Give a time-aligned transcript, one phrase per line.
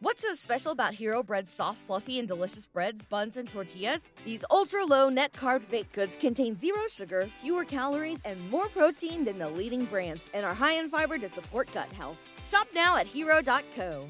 [0.00, 4.08] What's so special about Hero Bread's soft, fluffy, and delicious breads, buns, and tortillas?
[4.24, 9.24] These ultra low net carb baked goods contain zero sugar, fewer calories, and more protein
[9.24, 12.16] than the leading brands, and are high in fiber to support gut health.
[12.46, 14.06] Shop now at hero.co.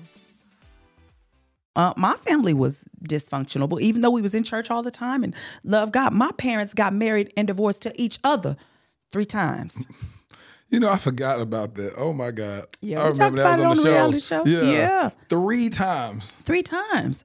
[1.74, 5.24] Uh, my family was dysfunctional, but even though we was in church all the time
[5.24, 5.34] and
[5.64, 8.58] love God, my parents got married and divorced to each other
[9.10, 9.86] three times.
[10.70, 11.94] You know, I forgot about that.
[11.96, 12.66] Oh my God.
[12.80, 14.44] Yeah, I we talked about it on the reality show.
[14.44, 14.62] Yeah.
[14.62, 15.10] Yeah.
[15.28, 16.26] Three times.
[16.44, 17.24] Three times.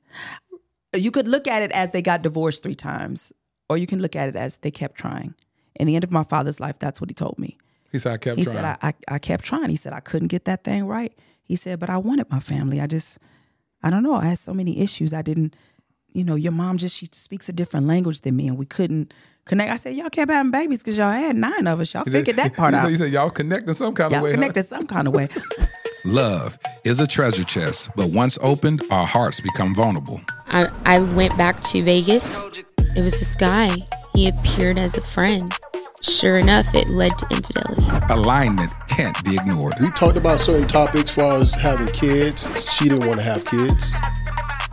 [0.95, 3.33] You could look at it as they got divorced three times,
[3.69, 5.33] or you can look at it as they kept trying.
[5.75, 7.57] In the end of my father's life, that's what he told me.
[7.91, 8.55] He said I kept He trying.
[8.57, 9.69] said, I, I, I kept trying.
[9.69, 11.11] He said, I couldn't get that thing right.
[11.43, 12.79] He said, but I wanted my family.
[12.79, 13.17] I just,
[13.81, 14.13] I don't know.
[14.15, 15.13] I had so many issues.
[15.13, 15.55] I didn't,
[16.13, 19.13] you know, your mom just, she speaks a different language than me and we couldn't
[19.45, 19.71] connect.
[19.71, 21.93] I said, y'all kept having babies because y'all had nine of us.
[21.93, 22.83] Y'all He said- figured that part he out.
[22.83, 24.29] Said, he said y'all connecting some kind y'all of way.
[24.31, 24.35] huh?
[24.35, 25.27] connected some kind of way.
[26.05, 30.19] Love is a treasure chest, but once opened, our hearts become vulnerable.
[30.47, 32.43] I, I went back to Vegas.
[32.95, 33.71] It was this guy.
[34.13, 35.51] He appeared as a friend.
[36.01, 37.87] Sure enough, it led to infidelity.
[38.13, 39.75] Alignment can't be ignored.
[39.79, 42.45] We talked about certain topics as far as having kids.
[42.73, 43.95] She didn't want to have kids.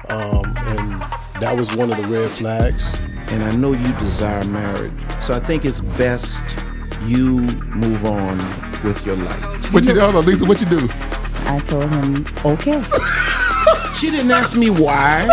[0.08, 1.02] Um, and
[1.41, 2.98] that was one of the red flags.
[3.33, 4.92] and I know you desire marriage.
[5.20, 6.44] So I think it's best
[7.05, 7.41] you
[7.77, 8.38] move on
[8.82, 9.72] with your life.
[9.72, 10.00] What you do?
[10.00, 10.88] Hold on, Lisa, what you do?
[11.47, 12.82] I told him, okay.
[13.97, 15.27] She didn't ask me why.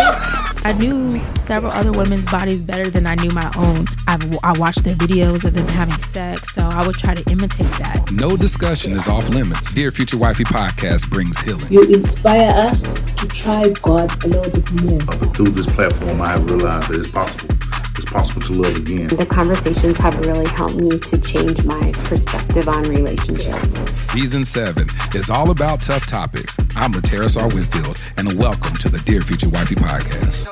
[0.68, 3.86] I knew several other women's bodies better than I knew my own.
[4.06, 7.72] I've, I watched their videos of them having sex, so I would try to imitate
[7.80, 8.12] that.
[8.12, 9.74] No discussion is off limits.
[9.74, 11.72] Dear Future Wifey podcast brings healing.
[11.72, 15.00] You inspire us to try God a little bit more.
[15.06, 17.56] But through this platform, I have realized that it's possible.
[17.98, 19.08] It's possible to love again.
[19.08, 24.00] The conversations have really helped me to change my perspective on relationships.
[24.00, 26.56] Season 7 is all about tough topics.
[26.76, 27.50] I'm Laterras R.
[27.50, 30.46] Whitfield, and welcome to the Dear Future Wifey podcast.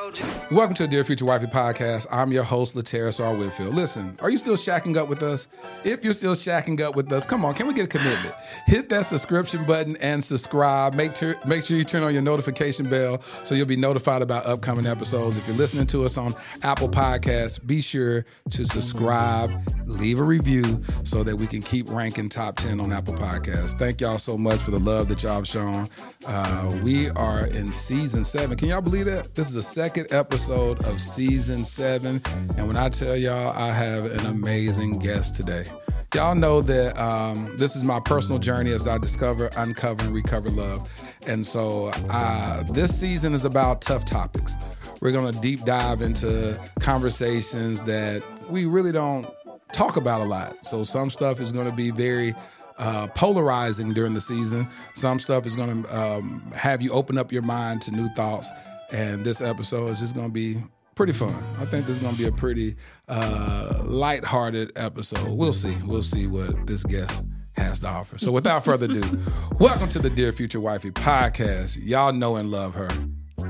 [0.50, 2.08] Welcome to the Dear Future Wifey podcast.
[2.10, 3.36] I'm your host, Laterras R.
[3.36, 3.76] Whitfield.
[3.76, 5.46] Listen, are you still shacking up with us?
[5.84, 8.34] If you're still shacking up with us, come on, can we get a commitment?
[8.66, 10.94] Hit that subscription button and subscribe.
[10.94, 14.46] Make, tur- make sure you turn on your notification bell so you'll be notified about
[14.46, 15.36] upcoming episodes.
[15.36, 16.34] If you're listening to us on
[16.64, 17.35] Apple Podcasts,
[17.66, 19.50] be sure to subscribe,
[19.86, 23.78] leave a review so that we can keep ranking top 10 on Apple Podcasts.
[23.78, 25.88] Thank y'all so much for the love that y'all have shown.
[26.26, 28.56] Uh, we are in season seven.
[28.56, 29.34] Can y'all believe that?
[29.34, 32.22] This is the second episode of season seven.
[32.56, 35.66] And when I tell y'all, I have an amazing guest today.
[36.14, 40.48] Y'all know that um, this is my personal journey as I discover, uncover, and recover
[40.48, 40.88] love.
[41.26, 44.54] And so uh, this season is about tough topics.
[45.00, 49.26] We're going to deep dive into conversations that we really don't
[49.72, 50.64] talk about a lot.
[50.64, 52.34] So some stuff is going to be very
[52.78, 54.68] uh, polarizing during the season.
[54.94, 58.50] Some stuff is going to um, have you open up your mind to new thoughts.
[58.92, 60.62] And this episode is just going to be
[60.94, 61.34] pretty fun.
[61.58, 62.76] I think this is going to be a pretty
[63.08, 65.28] uh, lighthearted episode.
[65.28, 65.76] We'll see.
[65.84, 67.24] We'll see what this guest
[67.56, 68.18] has to offer.
[68.18, 69.20] So without further ado,
[69.58, 71.78] welcome to the Dear Future Wifey podcast.
[71.82, 72.88] Y'all know and love her,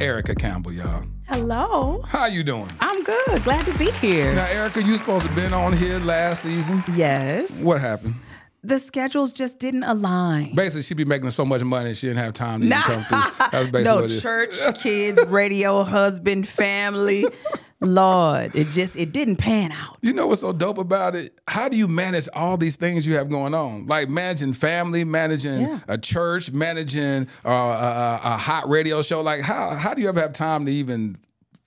[0.01, 1.05] Erica Campbell, y'all.
[1.29, 2.03] Hello.
[2.07, 2.71] How you doing?
[2.81, 3.43] I'm good.
[3.43, 4.33] Glad to be here.
[4.35, 6.85] Now, Erica, you supposed to have been on here last season.
[6.95, 7.63] Yes.
[7.63, 8.15] What happened?
[8.63, 10.55] The schedules just didn't align.
[10.55, 12.81] Basically, she'd be making so much money she didn't have time to Nah.
[12.81, 13.47] even come through.
[13.51, 14.23] That's basically no what it is.
[14.23, 14.51] church,
[14.83, 17.27] kids, radio, husband, family.
[17.81, 19.99] Lord, it just it didn't pan out.
[20.01, 21.39] You know what's so dope about it?
[21.47, 23.87] How do you manage all these things you have going on?
[23.87, 25.81] Like managing family, managing Yeah.
[25.87, 29.21] a church, managing uh, a, a, hot radio show.
[29.21, 31.19] Like how how do you ever have time to even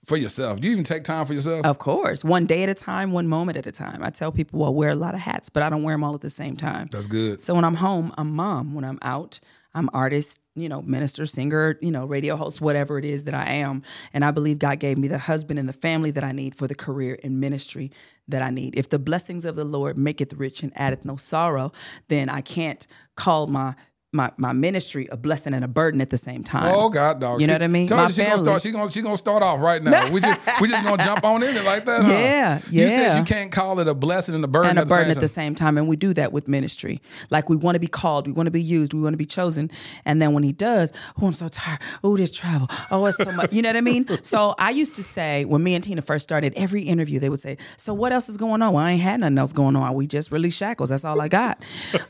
[0.04, 0.60] for yourself?
[0.60, 1.64] Do you even take time for yourself?
[1.64, 4.02] Of course, one day at a time, one moment at a time.
[4.02, 6.02] I tell people, well, I wear a lot of hats, but I don't wear them
[6.02, 6.88] all at the same time.
[6.90, 7.40] That's good.
[7.40, 8.74] So when I'm home, I'm mom.
[8.74, 9.38] When I'm out,
[9.74, 13.46] I'm artist, you know, minister, singer, you know, radio host, whatever it is that I
[13.46, 13.82] am.
[14.12, 16.66] And I believe God gave me the husband and the family that I need for
[16.66, 17.90] the career and ministry
[18.28, 18.74] that I need.
[18.76, 21.72] If the blessings of the Lord maketh rich and addeth no sorrow,
[22.08, 23.74] then I can't call my
[24.12, 26.74] my, my ministry a blessing and a burden at the same time.
[26.74, 27.40] Oh God, dog!
[27.40, 27.86] You know what I mean?
[27.86, 28.44] Tell My she gonna family.
[28.44, 28.62] start.
[28.62, 30.10] She gonna she gonna start off right now.
[30.10, 32.02] we just we just gonna jump on in it like that.
[32.04, 32.10] Huh?
[32.10, 34.88] Yeah, You said you can't call it a blessing and a burden and a at
[34.88, 35.20] the burden same at time.
[35.22, 35.78] the same time.
[35.78, 37.00] And we do that with ministry.
[37.30, 39.26] Like we want to be called, we want to be used, we want to be
[39.26, 39.70] chosen.
[40.04, 40.92] And then when he does,
[41.22, 41.78] oh, I'm so tired.
[42.02, 42.68] Oh, this travel.
[42.90, 43.52] Oh, it's so much.
[43.52, 44.06] You know what I mean?
[44.22, 47.40] So I used to say when me and Tina first started, every interview they would
[47.40, 49.94] say, "So what else is going on?" Well, I ain't had nothing else going on.
[49.94, 50.90] We just released shackles.
[50.90, 51.62] That's all I got.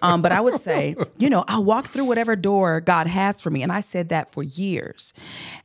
[0.03, 3.51] Um, but I would say, you know, I'll walk through whatever door God has for
[3.51, 5.13] me, and I said that for years.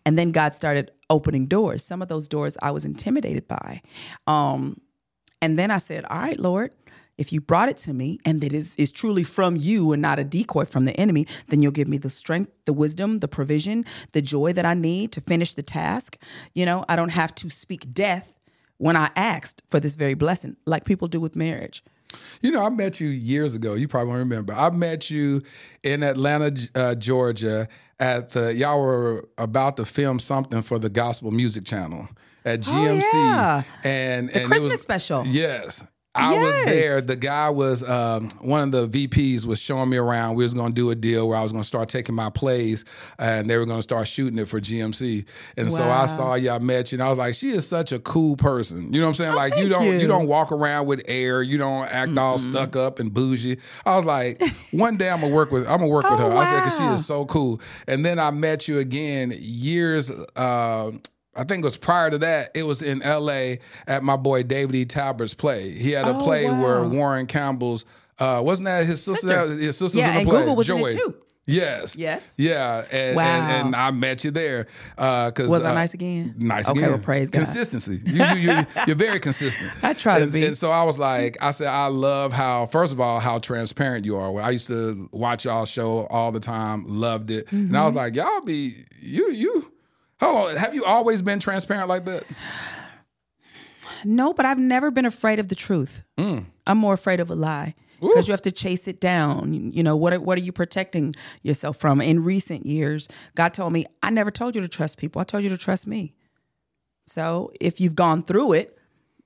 [0.06, 1.84] And then God started opening doors.
[1.86, 3.82] Some of those doors I was intimidated by.
[4.28, 4.82] Um,
[5.42, 6.72] and then I said, All right, Lord,
[7.18, 10.20] If you brought it to me and that is is truly from you and not
[10.20, 13.86] a decoy from the enemy, then you'll give me the strength, the wisdom, the provision,
[14.12, 16.18] the joy that I need to finish the task.
[16.54, 18.34] You know, I don't have to speak death
[18.78, 21.84] when I asked for this very blessing, like people do with marriage.
[22.42, 23.74] You know, I met you years ago.
[23.76, 24.54] You probably won't remember.
[24.54, 25.42] I met you
[25.84, 27.68] in Atlanta, uh, Georgia,
[28.00, 32.08] at the y'all were about to film something for the Gospel Music Channel
[32.44, 33.64] at GMC, Oh, yeah.
[33.84, 35.26] and The and Christmas it was special.
[35.26, 35.88] Yes.
[36.16, 37.02] I was there.
[37.02, 40.36] The guy was um, one of the VPs was showing me around.
[40.36, 42.30] We was going to do a deal where I was going to start taking my
[42.30, 42.86] plays,
[43.20, 45.26] and they were going to start shooting it for GMC.
[45.58, 48.00] And so I saw y'all met you, and I was like, she is such a
[48.00, 48.94] cool person.
[48.94, 49.36] You know what I'm saying?
[49.36, 50.00] like you don't you.
[50.00, 50.08] you.
[50.08, 51.42] don't walk around with air.
[51.44, 53.58] You don't act all stuck up and bougie.
[53.86, 54.42] I was like,
[54.72, 56.38] one day I'm gonna work with I'm gonna work with Oh, her.
[56.38, 57.60] I said because she is so cool.
[57.88, 60.10] And then I met you again years.
[60.36, 60.92] Uh,
[61.36, 62.52] I think it was prior to that.
[62.56, 63.60] It was in L.A.
[63.88, 64.86] at my boy David E.
[64.86, 65.70] Talbert's play.
[65.72, 66.84] He had a Oh, play where.
[66.84, 67.86] Warren Campbell's
[68.20, 69.28] uh, wasn't that his sister?
[69.28, 69.48] Sister.
[69.48, 70.40] His sister Yeah, was in and the play.
[70.42, 71.16] Google was in it too.
[71.48, 71.96] Yes.
[71.96, 72.34] Yes.
[72.40, 72.86] Yeah.
[72.92, 73.24] And, Wow.
[73.24, 74.66] and, and I met you there.
[74.98, 76.34] Uh, cause, Was I uh, nice again?
[76.40, 76.92] Nice Okay, again.
[76.92, 77.40] well, praise God.
[77.44, 78.02] Consistency.
[78.04, 79.72] You, you, you, you're very consistent.
[79.84, 80.44] I try to and, be.
[80.46, 84.06] And so I was like, I said, I love how, first of all, how transparent
[84.06, 84.42] you are.
[84.42, 87.52] I used to watch y'all show all the time, loved it.
[87.52, 87.98] And I was Mm-hmm.
[87.98, 89.72] like, y'all be, you, you,
[90.20, 90.56] hold on.
[90.56, 92.24] Have you always been transparent like that?
[94.04, 96.04] No, but I've never been afraid of the truth.
[96.18, 96.46] Mm.
[96.68, 99.72] I'm more afraid of a lie because you have to chase it down.
[99.74, 100.14] You- know what?
[100.14, 102.02] Are, what are you protecting yourself from?
[102.02, 105.22] In recent years, God told me, "I never told you to trust people.
[105.22, 106.14] I told you to trust me."
[107.08, 108.78] So if you've gone through it,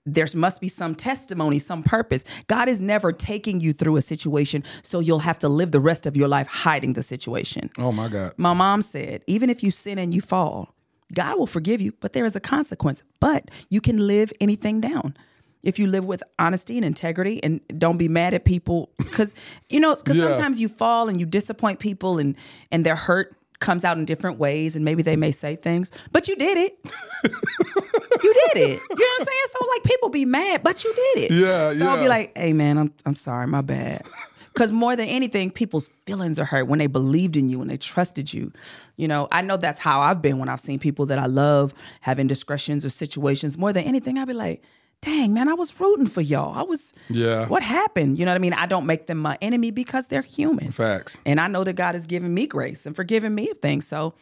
[0.05, 2.23] there must be some testimony, some purpose.
[2.47, 6.05] God is never taking you through a situation so you'll have to live the rest
[6.05, 7.69] of your life hiding the situation.
[7.77, 8.33] Oh my God.
[8.37, 10.73] My mom said, even if you sin and you fall,
[11.13, 13.03] God will forgive you, but there is a consequence.
[13.19, 15.15] But you can live anything down.
[15.63, 19.35] If you live with honesty and integrity and don't be mad at people cuz
[19.69, 20.25] you know cuz Yeah.
[20.33, 22.35] sometimes you fall and you disappoint people and
[22.71, 26.29] and their hurt comes out in different ways and maybe they may say things, but
[26.29, 26.77] you did it.
[28.23, 28.69] you did it.
[28.69, 29.47] You know what I'm saying?
[29.51, 31.31] So like people be mad, but you did it.
[31.31, 34.03] Yeah, So I'll be like, "Hey man, I'm I'm sorry, my bad."
[34.59, 37.77] Because more than anything, people's feelings are hurt when they believed in you and they
[37.77, 38.51] trusted you.
[38.97, 41.73] You know, I know that's how I've been when I've seen people that I love
[42.01, 43.57] have indiscretions or situations.
[43.57, 44.61] More than anything, I'd be like,
[44.99, 46.53] dang, man, I was rooting for y'all.
[46.57, 47.47] I was, Yeah.
[47.47, 48.19] what happened?
[48.19, 48.51] You know what I mean?
[48.51, 50.73] I don't make them my enemy because they're human.
[50.73, 51.21] Facts.
[51.25, 53.87] And I know that God has given me grace and forgiven me of things.
[53.87, 54.13] So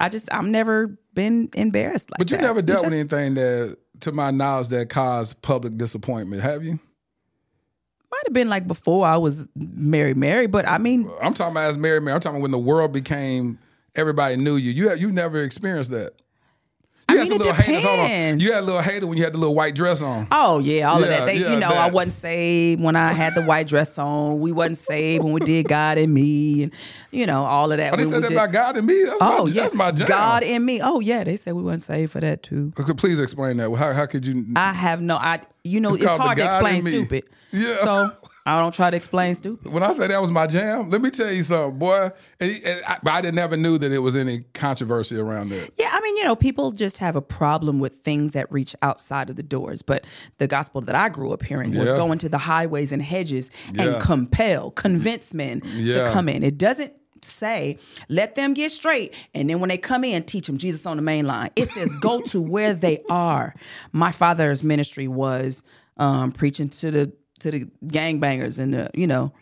[0.00, 2.42] I just, I've never been embarrassed like But you that.
[2.44, 6.78] never dealt just- with anything that, to my knowledge, that caused public disappointment, have you?
[8.12, 11.70] Might have been like before I was Mary Mary, but I mean, I'm talking about
[11.70, 12.14] as Mary man.
[12.14, 13.58] I'm talking about when the world became
[13.94, 14.70] everybody knew you.
[14.70, 16.12] You have you never experienced that.
[17.10, 17.82] You I had mean, some it little haters.
[17.84, 18.04] Hold on.
[18.06, 18.44] depends.
[18.44, 20.28] You had a little hater when you had the little white dress on.
[20.32, 21.26] Oh yeah, all of that.
[21.26, 21.92] They, yeah, you know, I that.
[21.92, 24.40] wasn't saved when I had the white dress on.
[24.40, 26.72] We wasn't saved when we did God and me, and
[27.10, 27.92] you know all of that.
[27.92, 29.02] Oh, they said we that did- about God and me.
[29.04, 30.08] That's oh my, yeah, that's my jam.
[30.08, 30.80] God and me.
[30.82, 32.72] Oh yeah, they said we wasn't saved for that too.
[32.78, 33.70] Uh, okay, Please explain that.
[33.74, 34.46] How, how could you?
[34.56, 35.16] I have no.
[35.16, 37.24] I you know It's it's, hard to explain in stupid.
[37.50, 37.74] Yeah.
[37.74, 38.10] So
[38.44, 39.70] I don't try to explain stupid.
[39.72, 42.10] when I say that was my jam, let me tell you something, boy.
[42.40, 45.70] And, and I, but I never knew that it was any controversy around that.
[45.78, 49.30] Yeah, I mean, you know, people just have a problem with things that reach outside
[49.30, 49.82] of the doors.
[49.82, 50.06] But
[50.38, 51.96] the gospel that I grew up hearing was Yeah.
[51.96, 53.82] going to the highways and hedges Yeah.
[53.94, 56.06] and compel, convince men Yeah.
[56.06, 56.42] to come in.
[56.42, 56.92] It doesn't
[57.24, 57.78] say
[58.08, 61.02] let them get straight and then when they come in teach them jesus on the
[61.04, 63.54] main line it says go to where they are
[63.92, 65.62] my father's ministry was
[65.98, 69.32] um, preaching to the to the gangbangers and the you know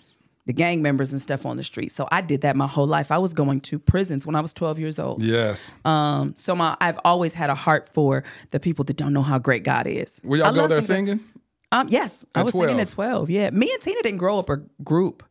[0.47, 3.11] the gang members and stuff on the street so i did that my whole life
[3.13, 5.75] i was going to prisons when i was 12 years old Yes.
[5.85, 9.39] um, so my I've always had a heart for the people that don't know how
[9.39, 10.21] great God is.
[10.25, 11.21] Were y'all I go there singing.
[11.73, 12.67] Um, yes, I was 12?
[12.67, 13.31] singing at twelve.
[13.31, 15.23] Yeah, me and Tina didn't grow up a group.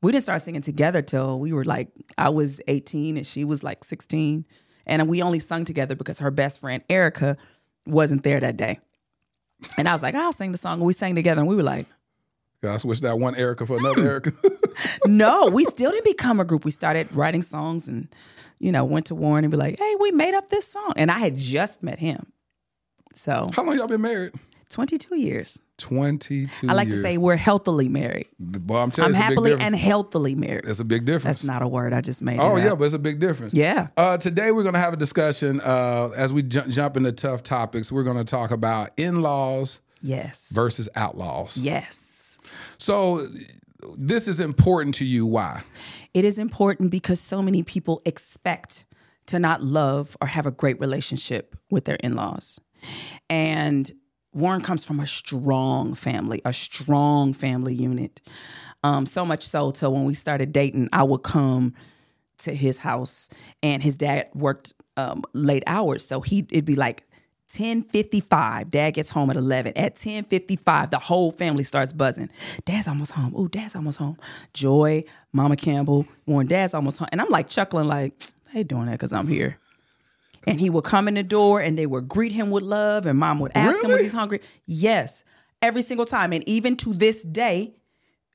[0.00, 3.62] We didn't start singing together till we were like I was eighteen and she was
[3.62, 4.46] like sixteen,
[4.86, 7.36] and we only sung together because her best friend Erica
[7.86, 8.78] wasn't there that day.
[9.76, 10.74] And I was like, I'll sing the song.
[10.78, 11.86] And we sang together, and we were like,
[12.64, 14.32] I switched that one Erica for another Erica.
[15.06, 16.64] no, we still didn't become a group.
[16.64, 18.08] We started writing songs and,
[18.60, 20.92] you know, went to Warren and be like, hey, we made up this song.
[20.96, 22.32] And I had just met him.
[23.14, 24.32] So How long y'all been married?
[24.70, 25.60] 22 years.
[25.78, 28.28] 22 I like to say we're healthily married.
[28.38, 30.64] Boy, I'm telling I'm you, a big happily and healthily married.
[30.64, 31.38] That's a big difference.
[31.38, 31.92] That's not a word.
[31.92, 33.52] I just made Oh yeah, but it's a big difference.
[33.52, 33.88] Yeah.
[33.96, 37.42] Uh, today we're going to have a discussion uh, as we ju- jump into tough
[37.42, 37.90] topics.
[37.90, 40.50] We're going to talk about in-laws Yes.
[40.54, 41.58] versus outlaws.
[41.58, 42.11] Yes.
[42.82, 43.28] So
[43.96, 45.24] this is important to you.
[45.24, 45.62] Why?
[46.14, 48.86] It is important because so many people expect
[49.26, 52.60] to not love or have a great relationship with their in laws.
[53.30, 53.88] And
[54.32, 58.20] Warren comes from a strong family, a strong family unit.
[58.82, 61.74] Um, so much so till when we started dating, I would come
[62.38, 63.28] to his house
[63.62, 66.04] and his dad worked um, late hours.
[66.04, 67.04] So he it'd be like
[67.58, 68.70] 1055.
[68.70, 69.72] Dad gets home at 11.
[69.76, 72.30] At 1055, the whole family starts buzzing.
[72.64, 73.34] Dad's almost home.
[73.38, 74.18] Ooh, dad's almost home.
[74.52, 77.08] Joy, Mama Campbell, Warren, dad's almost home.
[77.12, 78.14] And I'm like chuckling like,
[78.52, 79.58] they doing that because I'm here.
[80.46, 83.18] And he would come in the door and they would greet him with love and
[83.18, 84.02] mom would ask him was Really?
[84.04, 84.40] he's hungry.
[84.66, 85.22] Yes,
[85.60, 86.32] every single time.
[86.32, 87.74] And even to this day,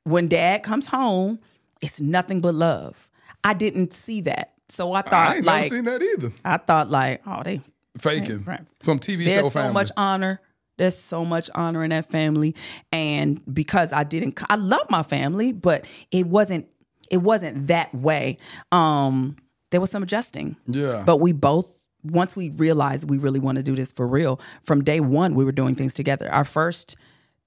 [0.03, 1.39] when dad comes home,
[1.81, 3.09] it's nothing but love.
[3.43, 4.53] I didn't see that.
[4.69, 6.31] So I thought I ain't like never seen that either.
[6.43, 7.61] I thought like, oh, they
[7.99, 8.61] Faking right.
[8.81, 9.51] some TV there's show family.
[9.51, 10.41] There's so much honor.
[10.77, 12.55] There's so much honor in that family,
[12.91, 16.67] and because I didn't, I love my family, but it wasn't,
[17.09, 18.37] it wasn't that way.
[18.71, 19.37] Um,
[19.71, 20.55] there was some adjusting.
[20.67, 21.03] Yeah.
[21.03, 21.73] But we both,
[22.03, 25.43] once we realized we really want to do this for real, from day one we
[25.43, 26.31] were doing things together.
[26.31, 26.95] Our first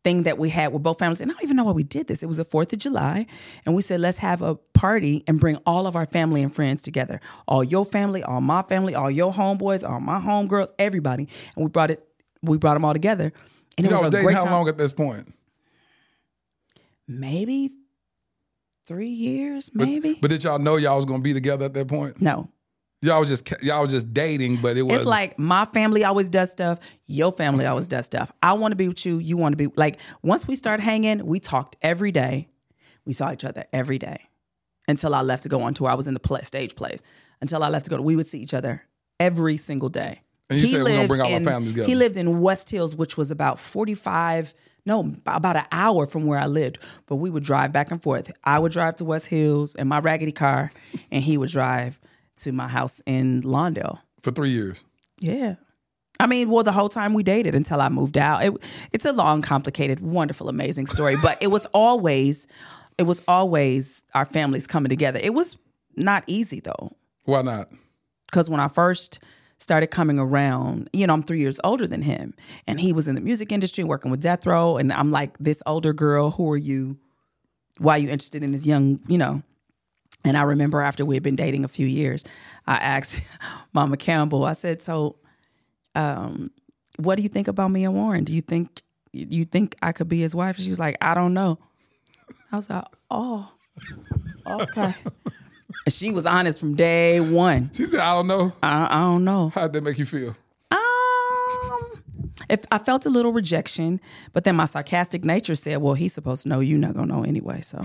[0.02, 2.06] thing that we had with both families, and I don't even know why we did
[2.06, 2.22] this.
[2.22, 3.26] It was the Fourth of July,
[3.66, 6.80] and we said let's have a party and bring all of our family and friends
[6.82, 7.20] together.
[7.46, 11.68] All your family, all my family, all your homeboys, all my homegirls, everybody, and we
[11.70, 12.02] brought it.
[12.42, 13.32] We brought them all together,
[13.76, 14.52] and you it was a great how time.
[14.52, 15.34] long at this point?
[17.06, 17.70] Maybe
[18.86, 20.18] three years, But- maybe.
[20.20, 22.20] But, did y'all know y'all was gonna be together at that point?
[22.22, 22.48] no,
[23.02, 26.28] Y'all was just y'all was just dating, but it was It's like my family always
[26.28, 26.80] does stuff.
[27.06, 27.96] Your family always mm-hmm.
[27.96, 28.30] does stuff.
[28.42, 29.18] I want to be with you.
[29.18, 29.98] You want to be like.
[30.22, 32.48] Once we start hanging, we talked every day.
[33.06, 34.28] We saw each other every day
[34.86, 35.88] until I left to go on tour.
[35.88, 37.02] I was in the play, stage plays
[37.40, 38.00] until I left to go.
[38.02, 38.82] We would see each other
[39.18, 40.20] every single day.
[40.50, 41.88] And you said we're gonna bring all our in- families together.
[41.88, 44.52] He lived in West Hills, which was about forty-five.
[44.84, 46.78] No, about an hour from where I lived.
[47.06, 48.30] But we would drive back and forth.
[48.44, 50.70] I would drive to West Hills in my raggedy car,
[51.10, 51.98] and he would drive
[52.44, 53.98] to my house in Lawndale.
[54.22, 54.84] for three years.
[55.20, 55.54] Yeah.
[56.18, 58.44] I mean, well, the whole time we dated until I moved out.
[58.44, 58.52] It,
[58.92, 62.46] it's a long, complicated, wonderful, amazing story, but it was always,
[62.98, 65.18] it was always our families coming together.
[65.22, 65.56] It was
[65.96, 66.92] not easy though,
[67.24, 67.70] Why not?
[68.30, 69.18] because when I first
[69.58, 72.34] started coming around, you know, I'm three years older than him,
[72.66, 75.62] and he was in the music industry working with Death Row, and I'm like this
[75.66, 76.30] older girl.
[76.32, 76.98] Who are you?
[77.78, 79.42] Why are you interested in this young, you know?
[80.24, 82.24] And I remember after we had been dating a few years,
[82.66, 83.20] I asked
[83.72, 85.16] Mama Campbell, I said, So
[85.94, 86.50] um,
[86.98, 88.24] what do you think about me and Warren?
[88.24, 90.56] Do you think you think I could be his wife?
[90.58, 91.58] She was like, I don't know.
[92.52, 93.50] I was like, Oh,
[94.46, 94.94] okay.
[95.86, 97.70] And she was honest from day one.
[97.72, 98.52] She said, I don't know.
[98.62, 99.50] I, I don't know.
[99.54, 100.36] How'd that make you feel?
[100.70, 102.02] Um,
[102.48, 104.00] if I felt a little rejection,
[104.32, 106.60] but then my sarcastic nature said, "Well, he's supposed to know.
[106.60, 107.84] You're not gonna know anyway." So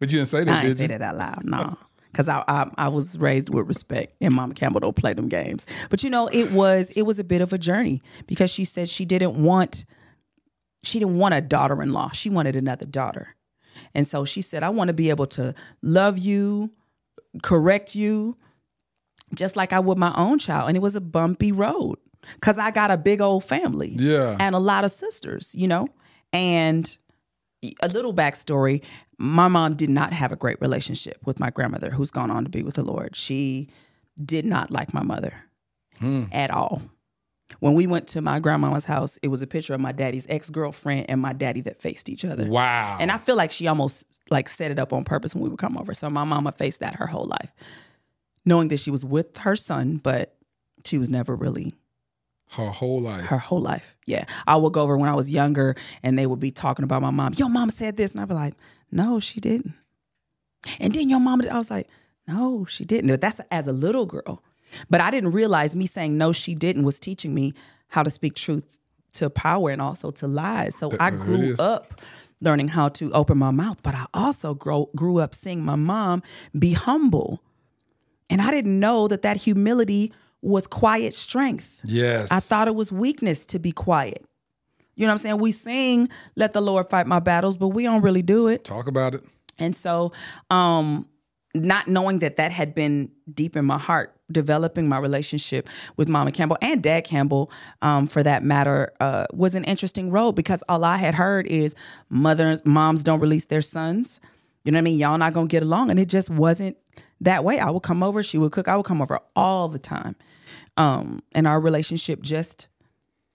[0.00, 1.76] But you didn't say that, I did didn't say that out loud, no,
[2.10, 5.66] because I, I I was raised with respect, and Mama Campbell don't play them games.
[5.90, 8.88] But you know, it was it was a bit of a journey because she said
[8.88, 9.84] she didn't want
[10.82, 12.10] she didn't want a daughter-in-law.
[12.12, 13.36] She wanted another daughter,
[13.94, 16.70] and so she said, "I want to be able to love you,
[17.42, 18.36] correct you,
[19.34, 21.98] just like I would my own child." And it was a bumpy road
[22.36, 24.36] because I got a big old family, Yeah.
[24.40, 25.88] and a lot of sisters, you know,
[26.32, 26.96] and
[27.82, 28.80] a little backstory
[29.20, 32.50] my mom did not have a great relationship with my grandmother who's gone on to
[32.50, 33.14] be with the lord.
[33.14, 33.68] She
[34.22, 35.44] did not like my mother
[35.98, 36.24] hmm.
[36.32, 36.80] at all.
[37.58, 41.06] When we went to my grandmama's house it was a picture of my daddy's ex-girlfriend
[41.10, 42.46] and my daddy that faced each other.
[42.48, 42.96] Wow.
[42.98, 45.58] and i feel like she almost like set it up on purpose when we would
[45.58, 45.92] come over.
[45.92, 47.52] So my mama faced that her whole life
[48.46, 50.36] knowing that she was with her son but
[50.86, 51.74] she was never really
[52.50, 53.26] Her whole life.
[53.26, 53.96] her whole life.
[54.06, 54.24] Yeah.
[54.46, 57.10] I would go over when I was younger and they would be talking about my
[57.10, 57.32] mom.
[57.36, 58.12] Your mom said this.
[58.12, 58.54] And I'd be like,
[58.90, 59.74] no, she didn't.
[60.80, 61.88] And then your mom, I was like,
[62.26, 63.08] no, she didn't.
[63.10, 64.42] But that's as a little girl.
[64.88, 67.54] But I didn't realize me saying no, she didn't was teaching me
[67.88, 68.78] how to speak truth
[69.12, 70.74] to power and also to lies.
[70.74, 71.60] So I grew is.
[71.60, 72.00] up
[72.40, 76.22] learning how to open my mouth, but I also grow, grew up seeing my mom
[76.58, 77.42] be humble.
[78.28, 81.80] And I didn't know that that humility was quiet strength.
[81.84, 82.30] Yes.
[82.30, 84.24] I thought it was weakness to be quiet.
[84.96, 85.38] You know what I'm saying?
[85.38, 88.64] We sing, let the Lord fight my battles, but we don't really do it.
[88.64, 89.24] Talk about it.
[89.58, 90.12] And so,
[90.50, 91.06] um,
[91.54, 96.30] not knowing that that had been deep in my heart, developing my relationship with Mama
[96.30, 97.50] Campbell and Dad Campbell,
[97.82, 101.74] um, for that matter, uh, was an interesting road because all I had heard is
[102.08, 104.20] mothers, moms don't release their sons.
[104.64, 104.98] You know what I mean?
[104.98, 106.76] Y'all not gonna get along, and it just wasn't
[107.20, 107.58] that way.
[107.58, 110.16] I would come over, she would cook, I would come over all the time,
[110.76, 112.68] um, and our relationship just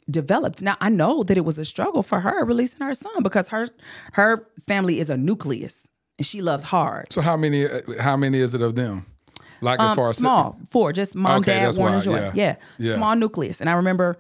[0.10, 0.62] developed.
[0.62, 3.68] Now I know that it was a struggle for her releasing her son because her
[4.14, 5.88] her family is a nucleus
[6.18, 7.12] and she loves hard.
[7.12, 7.66] So how many?
[8.00, 9.06] How many is it of them?
[9.62, 12.16] Like as Um, far as small, four, just mom, Okay, dad, Warren, and Joy.
[12.18, 12.32] yeah.
[12.36, 12.56] Yeah.
[12.78, 12.94] Yeah.
[12.96, 13.62] small nucleus.
[13.62, 14.16] And I remember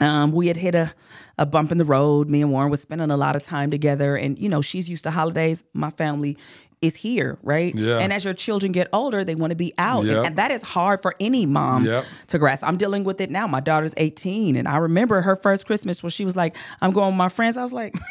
[0.00, 0.94] Um, we had hit a,
[1.36, 2.30] a bump in the road.
[2.30, 4.16] Me and Warren was spending a lot of time together.
[4.16, 5.62] And, you know, she's used to holidays.
[5.74, 6.38] My family
[6.82, 7.74] is here, right?
[7.74, 7.98] Yeah.
[7.98, 10.04] And as your children get older, they want to be out.
[10.06, 10.16] Yep.
[10.16, 12.04] And, and that is hard for any mom Yep.
[12.28, 12.64] to grasp.
[12.66, 13.46] I'm dealing with it now.
[13.46, 14.56] My daughter's 18.
[14.56, 17.56] And I remember her first Christmas where she was like, I'm going with my friends.
[17.56, 17.94] I was like,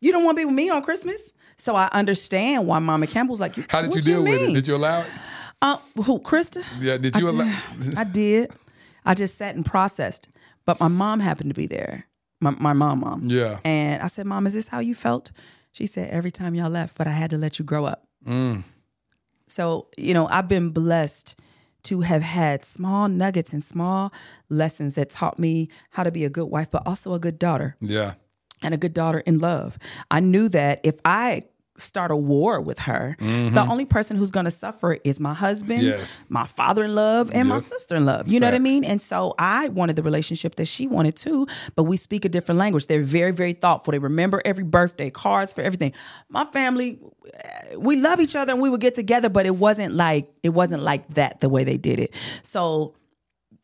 [0.00, 1.32] You don't want to be with me on Christmas?
[1.56, 4.54] So I understand why Mama Campbell's like, How did you deal with it?
[4.54, 5.06] Did you allow it?
[5.60, 6.62] Uh, who, Krista?
[6.78, 7.52] Yeah, did I you allow?
[7.96, 8.52] I did.
[9.04, 10.28] I just sat and processed.
[10.66, 12.06] But my mom happened to be there.
[12.40, 13.22] My, my mom, mom.
[13.24, 13.58] Yeah.
[13.64, 15.32] And I said, Mom, is this how you felt?
[15.72, 18.06] She said, Every time y'all left, but I had to let you grow up.
[18.26, 18.64] Mm.
[19.46, 21.36] So, you know, I've been blessed
[21.84, 24.12] to have had small nuggets and small
[24.48, 27.76] lessons that taught me how to be a good wife, but also a good daughter
[27.80, 28.14] Yeah.
[28.62, 29.78] and a good daughter in love.
[30.10, 31.44] I knew that if I
[31.78, 35.80] start a war with her, the only person who's going to suffer is my husband,
[35.82, 35.98] Mm-hmm.
[36.00, 36.20] Yes.
[36.28, 38.26] my father in love, and my sister in love.
[38.28, 38.84] You know what I mean?
[38.84, 42.58] And so I wanted the relationship that she wanted too, but we speak a different
[42.58, 42.86] language.
[42.88, 43.92] They're very, very thoughtful.
[43.92, 45.92] They remember every birthday, cards for everything.
[46.28, 46.98] My family,
[47.32, 50.50] eh, we love each other and we would get together, but it wasn't like it
[50.50, 52.12] wasn't like that the way they did it.
[52.42, 52.94] So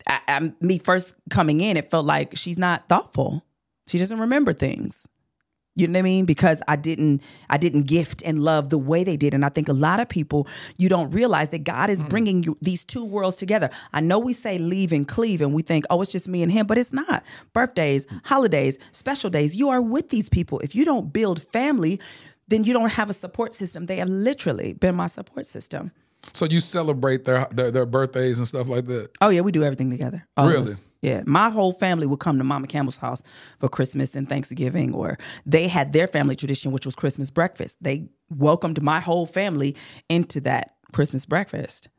[0.07, 3.43] I, I, me first coming in, it felt like she's not thoughtful.
[3.87, 5.07] She doesn't remember things.
[5.77, 6.25] You know what I mean?
[6.25, 9.33] Because I didn't I didn't gift and love the way they did.
[9.33, 12.09] And I think a lot of people you don't realize that God is mm.
[12.09, 13.69] bringing you these two worlds together.
[13.91, 16.51] I know we say leave and cleave and we think, "Oh, it's just me and
[16.51, 17.23] him," but it's not.
[17.51, 20.59] Birthdays, holidays, special days, you are with these people.
[20.59, 21.99] If you don't build family,
[22.47, 23.87] then you don't have a support system.
[23.87, 25.91] They have literally been my support system.
[26.33, 29.09] So you celebrate their, their their birthdays and stuff like that.
[29.21, 30.27] Oh yeah, we do everything together.
[30.37, 30.73] All Really?
[31.01, 33.21] Yeah, my whole family would come to Mama Campbell's house
[33.59, 37.77] for Christmas and Thanksgiving, or they had their family tradition, which was Christmas breakfast.
[37.79, 39.75] They welcomed my whole family
[40.09, 41.89] into that Christmas breakfast.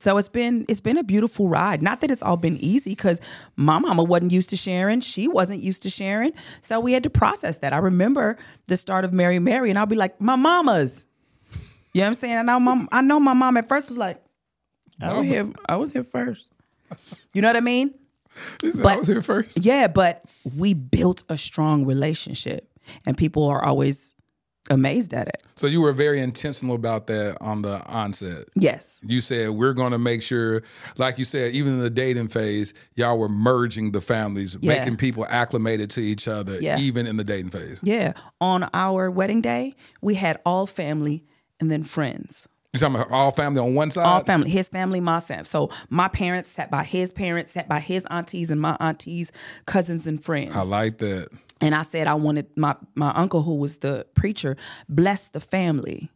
[0.00, 1.82] So it's been it's been a beautiful ride.
[1.82, 3.20] Not that it's all been easy, because
[3.54, 5.02] my mama wasn't used to sharing.
[5.02, 6.32] She wasn't used to sharing.
[6.62, 7.72] So we had to process that.
[7.72, 11.06] I remember the start of Mary Mary, and I'll be like, my mama's.
[11.92, 12.34] You know what I'm saying?
[12.36, 14.22] And I, mom, I know my mom at first was like,
[15.02, 16.46] I was here, I was here first.
[17.32, 17.94] You know what I mean?
[18.62, 19.58] Said, I was here first.
[19.64, 20.24] Yeah, but
[20.56, 22.70] we built a strong relationship,
[23.06, 24.14] and people are always
[24.68, 25.42] amazed at it.
[25.56, 28.44] So you were very intentional about that on the onset.
[28.54, 29.00] Yes.
[29.02, 30.62] You said we're going to make sure,
[30.96, 34.78] like you said, even in the dating phase, y'all were merging the families, Yeah.
[34.78, 36.78] making people acclimated to each other, Yeah.
[36.78, 37.80] even in the dating phase.
[37.82, 38.12] Yeah.
[38.40, 41.24] On our wedding day, we had all family
[41.60, 42.48] and then friends.
[42.72, 44.06] You talking about all family on one side?
[44.06, 45.44] All family, his family, my family.
[45.44, 49.32] So my parents sat by his parents, sat by his aunties and my aunties,
[49.66, 50.54] cousins and friends.
[50.54, 51.28] I like that.
[51.60, 54.56] And I said I wanted my my uncle, who was the preacher,
[54.88, 56.10] bless the family,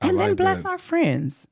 [0.00, 0.70] I and then bless that.
[0.70, 1.46] our friends.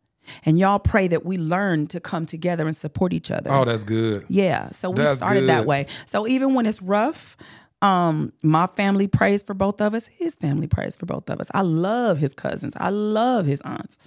[0.45, 3.51] And y'all pray that we learn to come together and support each other.
[3.51, 4.27] Oh, that's good.
[4.29, 4.71] Yeah.
[4.71, 5.87] So we That's started that way.
[6.05, 7.37] So even when it's rough,
[7.83, 10.07] um, my family prays for both of us.
[10.09, 11.51] His family prays for both of us.
[11.55, 12.75] I love his cousins.
[12.79, 13.99] I love his aunts.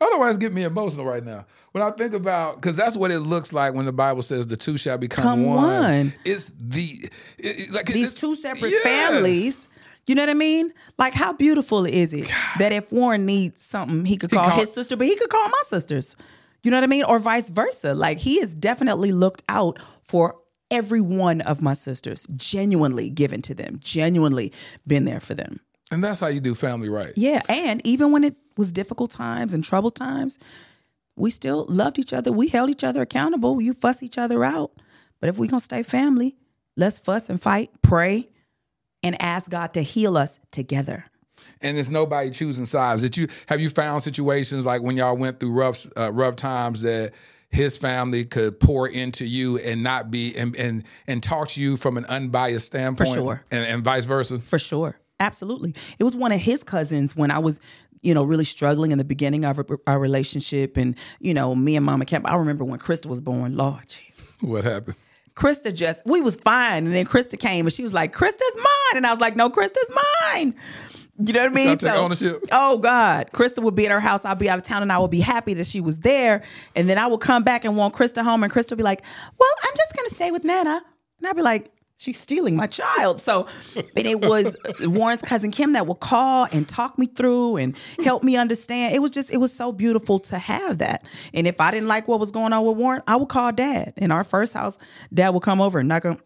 [0.00, 1.46] Otherwise, why me emotional right now.
[1.72, 4.56] When I think about, because that's what it looks like when the Bible says the
[4.56, 5.56] two shall become Come one.
[5.82, 6.14] one.
[6.24, 8.82] It's the it- like These two separate yes.
[8.82, 9.68] families.
[10.06, 10.72] You know what I mean?
[10.98, 14.58] Like how beautiful is it that if Warren needs something, he could He call call-
[14.58, 16.16] his sister, but he could call my sisters.
[16.62, 17.04] You know what I mean?
[17.04, 17.94] Or vice versa.
[17.94, 20.36] Like he has definitely looked out for
[20.70, 24.52] every one of my sisters, genuinely given to them, genuinely
[24.86, 25.60] been there for them.
[25.90, 27.12] And that's how you do family right.
[27.16, 30.38] Yeah, and even when it was difficult times and troubled times,
[31.16, 32.30] we still loved each other.
[32.30, 33.60] We held each other accountable.
[33.60, 34.70] You fuss each other out.
[35.18, 36.36] But if we're going to stay family,
[36.76, 38.28] let's fuss and fight, pray,
[39.02, 41.04] and ask God to heal us together.
[41.60, 43.02] and it's nobody choosing sides.
[43.02, 46.82] Did you have you found situations like when y'all went through rough uh, rough times
[46.82, 47.12] that
[47.50, 51.76] his family could pour into you and not be and and and talk to you
[51.76, 53.44] from an unbiased standpoint, For sure.
[53.50, 54.38] and, and vice versa.
[54.38, 54.98] For sure.
[55.18, 55.74] Absolutely.
[55.98, 57.60] It was one of his cousins when I was,
[58.00, 60.78] you know, really struggling in the beginning of our, our relationship.
[60.78, 63.94] And, you know, me and Mama Camp, I remember when Krista was born, Lord.
[64.40, 64.96] What happened?
[65.34, 66.86] Krista just, we was fine.
[66.86, 68.96] And then Krista came and she was like, Krista's mine.
[68.96, 69.90] And I was like, no, Krista's
[70.32, 70.54] mine.
[71.24, 71.78] You know what I mean?
[71.78, 72.44] Take ownership.
[72.52, 73.30] Oh God.
[73.32, 74.24] Krista would be at her house.
[74.24, 76.42] I'll be out of town and I would be happy that she was there.
[76.74, 78.42] And then I would come back and want Krista home.
[78.42, 79.02] And Krista would be like,
[79.38, 80.82] well, I'm just going to stay with Nana.
[81.18, 83.20] And I'd be like, she's stealing my child.
[83.20, 87.76] So, and it was Warren's cousin Kim that would call and talk me through and
[88.02, 88.94] help me understand.
[88.94, 91.04] It was just, it was so beautiful to have that.
[91.34, 93.92] And if I didn't like what was going on with Warren, I would call dad.
[93.96, 94.78] In our first house,
[95.12, 96.18] dad would come over and knock on,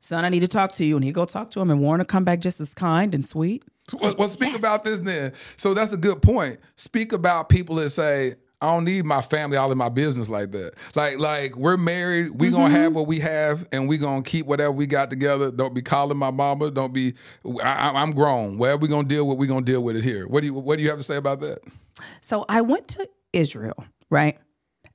[0.00, 0.96] son, I need to talk to you.
[0.96, 3.26] And he'd go talk to him and Warren would come back just as kind and
[3.26, 3.64] sweet.
[3.92, 5.32] Well, well speak about this then.
[5.56, 6.58] So that's a good point.
[6.76, 10.50] Speak about people that say, I don't need my family all in my business like
[10.52, 10.72] that.
[10.94, 12.30] Like, like we're married.
[12.40, 12.74] We gonna mm-hmm.
[12.74, 15.50] have what we have, and we gonna keep whatever we got together.
[15.50, 16.70] Don't be calling my mama.
[16.70, 17.14] Don't be.
[17.62, 18.56] I, I'm grown.
[18.56, 20.26] Whatever we gonna deal with, we gonna deal with it here.
[20.26, 21.58] What do you What do you have to say about that?
[22.22, 24.38] So I went to Israel, right?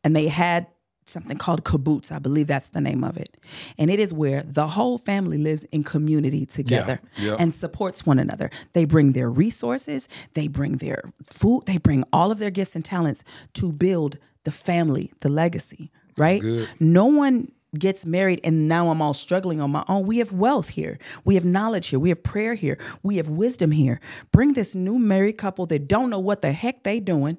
[0.03, 0.65] And they had
[1.05, 2.11] something called kibbutz.
[2.11, 3.37] I believe that's the name of it.
[3.77, 7.35] And it is where the whole family lives in community together yeah.
[7.39, 8.49] and supports one another.
[8.73, 12.85] They bring their resources, they bring their food, they bring all of their gifts and
[12.85, 16.41] talents to build the family, the legacy, right?
[16.79, 20.05] No one gets married and now I'm all struggling on my own.
[20.05, 20.97] We have wealth here.
[21.23, 21.99] We have knowledge here.
[21.99, 22.77] We have prayer here.
[23.01, 23.99] We have wisdom here.
[24.31, 27.37] Bring this new married couple that don't know what the heck they doing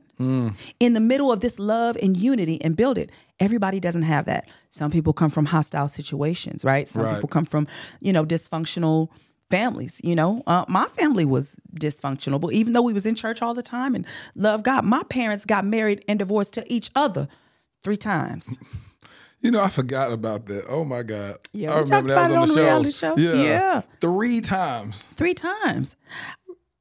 [0.79, 3.11] in the middle of this love and unity and build it.
[3.40, 4.49] Everybody doesn't have that.
[4.71, 6.87] Some people come from hostile situations, right?
[6.88, 7.14] Some Right.
[7.16, 7.66] people come from,
[8.01, 9.09] you know, dysfunctional
[9.51, 13.42] families you know uh, my family was dysfunctional but even though we was in church
[13.42, 17.29] all the time and love god my parents got married and divorced to each other
[17.85, 18.57] three times
[19.42, 20.64] You know, I forgot about that.
[20.68, 21.37] Oh my God.
[21.52, 23.16] Yeah, I we talked about it on the reality show.
[23.16, 23.35] Yeah.
[23.35, 23.83] Yeah.
[24.00, 25.02] Three times.
[25.16, 25.96] three times.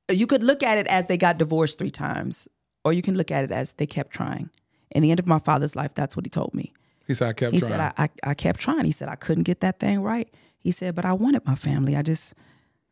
[0.09, 2.47] You could look at it as they got divorced three times,
[2.85, 4.49] or you can look at it as they kept trying.
[4.91, 6.71] In the end of my father's life, that's what he told me.
[7.07, 7.71] He said I kept He trying.
[7.71, 8.83] said, I, I, I kept trying.
[8.85, 10.29] He said, I couldn't get that thing right.
[10.59, 11.95] He said, but I wanted my family.
[11.95, 12.33] I just,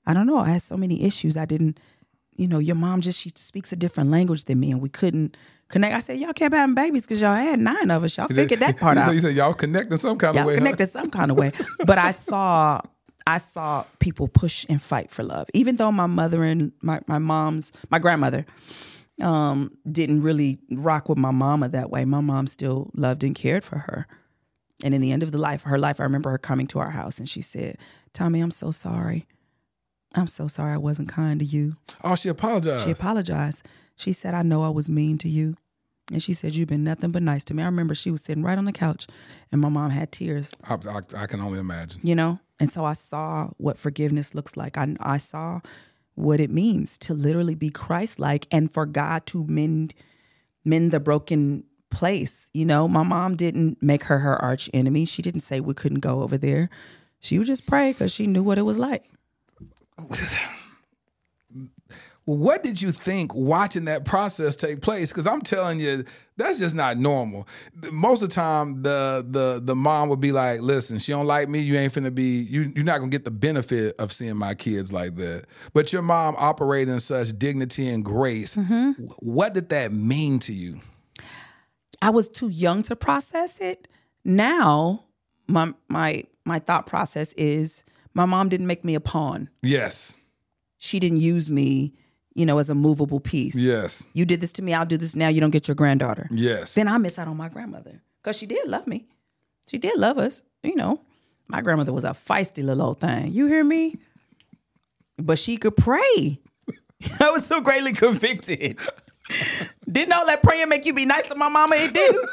[0.05, 0.37] I don't know.
[0.37, 1.37] I had so many issues.
[1.37, 1.79] I didn't,
[2.31, 5.35] you know, your mom just, she speaks a different language than me, and we couldn't
[5.69, 5.95] connect.
[5.95, 8.17] I said, y'all kept having babies because y'all had nine of us.
[8.17, 9.05] Y'all figured that part he out.
[9.07, 10.53] Said, he said y'all connected some kind Y'all of way.
[10.55, 10.59] huh?
[10.59, 11.51] connected some kind of way.
[11.85, 12.81] But I saw
[13.27, 15.47] I saw people push and fight for love.
[15.53, 18.45] Even though my mother and my, my mom's my grandmother
[19.21, 22.05] um didn't really rock with my mama that way.
[22.05, 24.07] My mom still loved and cared for her.
[24.83, 26.91] And in the end of the life, her life, I remember her coming to our
[26.91, 27.77] house and she said,
[28.13, 29.27] Tommy, I'm so sorry.
[30.15, 31.73] I'm so sorry I wasn't kind to you.
[32.03, 32.85] Oh, she apologized.
[32.85, 33.63] She apologized.
[33.99, 35.55] She said, I know I was mean to you.
[36.11, 37.61] And she said, You've been nothing but nice to me.
[37.61, 39.05] I remember she was sitting right on the couch
[39.51, 40.51] and my mom had tears.
[40.63, 41.99] I, I, I can only imagine.
[42.03, 42.39] you know?
[42.61, 44.77] And so i saw what forgiveness looks like.
[44.77, 45.59] I, I saw
[46.15, 49.93] what it means to literally be christ-like and for god to mend
[50.65, 52.87] mend the broken place you know?
[52.87, 55.03] My mom didn't make her her arch enemy.
[55.05, 56.69] She didn't say we couldn't go over there.
[57.19, 59.03] She would just pray because she knew what it was like
[62.29, 65.09] What did you think watching that process take place?
[65.09, 66.03] Because I'm telling you,
[66.37, 67.47] that's just not normal.
[67.91, 71.49] Most of the time, the the the mom would be like, "Listen, she don't like
[71.49, 71.59] me.
[71.59, 72.41] You ain't finna be.
[72.41, 76.01] You you're not gonna get the benefit of seeing my kids like that." But your
[76.03, 78.55] mom operated in such dignity and grace.
[78.55, 78.91] Mm-hmm.
[79.19, 80.81] What did that mean to you?
[82.01, 83.87] i was too young to process it
[84.23, 85.03] now
[85.47, 90.17] my my my thought process is my mom didn't make me a pawn Yes,
[90.77, 91.93] she didn't use me,
[92.35, 93.55] you know, as a movable piece.
[93.55, 95.27] yes, You did this to me, I'll do this now.
[95.29, 96.27] You don't get your granddaughter.
[96.31, 96.75] yes.
[96.75, 99.07] Then I miss out on my grandmother because she did love me.
[99.69, 100.41] She did love us.
[100.63, 101.01] You know,
[101.47, 103.31] my grandmother was a feisty little old thing.
[103.31, 103.95] You hear me?
[105.17, 106.39] But she could pray.
[107.19, 108.77] I was so greatly convicted.
[109.91, 111.75] Didn't all that praying make you be nice to my mama?
[111.75, 112.29] It didn't.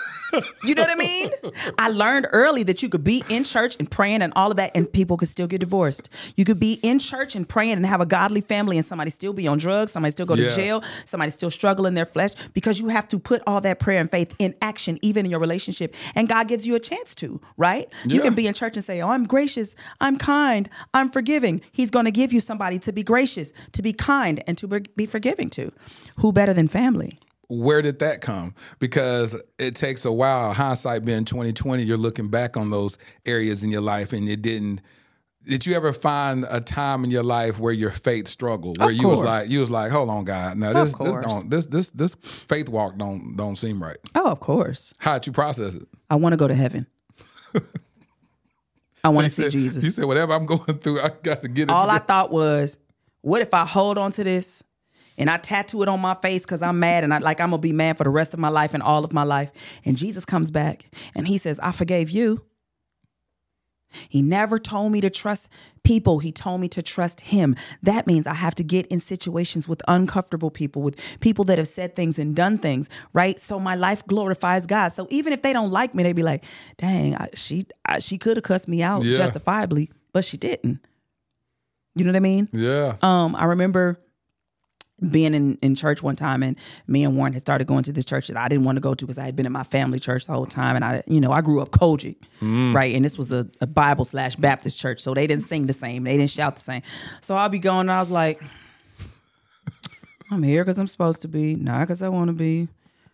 [0.65, 1.31] You know what I mean?
[1.79, 4.73] I learned early that you could be in church and praying and all of that,
[4.75, 6.11] and people could still get divorced.
[6.37, 9.33] You could be in church and praying and have a godly family, and somebody still
[9.33, 10.51] be on drugs, somebody still go Yeah.
[10.51, 13.79] to jail, somebody still struggle in their flesh because you have to put all that
[13.79, 15.95] prayer and faith in action, even in your relationship.
[16.15, 17.89] And God gives you a chance to, right?
[18.05, 21.63] You can be in church and say, Oh, I'm gracious, I'm kind, I'm forgiving.
[21.73, 24.67] He's going to give you somebody to be gracious, to be kind, and to
[24.97, 25.73] be forgiving to.
[26.17, 27.21] Who better than family?
[27.49, 28.55] Where did that come?
[28.79, 30.53] Because it takes a while.
[30.53, 34.43] Hindsight being twenty twenty, you're looking back on those areas in your life, and it
[34.43, 34.81] didn't.
[35.49, 39.07] Did you ever find a time in your life where your faith struggled, where you
[39.07, 42.17] was like, you was like, hold on, God, now this, this don't, this, this, this
[42.17, 43.97] faith walk don't, don't seem right.
[44.17, 44.93] Oh, of course.
[44.99, 45.87] How'd you process it?
[46.11, 46.89] I want to go to heaven.
[49.05, 49.85] I want to see said- Jesus.
[49.85, 51.71] You said, whatever I'm going through, I got to get it.
[51.71, 52.77] All I thought was,
[53.21, 54.65] what if I hold on to this
[55.19, 57.63] and I tattoo it on my face because I'm mad and I like I'm gonna
[57.63, 59.51] be mad for the rest of my life and all of my life.
[59.85, 62.45] And Jesus comes back and he says, I forgave you.
[64.09, 65.49] He never told me to trust
[65.85, 66.19] people.
[66.19, 67.57] He told me to trust him.
[67.83, 71.69] That means I have to get in situations with uncomfortable people, with people that have
[71.69, 73.41] said things and done things, right?
[73.41, 74.89] So my life glorifies God.
[74.89, 76.45] So even if they don't like me, they'd be like,
[76.77, 79.17] dang, I, she I, she could have cussed me out Yeah.
[79.17, 80.81] justifiably, but she didn't.
[81.95, 82.49] You know what I mean?
[82.53, 82.97] Yeah.
[83.01, 83.99] Um, I remember
[85.11, 86.57] being in, in church one time and
[86.87, 88.95] me and Warren had started going to this church that I didn't want to go
[88.95, 90.75] to because I had been in my family church the whole time.
[90.75, 92.17] And I, you know, I grew up COGIC,
[92.75, 92.95] right?
[92.95, 95.01] And this was a, a Bible slash Baptist church.
[95.01, 96.05] So they didn't sing the same.
[96.05, 96.81] They didn't shout the same.
[97.21, 98.41] So I'll be going and I was like,
[100.31, 102.69] I'm here because I'm supposed to be, not because I want to be.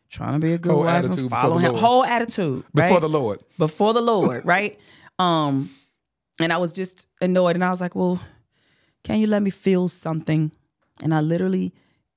[0.08, 1.74] trying to be a good Whole wife attitude and follow him.
[1.74, 3.00] Whole attitude Before right?
[3.00, 3.40] the Lord.
[3.58, 4.78] before the Lord, right?
[5.18, 5.70] Um,
[6.40, 8.20] and I was just annoyed, and I was like, "Well,
[9.04, 10.50] can you let me feel something?"
[11.02, 11.72] And I literally,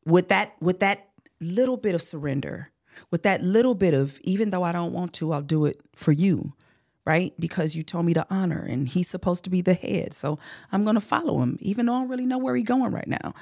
[0.06, 1.10] with that, with that
[1.42, 2.70] little bit of surrender,
[3.12, 6.12] with that little bit of, even though I don't want to, I'll do it for
[6.12, 6.54] you,
[7.06, 7.34] right?
[7.40, 10.40] Because you told me to honor, and he's supposed to be the head, so
[10.72, 13.34] I'm gonna follow him, even though I don't really know where he's going right now.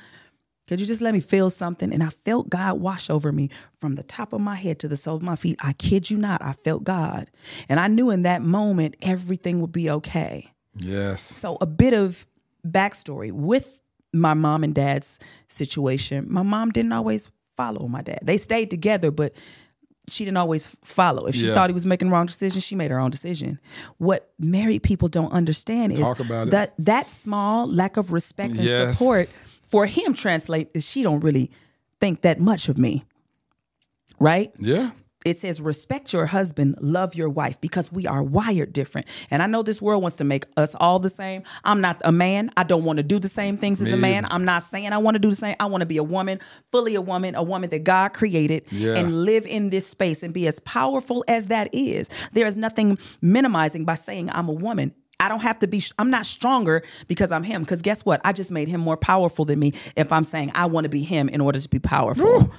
[0.68, 1.94] Could you just let me feel something?
[1.94, 4.96] And I felt God wash over me from the top of my head to the
[4.96, 5.60] sole of my feet.
[5.62, 7.30] I kid you not, I felt God.
[7.68, 10.54] And I knew in that moment everything would be okay.
[10.78, 11.22] Yes.
[11.22, 12.26] So, a bit of
[12.66, 13.82] backstory with
[14.14, 16.26] my mom and dad's situation.
[16.30, 18.20] My mom didn't always follow my dad.
[18.24, 19.34] They stayed together, but
[20.10, 21.26] she didn't always follow.
[21.28, 21.54] If she Yeah.
[21.54, 23.60] thought he was making wrong decisions, she made her own decision.
[23.98, 26.52] What married people don't understand is Talk it.
[26.52, 28.98] that that small lack of respect and Yes.
[28.98, 29.30] support
[29.66, 31.52] for him translate is she don't really
[32.02, 33.04] think that much of me.
[34.20, 34.52] Right?
[34.60, 34.92] Yeah.
[35.26, 39.46] It says respect your husband love your wife because we are wired different and i
[39.48, 42.64] know this world wants to make us all the same i'm not a man i
[42.64, 45.16] don't want to do the same things as a man i'm not saying i want
[45.16, 46.40] to do the same i want to be a woman
[46.72, 48.96] fully a woman a woman that god created Yeah.
[48.96, 52.98] and live in this space and be as powerful as that is there is nothing
[53.22, 57.32] minimizing by saying i'm a woman I don't have to be, I'm not stronger because
[57.32, 57.62] I'm him.
[57.62, 58.20] Because guess what?
[58.26, 61.02] I just made him more powerful than me if I'm saying I want to be
[61.02, 62.52] him in order to be powerful.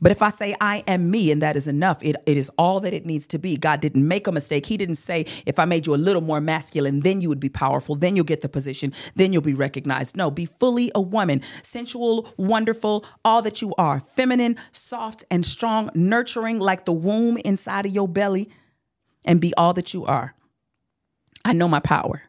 [0.00, 2.80] But if I say I am me and that is enough, it, it is all
[2.80, 3.56] that it needs to be.
[3.56, 4.66] God didn't make a mistake.
[4.66, 7.48] He didn't say, if I made you a little more masculine, then you would be
[7.48, 10.16] powerful, then you'll get the position, then you'll be recognized.
[10.16, 15.90] No, be fully a woman, sensual, wonderful, all that you are, feminine, soft, and strong,
[15.94, 18.50] nurturing like the womb inside of your belly,
[19.24, 20.34] and be all that you are.
[21.44, 22.22] I know my power.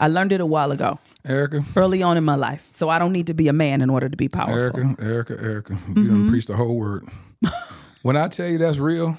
[0.00, 1.64] I learned it a while ago, Erica.
[1.76, 2.68] early on in my life.
[2.72, 4.80] So I don't need to be a man in order to be powerful.
[4.80, 5.72] Erica, Erica, Erica.
[5.74, 6.08] You Mm-hmm.
[6.08, 7.08] done preached the whole word.
[8.02, 9.16] when I tell you that's real,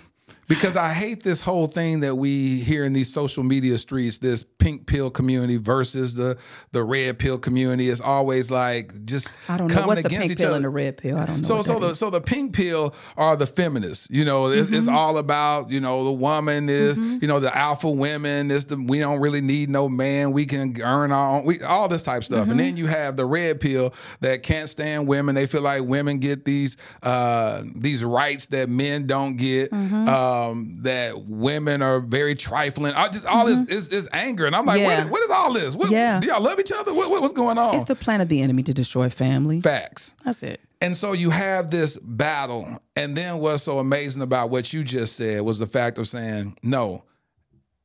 [0.56, 4.44] because I hate this whole thing that we hear in these social media streets, this
[4.44, 6.38] pink pill community versus the
[6.72, 7.90] the red pill community.
[7.90, 10.56] It's always like just I don't know coming what's the against pink each pill other.
[10.58, 11.18] and the red pill.
[11.18, 11.48] I don't know.
[11.48, 12.00] So so the is.
[12.00, 14.08] so the pink pill are the feminists.
[14.10, 14.96] You know, it's, it's Mm-hmm.
[14.96, 18.52] all about you know the woman is you know the alpha women.
[18.52, 20.34] Is the we don't really need no man.
[20.34, 21.46] We can earn our own.
[21.46, 22.42] We all this type stuff.
[22.44, 22.52] Mm-hmm.
[22.52, 25.36] And then you have the red pill that can't stand women.
[25.36, 29.72] They feel like women get these uh these rights that men don't get.
[29.72, 30.08] Mm-hmm.
[30.52, 32.94] Um, that women are very trifling.
[32.94, 34.90] I just all this is is anger, and I'm like, Mm-hmm.
[34.90, 35.06] Yeah.
[35.06, 35.76] is, what is all this?
[35.76, 36.20] What, Yeah.
[36.20, 36.94] do y'all love each other?
[36.94, 37.76] What, what- what's going on?
[37.76, 39.62] it's the plan of the enemy to destroy family.
[39.62, 40.14] Facts.
[40.26, 40.60] That's it.
[40.82, 42.78] And so you have this battle.
[42.96, 46.58] And then what's so amazing about what you just said was the fact of saying,
[46.62, 47.04] no,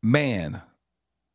[0.02, 0.60] man,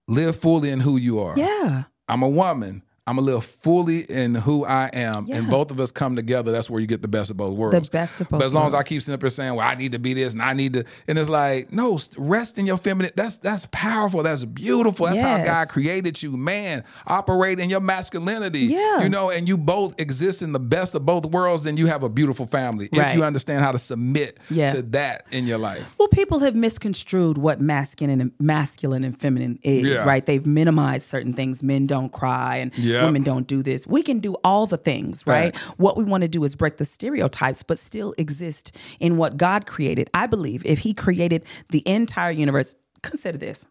[0.07, 1.38] live fully in who you are.
[1.38, 1.83] Yeah.
[2.07, 2.83] I'm a woman.
[3.06, 6.54] I'm gonna live fully in who I am, and both of us come together.
[6.54, 7.89] That's where you get the best of both worlds.
[7.89, 9.68] The best of both But as long as I keep sitting up here saying, "Well,
[9.68, 12.66] I need to be this and I need to," and it's like, no, rest in
[12.66, 13.12] your feminine.
[13.18, 14.24] That's that's powerful.
[14.24, 15.08] That's beautiful.
[15.08, 16.86] That's how God created you, man.
[17.06, 18.60] Operate in your masculinity.
[18.68, 19.02] Yeah.
[19.04, 21.63] you know, and you both exist in the best of both worlds.
[21.66, 24.72] Then you have a beautiful family if you understand how to submit Yeah.
[24.72, 25.94] to that in your life.
[26.00, 30.04] Well, people have misconstrued what masculine and masculine and feminine is, Yeah.
[30.06, 30.26] right?
[30.26, 31.62] They've minimized certain things.
[31.62, 32.92] Men don't cry and Yeah.
[33.01, 33.88] Women don't do this.
[33.88, 35.51] We can do all the things, right?
[35.58, 35.65] Facts.
[35.77, 39.65] What we want to do is break the stereotypes, but still exist in what God
[39.65, 40.10] created.
[40.13, 43.65] I believe if He created the entire universe, consider this.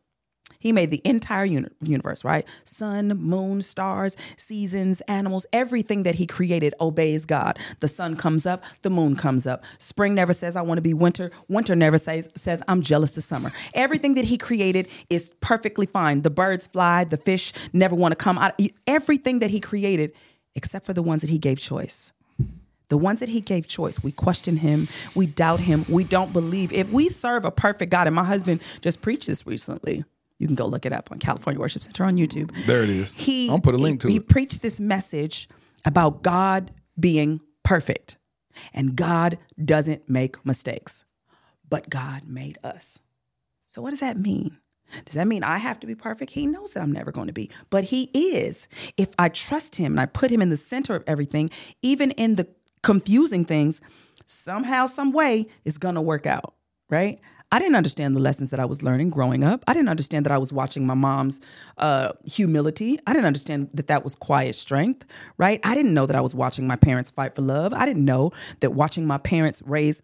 [0.63, 2.47] He made the entire uni- universe, right?
[2.63, 7.59] Sun, moon, stars, seasons, animals, everything that he created obeys God.
[7.81, 9.65] The sun comes up, the moon comes up.
[9.81, 11.33] Spring never says, I want to be winter.
[11.49, 13.51] Winter never says, says I'm jealous of summer.
[13.75, 16.23] Everything that he created is perfectly fine.
[16.23, 18.55] The birds fly, the fish never want to come out.
[18.87, 20.13] Everything that he created,
[20.55, 22.13] except for the ones that he gave choice.
[22.89, 26.73] The ones that he gave choice, we question him, we doubt him, we don't believe.
[26.75, 30.05] If we serve a perfect God, and my husband just preached this recently,
[30.43, 32.51] you can go look it up on California Worship Center on YouTube.
[32.67, 33.15] There it is.
[33.15, 34.23] He, I'm gonna put a link to he, it.
[34.23, 35.49] He preached this message
[35.85, 38.19] about God being perfect,
[38.75, 41.05] and God doesn't make mistakes,
[41.71, 42.99] but God made us.
[43.69, 44.59] So, what does that mean?
[45.05, 46.33] Does that mean I have to be perfect?
[46.33, 48.67] He knows that I'm never going to be, but He is.
[48.97, 51.51] If I trust Him and I put Him in the center of everything,
[51.83, 52.49] even in the
[52.83, 53.81] confusing things,
[54.27, 56.55] somehow, some way, it's going to work out,
[56.91, 57.21] right?
[57.53, 59.63] I didn't understand the lessons that I was learning growing up.
[59.69, 61.41] I didn't understand that I was watching my mom's
[61.77, 62.99] uh, humility.
[63.07, 65.05] I didn't understand that that was quiet strength,
[65.37, 65.61] right?
[65.63, 67.75] I didn't know that I was watching my parents fight for love.
[67.75, 70.01] I didn't know that watching my parents raise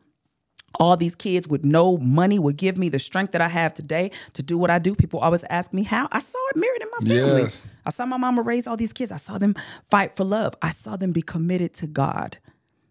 [0.79, 4.11] all these kids with no money would give me the strength that I have today
[4.35, 4.95] to do what I do.
[4.95, 6.09] People always ask me how.
[6.13, 7.43] I saw it mirrored in my family.
[7.43, 7.67] Yes.
[7.87, 9.11] I saw my mama raise all these kids.
[9.11, 9.55] I saw them
[9.91, 10.55] fight for love.
[10.61, 12.37] I saw them be committed to God.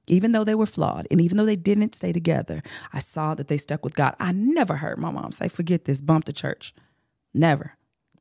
[0.08, 3.48] Even though they were flawed and even though they didn't stay together, I saw that
[3.48, 4.16] they stuck with God.
[4.20, 6.74] I never heard my mom say, forget this, bump the church.
[7.34, 7.74] Never.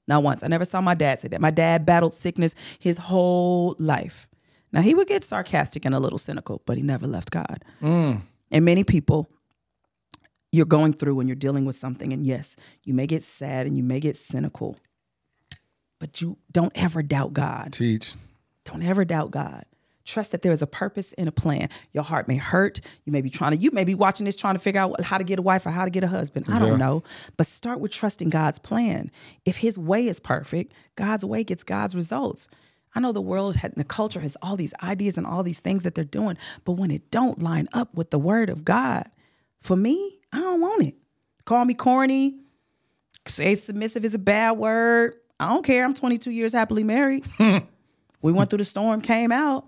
[0.08, 0.42] Not once.
[0.42, 1.40] I never saw my dad say that.
[1.40, 4.28] My dad battled sickness his whole life.
[4.72, 7.64] Now, he would get sarcastic and a little cynical, but he never left God.
[7.80, 8.20] Mm.
[8.50, 9.30] And many people,
[10.52, 13.76] you're going through and you're dealing with something, and yes, you may get sad and
[13.76, 14.76] you may get cynical,
[15.98, 17.72] but you don't ever doubt God.
[17.72, 18.14] Teach.
[18.64, 19.64] Don't ever doubt God.
[20.06, 21.68] Trust that there is a purpose and a plan.
[21.92, 22.80] Your heart may hurt.
[23.04, 25.18] You may be trying to, you may be watching this trying to figure out how
[25.18, 26.46] to get a wife or how to get a husband.
[26.48, 26.60] I Yeah.
[26.60, 27.02] don't know.
[27.36, 29.10] But start with trusting God's plan.
[29.44, 32.48] If his way is perfect, God's way gets God's results.
[32.94, 35.82] I know the world had the culture has all these ideas and all these things
[35.82, 39.10] that they're doing, but when it don't line up with the word of God,
[39.60, 40.94] for me, I don't want it.
[41.44, 42.38] Call me corny,
[43.26, 45.16] say submissive is a bad word.
[45.38, 45.84] I don't care.
[45.84, 47.26] I'm 22 years happily married.
[48.22, 49.66] we went through the storm, came out.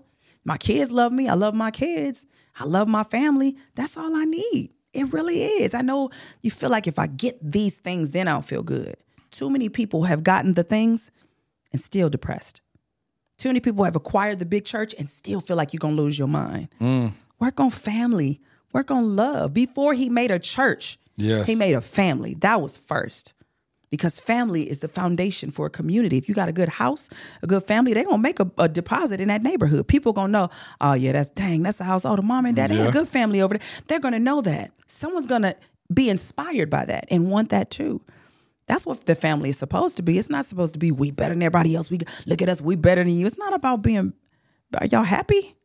[0.49, 1.27] My kids love me.
[1.27, 2.25] I love my kids.
[2.59, 3.55] I love my family.
[3.75, 4.71] That's all I need.
[4.93, 5.75] It really is.
[5.75, 6.09] I know
[6.41, 8.95] you feel like if I get these things, then I'll feel good.
[9.29, 11.11] Too many people have gotten the things
[11.71, 12.61] and still depressed.
[13.37, 16.01] Too many people have acquired the big church and still feel like you're going to
[16.01, 16.69] lose your mind.
[16.81, 17.13] Mm.
[17.37, 18.41] Work on family.
[18.73, 19.53] Work on love.
[19.53, 21.45] Before he made a church, Yes.
[21.45, 22.33] he made a family.
[22.39, 23.35] That was first.
[23.91, 26.17] Because family is the foundation for a community.
[26.17, 27.09] If you got a good house,
[27.41, 29.87] a good family, they're gonna make a, a deposit in that neighborhood.
[29.87, 30.49] People gonna know,
[30.79, 32.05] oh yeah, that's dang, that's the house.
[32.05, 32.81] Oh, the mom and dad, they Yeah.
[32.83, 33.67] had a good family over there.
[33.87, 34.71] They're gonna know that.
[34.87, 35.55] Someone's gonna
[35.91, 37.99] be inspired by that and want that too.
[38.67, 40.19] That's what the family is supposed to be.
[40.19, 41.89] It's not supposed to be we better than everybody else.
[41.89, 41.97] We
[42.27, 43.25] look at us, we better than you.
[43.25, 44.13] It's not about being.
[44.77, 45.35] Are y'all happy?
[45.35, 45.55] You know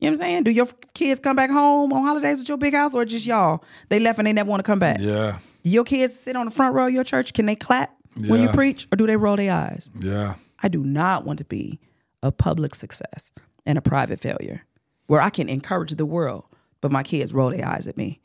[0.00, 0.42] what I'm saying?
[0.42, 3.62] Do your kids come back home on holidays with your big house, or just y'all?
[3.88, 4.98] They left and they never want to come back.
[5.00, 5.38] Yeah.
[5.66, 7.32] Your kids sit on the front row of your church?
[7.32, 7.92] Can they clap
[8.28, 9.90] when you preach, or do they roll their eyes?
[10.00, 10.34] Yeah.
[10.62, 11.80] I do not want to be
[12.22, 13.32] a public success
[13.66, 14.62] and a private failure,
[15.08, 16.44] where I can encourage the world,
[16.80, 18.20] but my kids roll their eyes at me.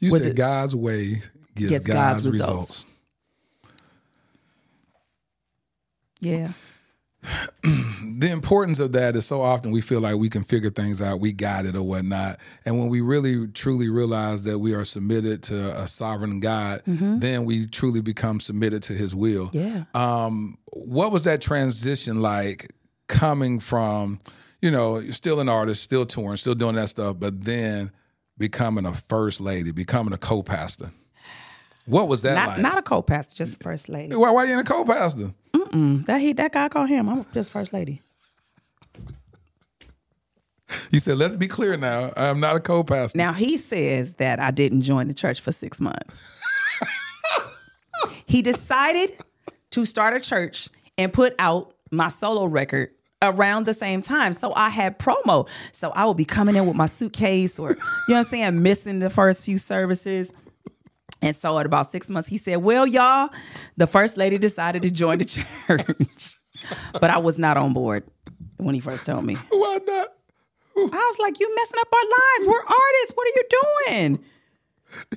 [0.00, 1.22] You With said it- God's way
[1.56, 2.52] gives, Gets God's, God's results.
[2.70, 2.86] results.
[6.20, 6.52] Yeah.
[7.62, 11.20] the importance of that is so often we feel like we can figure things out,
[11.20, 12.38] we got it or whatnot.
[12.64, 17.20] And when we really truly realize that we are submitted to a sovereign God, Mhm.
[17.20, 19.50] then we truly become submitted to his will.
[19.52, 19.84] Yeah.
[19.94, 22.72] Um, what was that transition like
[23.08, 24.18] coming from,
[24.62, 27.90] you know, you're still an artist, still touring, still doing that stuff, but then
[28.38, 30.90] becoming a first lady, becoming a co-pastor?
[31.86, 32.60] What was that Not, like?
[32.60, 34.16] not a co-pastor, just a first lady.
[34.16, 35.32] why, why you in a co-pastor?
[35.70, 36.06] Mm-mm.
[36.06, 37.08] That he, that guy called him.
[37.08, 38.00] I'm just first lady.
[40.90, 42.12] You said, let's be clear now.
[42.16, 43.16] I'm not a co-pastor.
[43.16, 46.42] Now he says that I didn't join the church for six months.
[48.26, 49.16] he decided
[49.70, 52.90] to start a church and put out my solo record
[53.22, 54.32] around the same time.
[54.32, 55.48] So I had promo.
[55.72, 58.62] So I would be coming in with my suitcase or, you know what I'm saying,
[58.62, 60.32] missing the first few services.
[61.22, 63.30] And so at about six months, he said, Well, y'all,
[63.76, 65.24] the first lady decided to join the
[65.66, 66.34] church.
[66.92, 68.04] but I was not on board
[68.58, 69.34] when he first told me.
[69.50, 70.08] Why not?
[70.78, 72.46] I was like, You messing up our lives.
[72.46, 73.12] We're artists.
[73.14, 73.44] What are you
[73.86, 74.24] doing?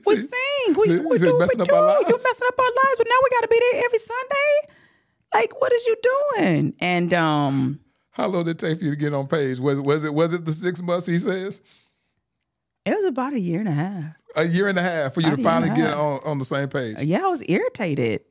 [0.06, 0.30] We sing.
[0.70, 1.30] We, we do what we do.
[1.30, 2.08] You messing up our lives,
[2.98, 4.76] but now we got to be there every Sunday.
[5.32, 5.96] Like, what is you
[6.38, 6.74] doing?
[6.80, 9.60] And um, How long did it take for you to get on page?
[9.60, 11.62] Was was it was it the six months he says?
[12.84, 14.16] it was about a year and a half.
[14.36, 16.38] A year and a half for you to a year and finally get on, on
[16.38, 17.02] the same page.
[17.02, 18.22] Yeah, I was irritated.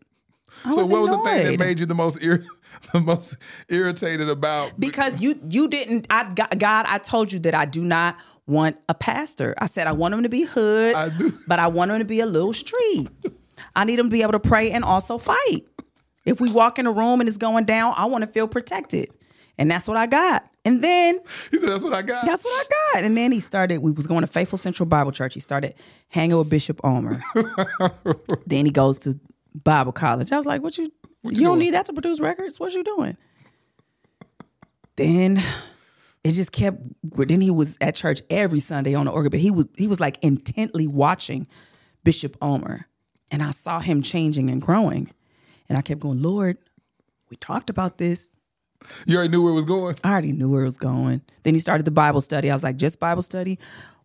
[0.64, 2.44] I so was what was the thing that made you the most ir-
[2.92, 3.36] the most
[3.68, 7.82] irritated about because you you didn't I God God, I told you that I do
[7.82, 9.54] not want a pastor.
[9.58, 11.10] I said I want him to be hood, I
[11.48, 13.08] but I want him to be a little street.
[13.76, 15.66] I need him to be able to pray and also fight.
[16.24, 19.10] If we walk in a room and it's going down, I want to feel protected.
[19.56, 20.48] And that's what I got.
[20.68, 22.24] And then he said that's what I got.
[22.26, 23.04] That's what I got.
[23.04, 25.34] And then he started, we was going to Faithful Central Bible Church.
[25.34, 25.74] He started
[26.08, 27.20] hanging with Bishop Ulmer.
[28.46, 29.18] then he goes to
[29.64, 30.32] Bible college.
[30.32, 32.60] I was like, what you, you, you don't need that to produce records?
[32.60, 33.16] What you doing?
[34.98, 35.40] then
[36.24, 39.50] it just kept then he was at church every Sunday on the organ, but he
[39.50, 41.46] was he was like intently watching
[42.04, 42.86] Bishop Ulmer.
[43.30, 45.10] And I saw him changing and growing.
[45.68, 46.58] And I kept going, Lord,
[47.30, 48.28] we talked about this.
[49.06, 49.96] You already knew where it was going.
[50.04, 51.20] I already knew where it was going.
[51.42, 52.50] Then he started the Bible study.
[52.50, 53.58] I was like, just Bible study.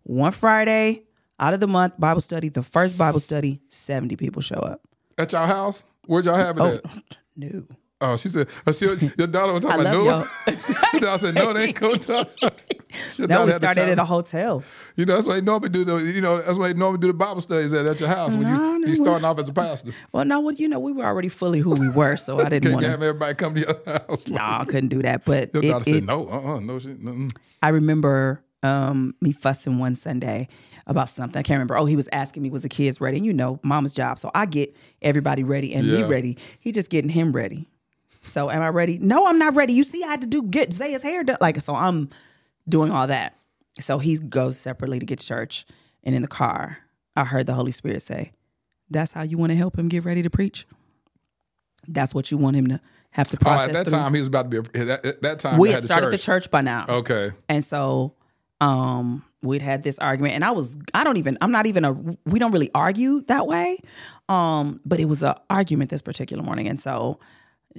[0.04, 1.04] One Friday
[1.40, 2.50] out of the month, Bible study.
[2.50, 4.82] The first Bible study, 70 people show up.
[5.18, 5.84] At your house?
[6.06, 7.02] Where'd y'all have it Oh, at?
[7.36, 7.66] No.
[8.02, 8.86] Oh, she said, oh, she,
[9.18, 10.26] your daughter was talking about no.
[10.48, 12.28] I said, no, they ain't going to
[13.20, 14.64] No, we started at a hotel.
[14.96, 17.08] You know, that's why they normally do the, you know, that's why they normally do
[17.08, 19.50] the Bible studies at, at your house when No, you, no, you starting off as
[19.50, 19.92] a pastor.
[20.12, 22.72] Well, no, well, you know, we were already fully who we were, so I didn't
[22.74, 24.28] want to have everybody come to your house.
[24.28, 25.26] No, I couldn't do that.
[25.26, 27.02] But Your it- daughter said, it- no, uh-uh, no shit.
[27.04, 27.36] mm-mm.
[27.62, 30.48] I remember um, me fussing one Sunday
[30.86, 31.40] about something.
[31.40, 31.78] I can't remember.
[31.78, 33.18] Oh, he was asking me, was the kids ready?
[33.18, 34.18] And you know, mama's job.
[34.20, 36.00] So I get everybody ready and Yeah.
[36.00, 36.38] me ready.
[36.60, 37.68] He just getting him ready.
[38.22, 39.00] So am I ready?
[39.00, 39.74] No, I'm not ready.
[39.74, 41.38] You see, I had to do get Zaya's hair done.
[41.42, 42.10] Like, so I'm
[42.68, 43.36] doing all that.
[43.80, 45.66] So he goes separately to get church.
[46.04, 46.80] And in the car,
[47.16, 48.34] I heard the Holy Spirit say,
[48.90, 50.66] That's how you want to help him get ready to preach?
[51.88, 52.80] That's what you want him to
[53.12, 53.68] have to process.
[53.68, 53.98] Oh, at that through?
[53.98, 54.80] time, he was about to be.
[54.80, 56.20] A, that, at that time, we had the started church.
[56.20, 56.86] the church by now.
[56.88, 57.32] Okay.
[57.50, 58.16] And so
[58.62, 61.92] um we'd had this argument and I was I don't even I'm not even a
[62.26, 63.80] we don't really argue that way.
[64.30, 67.20] Um but it was a argument this particular morning and so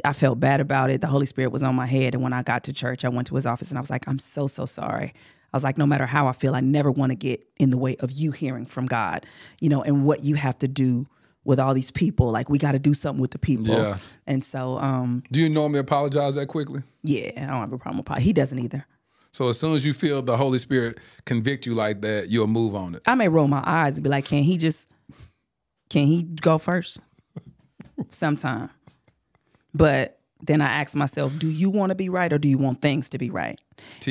[0.04, 1.00] I felt bad about it.
[1.00, 3.26] The Holy Spirit was on my head and when I got to church I went
[3.28, 5.12] to his office and I was like I'm so so sorry.
[5.52, 7.78] I was like no matter how I feel I never want to get in the
[7.78, 9.24] way of you hearing from God,
[9.60, 11.06] you know, and what you have to do
[11.44, 12.30] with all these people.
[12.30, 13.66] Like we got to do something with the people.
[13.74, 13.98] Yeah.
[14.26, 16.82] And so um Do you normally apologize that quickly?
[17.02, 18.16] yeah, I don't have a problem with Paul.
[18.18, 18.86] He doesn't either.
[19.30, 22.76] So as soon as you feel the Holy Spirit convict you like that, you'll move
[22.76, 23.02] on it.
[23.06, 24.86] I may roll my eyes and be like, can he just,
[25.90, 27.00] can he go first?
[28.08, 28.70] Sometime.
[29.74, 32.82] But then I ask myself, do you want to be right or do you want
[32.82, 33.60] things to be right?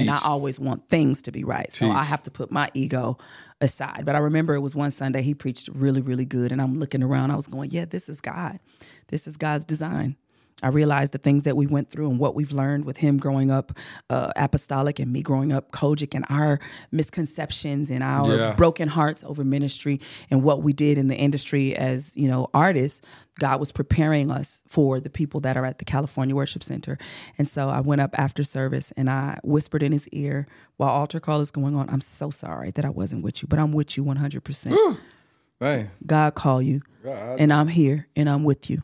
[0.01, 1.72] And I always want things to be right.
[1.72, 3.18] So I have to put my ego
[3.61, 4.03] aside.
[4.03, 6.51] But I remember it was one Sunday he preached really, really good.
[6.51, 8.59] And I'm looking around, I was going, yeah, this is God.
[9.07, 10.16] This is God's design.
[10.62, 13.51] I realized the things that we went through and what we've learned with him growing
[13.51, 13.78] up
[14.10, 16.60] uh, apostolic and me growing up COGIC and our
[16.91, 18.54] misconceptions and our Yeah.
[18.56, 19.99] broken hearts over ministry
[20.32, 23.01] and what we did in the industry as you know artists.
[23.39, 26.97] God was preparing us for the people that are at the California Worship Center,
[27.38, 30.45] and so I went up after service and I whispered in his ear
[30.78, 31.89] while altar call is going on.
[31.89, 34.43] I'm so sorry that I wasn't with you, but I'm with you 100.
[34.43, 34.76] percent
[36.06, 37.39] God call you, God.
[37.39, 38.82] and I'm here and I'm with you.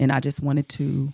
[0.00, 1.12] And I just wanted to,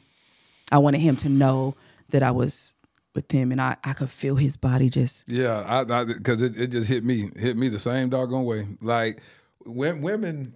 [0.71, 1.75] I wanted him to know
[2.11, 2.77] that I was
[3.17, 5.25] with him, and I I could feel his body just.
[5.27, 8.69] yeah, I because it, it just hit me, hit me the same doggone way.
[8.81, 9.21] Like
[9.65, 10.55] when women,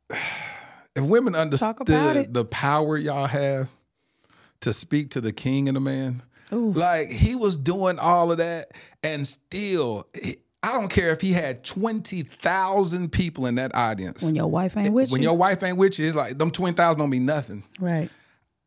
[0.10, 3.68] if women understood the power y'all have
[4.60, 8.72] to speak to the king and the man, like he was doing all of that,
[9.04, 10.08] and still.
[10.64, 14.22] I don't care if he had twenty thousand people in that audience.
[14.22, 16.38] When your wife ain't with when you, When your wife ain't with you, it's like
[16.38, 17.64] them twenty thousand don't mean nothing.
[17.78, 18.08] right?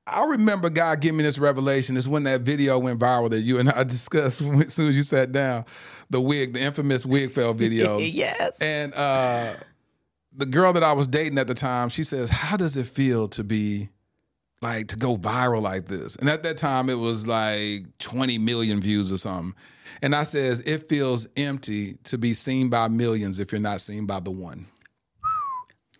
[0.05, 1.97] I remember God giving me this revelation.
[1.97, 5.03] It's when that video went viral that you and I discussed as soon as you
[5.03, 5.65] sat down.
[6.09, 7.97] The wig, the infamous wig fell video.
[7.97, 8.61] yes.
[8.61, 9.55] And uh,
[10.33, 13.27] the girl that I was dating at the time, she says, How does it feel
[13.29, 13.89] to be
[14.61, 16.15] like to go viral like this?
[16.15, 19.55] And at that time, it was like 20 million views or something.
[20.01, 24.05] And I says, It feels empty to be seen by millions if you're not seen
[24.05, 24.67] by the one.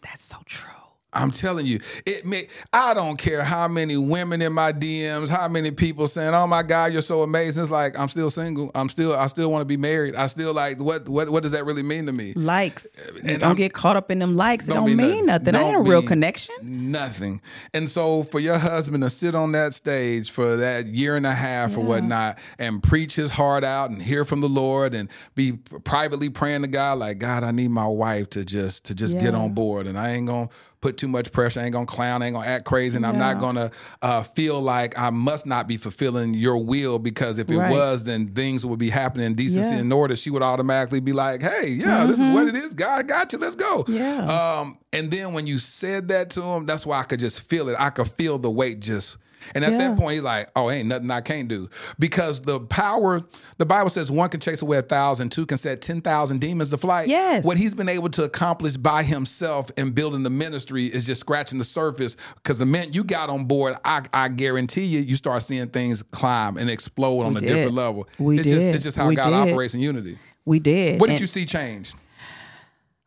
[0.02, 0.77] That's so true.
[1.14, 2.48] I'm telling you, it may.
[2.74, 6.64] I don't care how many women in my DMs, how many people saying, "Oh my
[6.64, 8.72] God, you're so amazing." It's like I'm still single.
[8.76, 9.14] I'm still.
[9.14, 10.16] I still want to be married.
[10.16, 10.80] I still like.
[10.80, 11.08] What?
[11.08, 11.30] What?
[11.30, 12.34] What does that really mean to me?
[12.34, 13.10] Likes.
[13.20, 14.66] And don't I'm- get caught up in them likes.
[14.68, 15.54] It Don't don't mean mean nothing.
[15.54, 16.56] That ain't a real connection.
[16.62, 17.42] Nothing.
[17.74, 21.34] And so for your husband to sit on that stage for that year and a
[21.34, 25.54] half or whatnot and preach his heart out and hear from the Lord and be
[25.54, 29.34] privately praying to God like, God, I need my wife to just to just get
[29.34, 30.50] on board and I ain't gonna
[30.82, 31.60] put too much pressure.
[31.60, 32.22] I ain't gonna clown.
[32.22, 33.72] I ain't gonna act crazy, and I'm not gonna
[34.02, 37.72] uh, feel like I must not be fulfilling your will because if it Right.
[37.72, 39.82] was, then things would be happening in decency Yeah.
[39.82, 40.16] and order.
[40.16, 42.74] She would automatically be like, "Hey, yeah, this is what it is.
[42.74, 43.40] God got you.
[43.40, 44.24] Let's go." Yeah.
[44.26, 47.70] Um, and then when you said that to him, that's why I could just feel
[47.70, 47.76] it.
[47.80, 49.18] I could feel the weight just.
[49.56, 49.78] And at Yeah.
[49.80, 51.70] that point, he's like, "Oh, ain't nothing I can't do,"
[52.00, 53.22] because the power.
[53.58, 56.70] The Bible says one can chase away a thousand, two can set ten thousand demons
[56.70, 57.08] to flight.
[57.08, 57.44] Yes.
[57.46, 61.58] What he's been able to accomplish by himself in building the ministry is just scratching
[61.58, 62.16] the surface.
[62.36, 66.04] Because the minute you got on board, I, I guarantee you, you start seeing things
[66.04, 68.08] climb and explode on a different level.
[68.20, 68.76] We it's just did.
[68.76, 69.52] it's just how We God did.
[69.54, 70.20] operates in unity.
[70.46, 71.00] We did.
[71.02, 71.94] What did And- you see change?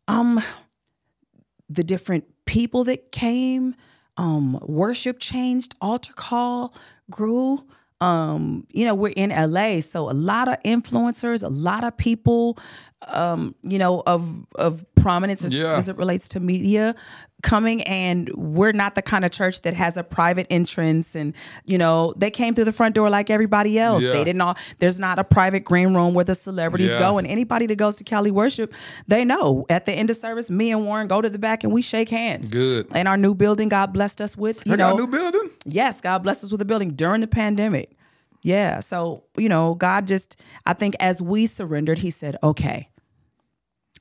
[0.09, 0.43] um
[1.69, 3.75] the different people that came
[4.21, 6.75] um worship changed altar call
[7.11, 7.65] grew
[8.01, 12.57] um you know we're in LA so a lot of influencers a lot of people
[13.09, 14.23] um you know of
[14.67, 15.77] of prominence as, Yeah.
[15.81, 16.95] as it relates to media
[17.43, 21.33] coming and we're not the kind of church that has a private entrance and
[21.65, 24.13] you know they came through the front door like everybody else Yeah.
[24.13, 26.99] they didn't all there's not a private green room where the celebrities Yeah.
[26.99, 28.75] go and anybody that goes to Cali worship
[29.09, 31.73] they know at the end of service me and Warren go to the back and
[31.73, 32.89] we shake hands Good.
[32.95, 35.51] and our new building God blessed us with you I know new building.
[35.65, 37.91] Yes, God blessed us with a building during the pandemic.
[38.43, 38.81] Yeah.
[38.81, 42.89] So, you know, God just, I think as we surrendered, He said, okay,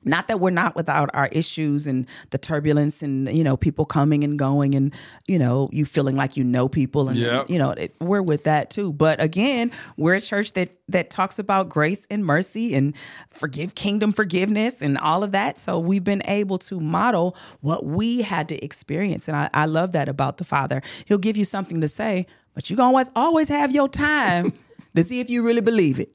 [0.03, 4.23] not that we're not without our issues and the turbulence and you know people coming
[4.23, 4.93] and going and
[5.27, 7.49] you know you feeling like you know people and Yep.
[7.49, 8.93] you know it, we're with that too.
[8.93, 12.95] But again we're a church that that talks about grace and mercy and
[13.29, 15.59] forgive kingdom forgiveness and all of that.
[15.59, 19.27] So we've been able to model what we had to experience.
[19.27, 20.81] And i, I love that about the father.
[21.05, 22.25] He'll give you something to say
[22.55, 24.51] but you're gonna always always have your time
[24.95, 26.11] to see if you really believe it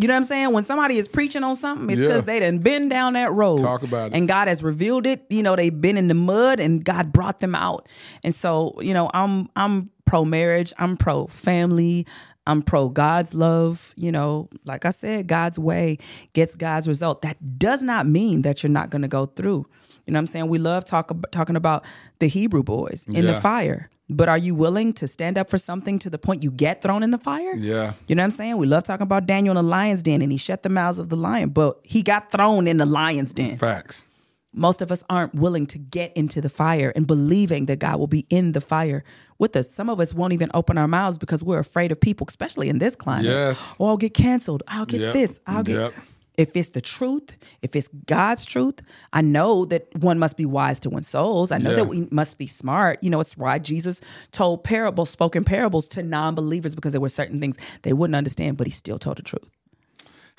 [0.00, 0.52] you know what I'm saying?
[0.52, 2.08] When somebody is preaching on something, it's Yeah.
[2.08, 3.58] because they done been down that road.
[3.60, 4.16] Talk about it.
[4.16, 5.24] And God has revealed it.
[5.28, 7.88] You know, they've been in the mud and God brought them out.
[8.24, 12.06] And so, you know, I'm I'm pro marriage, I'm pro family,
[12.46, 13.92] I'm pro God's love.
[13.96, 15.98] You know, like I said, God's way
[16.32, 17.22] gets God's result.
[17.22, 19.66] That does not mean that you're not gonna go through.
[20.06, 20.48] You know what I'm saying?
[20.48, 21.84] We love talk, talking about
[22.18, 23.90] the Hebrew boys in the fire.
[24.12, 27.02] But are you willing to stand up for something to the point you get thrown
[27.02, 27.54] in the fire?
[27.54, 27.92] Yeah.
[28.08, 28.56] You know what I'm saying?
[28.56, 31.08] We love talking about Daniel in the lion's den and he shut the mouths of
[31.10, 33.56] the lion, but he got thrown in the lion's den.
[33.56, 34.04] Facts.
[34.52, 38.08] Most of us aren't willing to get into the fire and believing that God will
[38.08, 39.04] be in the fire
[39.38, 39.70] with us.
[39.70, 42.78] Some of us won't even open our mouths because we're afraid of people, especially in
[42.78, 43.26] this climate.
[43.26, 43.76] Yes.
[43.78, 44.64] Oh, I'll get canceled.
[44.66, 45.12] I'll get Yep.
[45.12, 45.40] this.
[45.46, 45.76] I'll get.
[45.76, 45.94] Yep.
[46.40, 48.76] If it's the truth, if it's God's truth,
[49.12, 51.50] I know that one must be wise to win souls.
[51.52, 51.76] I know Yeah.
[51.76, 52.98] that we must be smart.
[53.02, 54.00] You know, it's why Jesus
[54.32, 58.56] told parables, spoken parables to non believers because there were certain things they wouldn't understand,
[58.56, 59.50] but he still told the truth.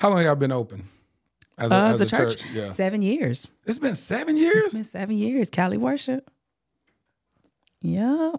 [0.00, 0.88] How long y'all been open?
[1.58, 2.44] As a, Uh, as a church?
[2.52, 2.64] Yeah.
[2.64, 3.46] Seven years.
[3.66, 4.64] It's been seven years?
[4.64, 5.50] It's been seven years.
[5.50, 6.28] Cali worship.
[7.80, 8.32] Yeah.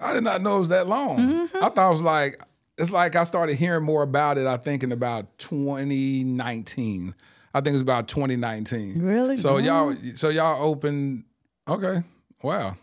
[0.00, 1.18] I did not know it was that long.
[1.18, 1.56] Mm-hmm.
[1.64, 2.40] I thought it was like
[2.78, 4.46] it's like I started hearing more about it.
[4.46, 7.14] I think in about 2019.
[7.56, 9.00] I think it was about 2019.
[9.00, 9.36] Really?
[9.36, 9.58] So Wow.
[9.90, 11.24] y'all, so y'all opened.
[11.68, 12.02] Okay,
[12.42, 12.76] wow.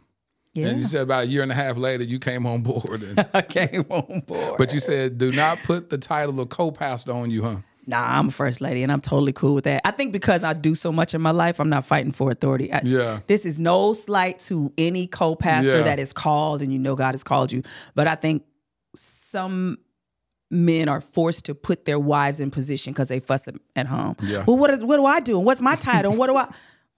[0.54, 0.68] Yeah.
[0.68, 3.04] And you said about a year and a half later you came on board.
[3.04, 4.56] And, I came on board.
[4.58, 7.58] but you said do not put the title of co-pastor on you, huh?
[7.88, 9.82] Nah, I'm a first lady and I'm totally cool with that.
[9.86, 12.72] I think because I do so much in my life, I'm not fighting for authority.
[12.72, 13.20] I- Yeah.
[13.28, 15.84] This is no slight to any co pastor Yeah.
[15.84, 17.64] that is called and you know God has called you.
[17.96, 18.44] But I think
[18.96, 19.78] some
[20.50, 24.16] men are forced to put their wives in position because they fuss at- home.
[24.22, 24.44] Yeah.
[24.46, 25.38] Well, what, is, what do I do?
[25.38, 26.12] And what's my title?
[26.12, 26.48] And what do I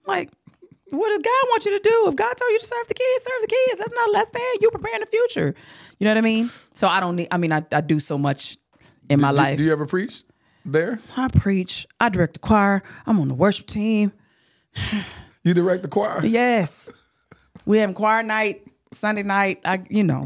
[0.07, 0.31] like?
[0.89, 2.05] What does God want you to do?
[2.07, 3.79] If God told you to serve the kids, serve the kids.
[3.79, 5.55] That's not less than you preparing the future.
[5.99, 6.49] You know what I mean?
[6.73, 8.57] So I don't need, I mean, I, I do so much
[9.09, 9.57] in my Do- life.
[9.57, 10.23] Do you ever preach
[10.65, 10.99] there?
[11.17, 11.87] I preach.
[11.99, 12.83] I direct the choir.
[13.05, 14.11] I'm on the worship team.
[15.43, 16.25] You direct the choir?
[16.25, 16.89] Yes.
[17.65, 19.61] We have choir night, Sunday night.
[19.65, 20.25] I, you know,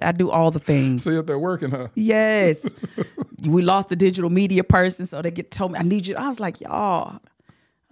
[0.00, 1.04] I do all the things.
[1.04, 1.88] So they're working, huh?
[1.94, 2.68] Yes.
[3.46, 6.16] we lost the digital media person, so they get told me I need you.
[6.16, 7.20] I was like, y'all,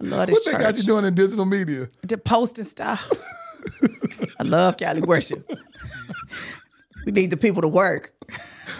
[0.01, 0.61] I love this What they church.
[0.61, 1.87] got you doing in digital media?
[2.07, 3.11] To post and stuff.
[4.39, 5.49] I love Cali worship.
[7.05, 8.13] we need the people to work.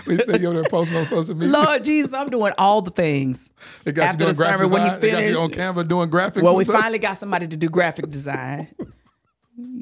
[0.06, 1.52] We said you're there posting on social media.
[1.52, 3.52] Lord Jesus, I'm doing all the things.
[3.84, 5.02] They got After you the doing graphic sermon, when he design.
[5.02, 6.42] They got you on Canva doing graphics.
[6.44, 6.82] Well, we stuff?
[6.82, 8.68] finally got somebody to do graphic design.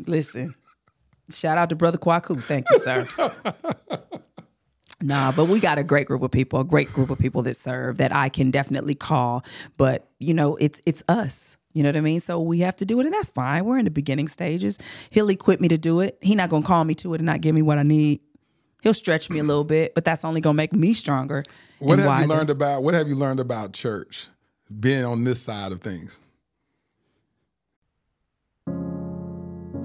[0.05, 0.55] Listen,
[1.37, 2.41] shout out to Brother Kwaku.
[2.41, 3.07] Thank you, sir.
[5.01, 7.55] nah, but we got a great group of people, a great group of people that
[7.55, 9.43] serve that I can definitely call.
[9.77, 11.57] But you know, it's it's us.
[11.73, 12.19] You know what I mean?
[12.19, 13.65] So we have to do it, and that's fine.
[13.65, 14.77] We're in the beginning stages.
[15.09, 16.17] He'll equip me to do it.
[16.21, 18.21] He not gonna call me to it and not give me what I need.
[18.83, 21.43] He'll stretch me a little bit, but that's only gonna make me stronger.
[21.79, 24.29] What have you learned about what have you learned about church?
[24.79, 26.19] Being on this side of things.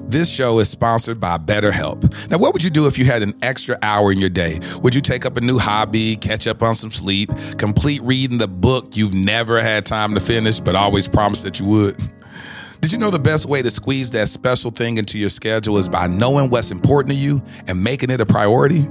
[0.08, 2.30] This show is sponsored by BetterHelp.
[2.30, 4.58] Now, what would you do if you had an extra hour in your day?
[4.80, 8.48] Would you take up a new hobby, catch up on some sleep, complete reading the
[8.48, 11.98] book you've never had time to finish, but always promised that you would?
[12.80, 15.90] Did you know the best way to squeeze that special thing into your schedule is
[15.90, 18.86] by knowing what's important to you and making it a priority?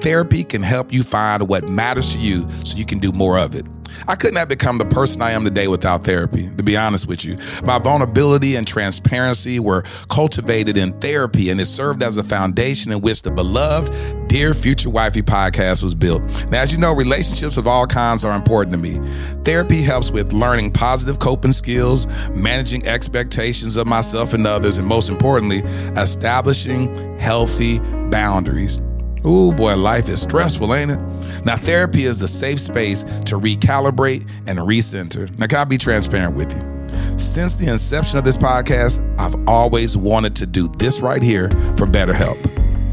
[0.00, 3.54] Therapy can help you find what matters to you so you can do more of
[3.54, 3.64] it.
[4.08, 7.24] I couldn't have become the person I am today without therapy, to be honest with
[7.24, 7.38] you.
[7.64, 13.00] My vulnerability and transparency were cultivated in therapy, and it served as a foundation in
[13.00, 13.92] which the beloved
[14.28, 16.22] Dear Future Wifey podcast was built.
[16.50, 19.00] Now, as you know, relationships of all kinds are important to me.
[19.44, 25.08] Therapy helps with learning positive coping skills, managing expectations of myself and others, and most
[25.08, 25.58] importantly,
[25.96, 27.78] establishing healthy
[28.10, 28.78] boundaries.
[29.26, 31.00] Ooh, boy, life is stressful, ain't it?
[31.44, 35.36] Now, therapy is the safe space to recalibrate and recenter.
[35.36, 37.18] Now, can I be transparent with you?
[37.18, 41.86] Since the inception of this podcast, I've always wanted to do this right here for
[41.86, 42.36] BetterHelp.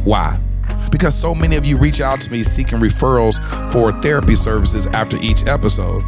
[0.06, 0.40] Why?
[0.90, 3.40] Because so many of you reach out to me seeking referrals
[3.72, 6.04] for therapy services after each episode.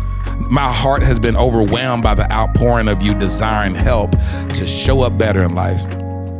[0.50, 4.12] My heart has been overwhelmed by the outpouring of you desiring help
[4.50, 5.84] to show up better in life.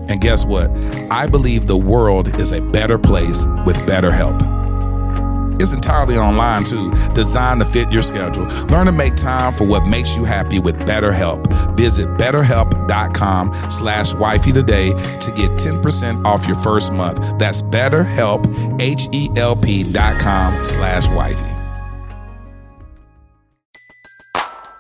[0.08, 0.70] And guess what?
[1.12, 4.42] I believe the world is a better place with better help.
[5.60, 8.46] It's entirely online too, designed to fit your schedule.
[8.66, 11.48] Learn to make time for what makes you happy with BetterHelp.
[11.78, 17.20] Visit betterhelp.com slash wifey today to get 10% off your first month.
[17.40, 21.55] That's betterhelp, H-E-L-P dot com slash wifey.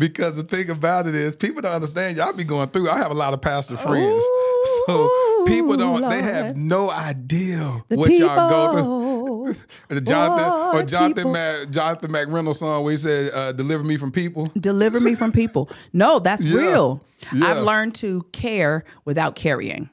[0.00, 2.16] Because the thing about it is, people don't understand.
[2.16, 2.88] Y'all be going through.
[2.88, 4.24] I have a lot of pastor friends,
[4.86, 6.08] so people don't.
[6.08, 7.58] They have no idea
[7.90, 9.54] The what y'all go through.
[9.88, 11.32] The Jonathan or Jonathan?
[11.32, 15.32] Mac, Jonathan McReynolds song where he said, uh, "Deliver me from people." Deliver me from
[15.32, 15.68] people.
[15.92, 16.56] No, that's Yeah.
[16.60, 17.04] real.
[17.34, 17.46] Yeah.
[17.48, 19.90] I've learned to care without carrying.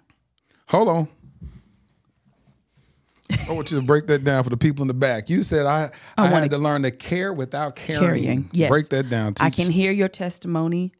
[0.69, 1.07] Hold on.
[3.47, 5.29] I want you to break that down for the people in the back.
[5.29, 8.01] You said I, I, I had wanna- learn to care without carrying.
[8.01, 8.49] carrying.
[8.53, 8.69] Yes.
[8.69, 9.33] Break that down.
[9.39, 10.93] I can hear your testimony.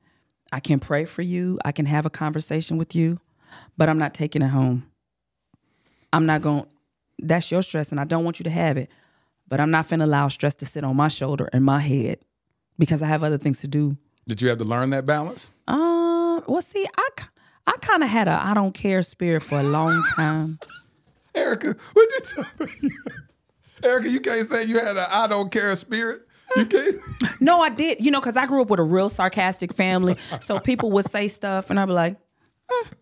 [0.52, 1.60] I can pray for you.
[1.66, 3.20] I can have a conversation with you,
[3.78, 4.90] but I'm not taking it home.
[6.14, 6.66] I'm not going
[7.20, 8.90] that's your stress and I don't want you to have it.
[9.50, 12.20] But I'm not going to allow stress to sit on my shoulder and my head
[12.78, 13.98] because I have other things to do.
[14.28, 15.52] Did you have to learn that balance?
[15.68, 17.08] Uh, well, see, I,
[17.66, 20.60] I kind of had a I don't care spirit for a long time.
[21.38, 22.90] Erica, what you tell me?
[23.84, 26.22] Erica, you can't say you had a I don't care spirit.
[26.56, 26.96] You can't.
[27.40, 28.04] No, I did.
[28.04, 30.16] You know, because I grew up with a real sarcastic family.
[30.40, 32.18] So people would say stuff, and I'd be like,
[32.70, 32.94] "Hmm."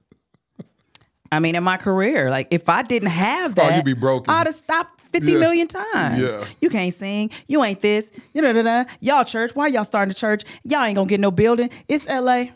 [1.32, 4.34] I mean, in my career, like if I didn't have Oh, that, you'd be broken.
[4.34, 5.40] I'd have stopped fifty Yeah.
[5.40, 6.22] million times.
[6.22, 6.46] Yeah.
[6.62, 7.30] You can't sing.
[7.48, 8.12] You ain't this.
[8.34, 9.52] You know, da, y'all church.
[9.56, 10.44] Why y'all starting a church?
[10.64, 11.70] Y'all ain't gonna get no building.
[11.88, 12.52] It's L.A.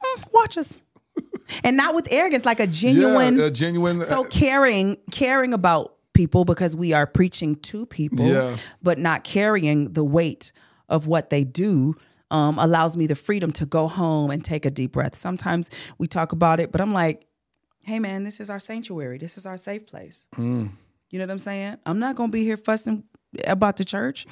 [0.00, 0.80] Hmm, watch us.
[1.62, 4.02] And not with arrogance, like a genuine, Yeah, a genuine.
[4.02, 8.56] so caring, caring about people because we are preaching to people, Yeah.
[8.82, 10.52] but not carrying the weight
[10.88, 11.94] of what they do.
[12.30, 15.14] Um, allows me the freedom to go home and take a deep breath.
[15.14, 17.26] Sometimes we talk about it, but I'm like,
[17.82, 19.18] hey man, this is our sanctuary.
[19.18, 20.26] This is our safe place.
[20.34, 20.70] Mm.
[21.10, 21.76] You know what I'm saying?
[21.86, 23.04] I'm not gonna be here fussing
[23.46, 24.26] about the church.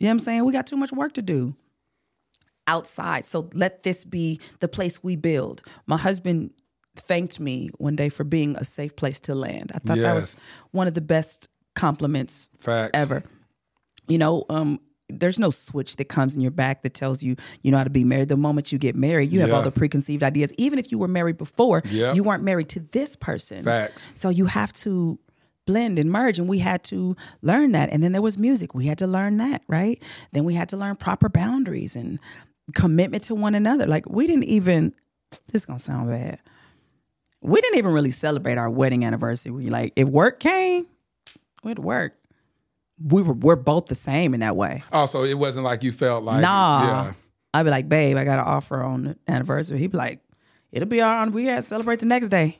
[0.00, 0.44] You know what I'm saying?
[0.46, 1.54] We got too much work to do
[2.68, 3.24] outside.
[3.24, 5.62] So let this be the place we build.
[5.86, 6.50] My husband
[6.94, 9.72] thanked me one day for being a safe place to land.
[9.74, 10.38] I thought that was
[10.70, 12.90] one of the best compliments Facts.
[12.94, 13.22] ever.
[14.08, 17.70] You know, um, there's no switch that comes in your back that tells you you
[17.70, 18.28] know how to be married.
[18.28, 20.52] The moment you get married, you have all the preconceived ideas.
[20.58, 22.14] Even if you were married before, Yep.
[22.16, 23.64] you weren't married to this person.
[23.64, 24.12] Facts.
[24.14, 25.18] So you have to
[25.66, 27.90] blend and merge, and we had to learn that.
[27.92, 28.74] And then there was music.
[28.74, 30.02] We had to learn that, right?
[30.32, 32.18] Then we had to learn proper boundaries and
[32.74, 33.86] commitment to one another.
[33.86, 34.94] Like we didn't even.
[35.52, 36.38] This is gonna sound bad.
[37.42, 39.52] We didn't even really celebrate our wedding anniversary.
[39.52, 40.86] We like if work came,
[41.62, 42.14] we'd work.
[43.02, 44.82] We were we're both the same in that way.
[44.92, 47.12] Oh, also, it wasn't like you felt like nah, Yeah.
[47.54, 49.78] I'd be like, babe, I got an offer on the anniversary.
[49.78, 50.20] He'd be like,
[50.72, 51.30] it'll be all right.
[51.30, 52.58] We gotta celebrate the next day.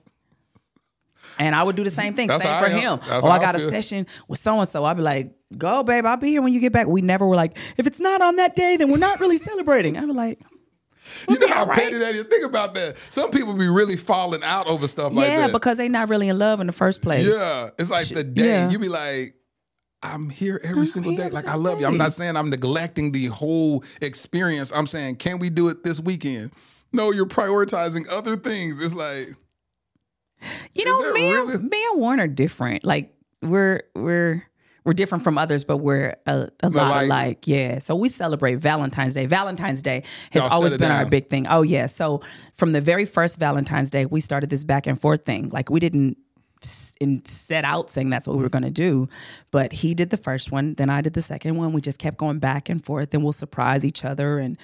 [1.39, 2.29] And I would do the same thing.
[2.29, 3.01] That's same for him.
[3.11, 4.85] Oh, I I got a session with so and so.
[4.85, 6.05] I'd be like, go, babe.
[6.05, 6.87] I'll be here when you get back.
[6.89, 9.97] We never were like, if it's not on that day, then we're not really celebrating.
[9.97, 10.41] I'd be like,
[11.29, 12.25] You know how petty that is.
[12.25, 12.97] Think about that.
[13.09, 15.39] Some people be really falling out over stuff like that.
[15.39, 17.27] yeah, because they not really in love in the first place.
[17.27, 18.71] Yeah, it's like the day yeah.
[18.71, 19.35] you be like,
[20.03, 21.29] I'm here every single day.
[21.29, 21.87] Like I love you.
[21.87, 24.73] I'm not saying I'm neglecting the whole experience.
[24.73, 26.53] I'm saying, can we do it this weekend?
[26.93, 28.83] No, you're prioritizing other things.
[28.83, 29.29] It's like,
[30.73, 32.85] You know, me, and, me and Warren are different.
[32.85, 33.13] Like
[33.43, 34.45] we're we're
[34.85, 37.05] we're different from others, but we're a, a lot Alike.
[37.05, 37.47] alike.
[37.47, 37.79] Yeah.
[37.79, 39.27] So we celebrate Valentine's Day.
[39.27, 41.47] Valentine's Day has always been our big thing.
[41.47, 41.87] Oh yeah.
[41.87, 42.23] So
[42.55, 45.49] from the very first Valentine's Day, we started this back and forth thing.
[45.49, 46.17] Like we didn't
[47.01, 49.09] in set out saying that's what we were going to do,
[49.51, 51.73] but he did the first one, then I did the second one.
[51.73, 54.57] We just kept going back and forth, and we'll surprise each other and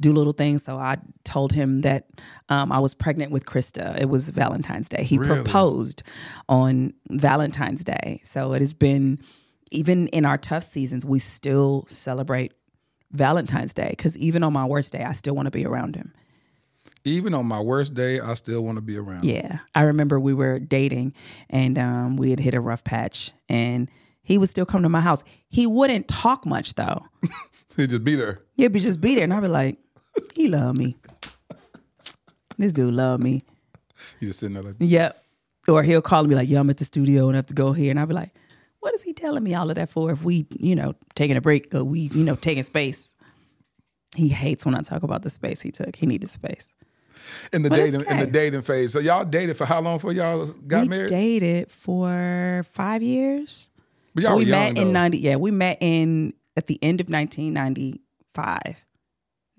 [0.00, 0.64] do little things.
[0.64, 2.08] So I told him that
[2.48, 3.98] um, I was pregnant with Krista.
[4.00, 5.04] It was Valentine's Day.
[5.04, 5.42] He Really?
[5.42, 6.02] proposed
[6.48, 8.20] on Valentine's Day.
[8.24, 9.18] So it has been
[9.70, 12.52] even in our tough seasons, we still celebrate
[13.10, 16.12] Valentine's Day because even on my worst day, I still want to be around him.
[17.04, 19.24] Even on my worst day, I still want to be around.
[19.24, 19.58] Yeah.
[19.74, 21.14] I remember we were dating
[21.50, 23.90] and um, we had hit a rough patch and
[24.22, 25.24] he would still come to my house.
[25.48, 27.04] He wouldn't talk much though.
[27.76, 28.40] He'd just be there.
[28.56, 29.78] He'd just be there and I'd be like,
[30.34, 30.96] he love me.
[32.58, 33.42] This dude love me.
[34.20, 35.18] He just sitting there like, Yep.
[35.68, 37.72] Or he'll call me like, yo, I'm at the studio and I have to go
[37.72, 37.90] here.
[37.90, 38.34] And I'll be like,
[38.80, 40.10] what is he telling me all of that for?
[40.10, 43.14] If we, you know, taking a break or we, you know, taking space.
[44.16, 45.96] He hates when I talk about the space he took.
[45.96, 46.74] He needed space.
[47.52, 48.92] In the But dating in the dating phase.
[48.92, 51.08] So y'all dated for how long before y'all got we married?
[51.10, 53.68] dated for five years.
[54.14, 55.18] But y'all we met in ninety.
[55.18, 58.84] Yeah, we met in at the end of 1995,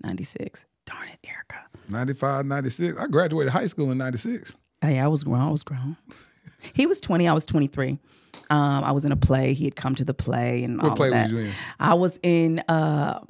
[0.02, 0.64] 96.
[0.86, 1.56] Darn it, Erica.
[1.88, 2.98] 95, 96.
[2.98, 4.54] I graduated high school in 96.
[4.80, 5.40] Hey, I was grown.
[5.40, 5.96] I was grown.
[6.74, 7.26] He was 20.
[7.28, 7.98] I was 23.
[8.50, 9.54] Um, I was in a play.
[9.54, 11.22] He had come to the play and What all play of that.
[11.24, 11.52] was you in?
[11.80, 12.58] I was in.
[12.68, 13.20] uh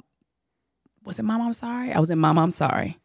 [1.05, 1.45] Was it Mama?
[1.45, 1.91] I'm sorry.
[1.93, 2.41] I was in Mama.
[2.41, 2.97] I'm sorry.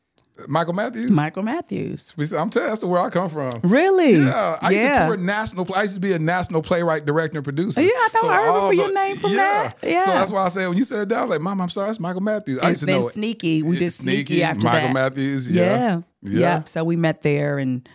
[0.48, 1.10] Michael Matthews?
[1.10, 2.14] Michael Matthews.
[2.18, 3.60] I'm telling you, that's the where I come from.
[3.62, 4.14] Really?
[4.16, 4.58] Yeah.
[4.60, 5.06] I used to Yeah.
[5.06, 5.74] tour national.
[5.74, 7.82] I used to be a national playwright, director, and producer.
[7.82, 8.28] Yeah, I know.
[8.28, 9.36] I remember all your name from yeah.
[9.36, 9.76] that.
[9.82, 10.00] Yeah.
[10.00, 11.90] So that's why I said when you said that, I was like, Mom, I'm sorry,
[11.90, 12.58] it's Michael Matthews.
[12.60, 13.12] I used to then know it.
[13.12, 13.62] Sneaky.
[13.62, 14.94] We did Sneaky, Sneaky, after Michael that.
[14.94, 15.62] Matthews, yeah.
[15.64, 16.00] Yeah.
[16.22, 16.40] Yeah.
[16.40, 16.64] yeah.
[16.64, 17.88] So we met there and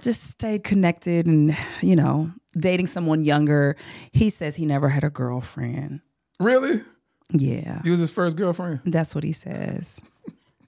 [0.00, 3.76] just stayed connected and, you know, dating someone younger.
[4.12, 6.00] He says he never had a girlfriend.
[6.40, 6.82] Really?
[7.30, 7.82] Yeah.
[7.82, 8.80] He was his first girlfriend?
[8.84, 10.00] That's what he says.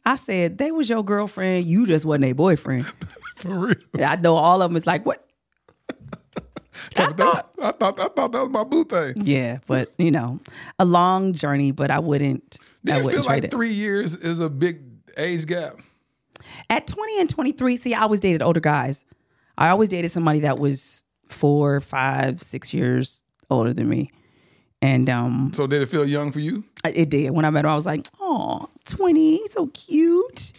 [0.04, 1.64] I said, they was your girlfriend.
[1.66, 2.86] You just wasn't a boyfriend.
[3.36, 3.74] For real.
[4.04, 5.26] I know all of them is like, what?
[6.96, 9.26] I thought, I thought I thought that was my boo thing.
[9.26, 10.40] Yeah, but you know,
[10.78, 14.40] a long journey, but I wouldn't Do I you wouldn't feel like three years is
[14.40, 14.80] a big
[15.16, 15.74] age gap?
[16.68, 19.04] At 20 and 23, see, I always dated older guys.
[19.58, 24.10] I always dated somebody that was four, five, six years older than me.
[24.80, 26.64] And um So did it feel young for you?
[26.84, 27.30] It did.
[27.30, 30.52] When I met him, I was like, oh, 20, so cute.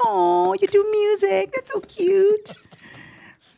[0.00, 1.52] Oh, you do music.
[1.54, 2.54] That's so cute.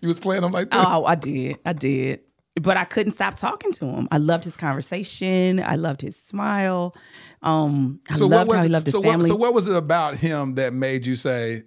[0.01, 0.86] You was playing them like that?
[0.86, 1.59] Oh, I did.
[1.64, 2.20] I did.
[2.61, 4.09] But I couldn't stop talking to him.
[4.11, 5.61] I loved his conversation.
[5.61, 6.94] I loved his smile.
[7.42, 9.30] Um, I loved how he loved his so family.
[9.30, 11.64] What, so what was it about him that made you say,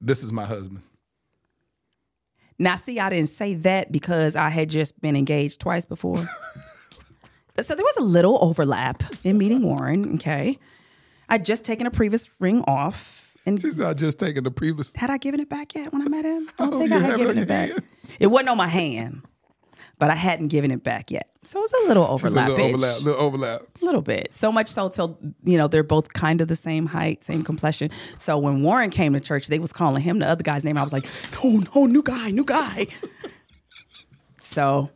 [0.00, 0.82] "This is my husband"?
[2.58, 6.16] Now, see, I didn't say that because I had just been engaged twice before.
[7.60, 10.14] so there was a little overlap in meeting Warren.
[10.14, 10.58] Okay,
[11.28, 14.92] I'd just taken a previous ring off, and She's not just taking the previous.
[14.94, 16.48] had I given it back yet when I met him?
[16.58, 17.70] I don't Oh, think I had given it back.
[17.70, 17.82] hand.
[18.18, 19.22] It wasn't on my hand,
[19.98, 21.26] but I hadn't given it back yet.
[21.42, 22.48] So it was a little Just a overlap.
[22.50, 23.00] little overlap.
[23.02, 23.60] Little overlap.
[23.80, 24.30] A little bit.
[24.32, 27.90] So much so till you know they're both kind of the same height, same complexion.
[28.18, 30.76] So when Warren came to church, they was calling him the other guy's name.
[30.76, 31.06] I was like,
[31.42, 32.88] oh no, new guy, new guy.
[34.40, 34.90] So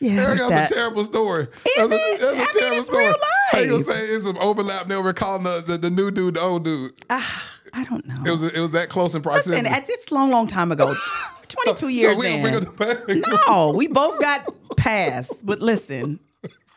[0.00, 0.70] yeah, Eric, that's that.
[0.70, 1.42] a terrible story.
[1.44, 2.20] Is that's a, it?
[2.20, 3.14] that's a I mean, terrible it's story.
[3.52, 4.86] How you gonna say it's some overlap?
[4.88, 6.92] They were calling the, the, the new dude the old dude.
[7.10, 8.22] I don't know.
[8.26, 9.68] It was it was that close in Listen, proximity.
[9.68, 10.94] it's, it's long, long time ago.
[11.48, 12.42] 22 So years we in.
[12.42, 13.46] gonna bring up the past.
[13.48, 15.44] no, we both got passed.
[15.44, 16.20] But listen,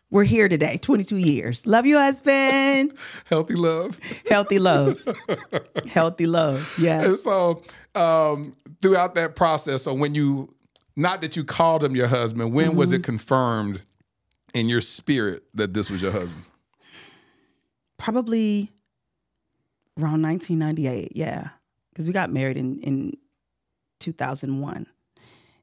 [0.09, 1.65] we're here today, 22 years.
[1.67, 2.93] Love you, husband.
[3.25, 3.99] Healthy love.
[4.27, 4.99] Healthy love.
[5.87, 6.75] Healthy love.
[6.79, 7.03] Yeah.
[7.03, 7.61] And so
[7.95, 10.49] um, throughout that process, so when you,
[10.95, 12.95] not that you called him your husband, when was Mm-hmm.
[12.97, 13.81] it confirmed
[14.53, 16.43] in your spirit that this was your husband?
[17.97, 18.69] Probably
[19.99, 21.13] around 1998.
[21.15, 21.49] Yeah.
[21.89, 23.13] Because we got married in, in
[23.99, 24.87] 2001.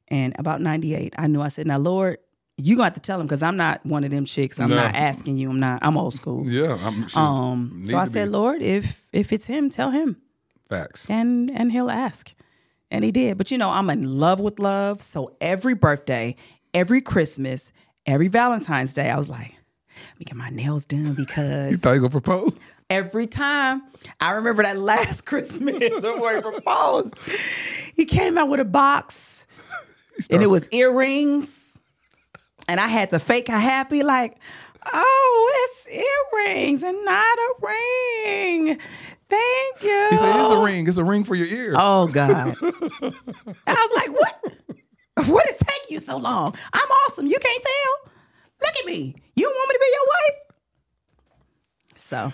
[0.07, 2.17] And about 98, I knew I said, now, Lord,
[2.57, 4.59] you to have to tell him because I'm not one of them chicks.
[4.59, 4.75] I'm No.
[4.75, 5.49] not asking you.
[5.49, 6.47] I'm not, I'm old school.
[6.49, 7.21] Yeah, I'm sure.
[7.21, 8.31] Um, so I said, be.
[8.31, 10.17] Lord, if if it's him, tell him.
[10.69, 11.09] Facts.
[11.09, 12.31] and and he'll ask
[12.91, 13.37] and he did.
[13.39, 15.01] But you know i'm in love with love.
[15.01, 16.35] So every birthday
[16.73, 17.71] every christmas
[18.05, 19.55] every valentine's day i was like
[19.95, 22.57] let me get my nails done You because thought he gonna propose?
[22.89, 23.81] every time
[24.21, 27.15] i remember that last christmas before he proposed.
[27.93, 29.45] He came out with a box
[30.29, 31.77] and it was earrings.
[32.69, 34.37] And i had to fake a happy like
[34.93, 35.87] oh it's
[36.43, 38.79] earrings and not a ring
[39.31, 40.87] thank you He said, "It's a ring.
[40.87, 42.55] It's a ring for your ear." Oh God.
[42.61, 43.13] and
[43.67, 45.27] I was like, what?
[45.27, 46.55] What is take you so long?
[46.73, 47.25] I'm awesome.
[47.27, 48.11] You can't tell.
[48.61, 49.15] Look at me.
[49.35, 50.37] You want me to be your wife?
[51.95, 52.33] So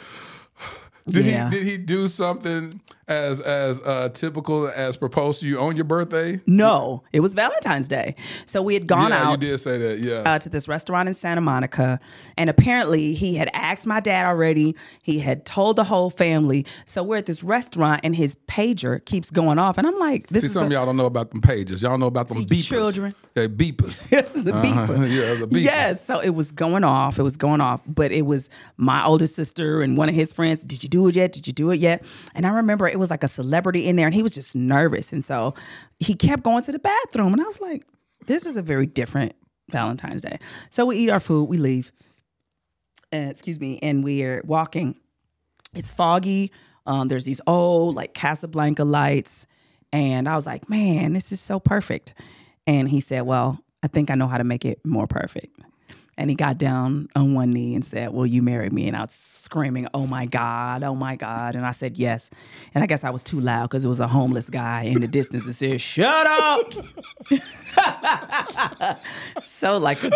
[1.08, 1.46] Did yeah.
[1.46, 5.86] he did he do something as as uh, typical as proposed to you on your
[5.86, 6.40] birthday?
[6.46, 8.16] no, it was Valentine's Day.
[8.46, 9.32] So we had gone yeah, out.
[9.44, 10.00] you did say that.
[10.00, 10.16] Yeah.
[10.30, 12.00] uh, to this restaurant in Santa Monica.
[12.38, 14.76] And apparently, he had asked my dad already.
[15.02, 16.66] He had told the whole family.
[16.86, 19.78] So we're at this restaurant, and his pager keeps going off.
[19.78, 21.82] And I'm like, this See, is some a- of y'all don't know about them pages.
[21.82, 22.68] Y'all know about them beepers.
[22.68, 23.16] children.
[23.36, 24.08] Yeah, beepers.
[24.38, 24.90] It's a beeper.
[24.90, 25.04] Uh-huh.
[25.08, 25.64] Yeah, it's a beeper.
[25.64, 26.04] Yes.
[26.04, 27.20] So it was going off.
[27.20, 27.82] It was going off.
[27.88, 30.62] But it was my oldest sister and one of his friends.
[30.64, 31.32] Did you do it yet?
[31.32, 32.04] Did you do it yet?
[32.36, 35.14] And I remember it was like a celebrity in there and he was just nervous.
[35.14, 35.54] And so
[36.00, 37.34] he kept going to the bathroom.
[37.34, 37.86] And I was like,
[38.26, 39.34] this is a very different
[39.70, 40.40] Valentine's Day.
[40.70, 41.92] So we eat our food, we leave.
[43.14, 43.80] Uh, excuse me.
[43.82, 44.96] And we're walking.
[45.74, 46.52] It's foggy.
[46.86, 49.48] Um, there's these old like Casablanca lights.
[49.94, 52.14] And I was like, man, this is so perfect.
[52.66, 55.57] And he said, well, I think I know how to make it more perfect.
[56.18, 58.88] And he got down on one knee and said, Will you marry me?
[58.88, 61.56] And I was screaming, Oh my God, oh my God.
[61.56, 62.32] And I said, Yes.
[62.74, 65.08] And I guess I was too loud because it was a homeless guy in the
[65.08, 66.74] distance that said, Shut up.
[69.44, 70.10] so like a,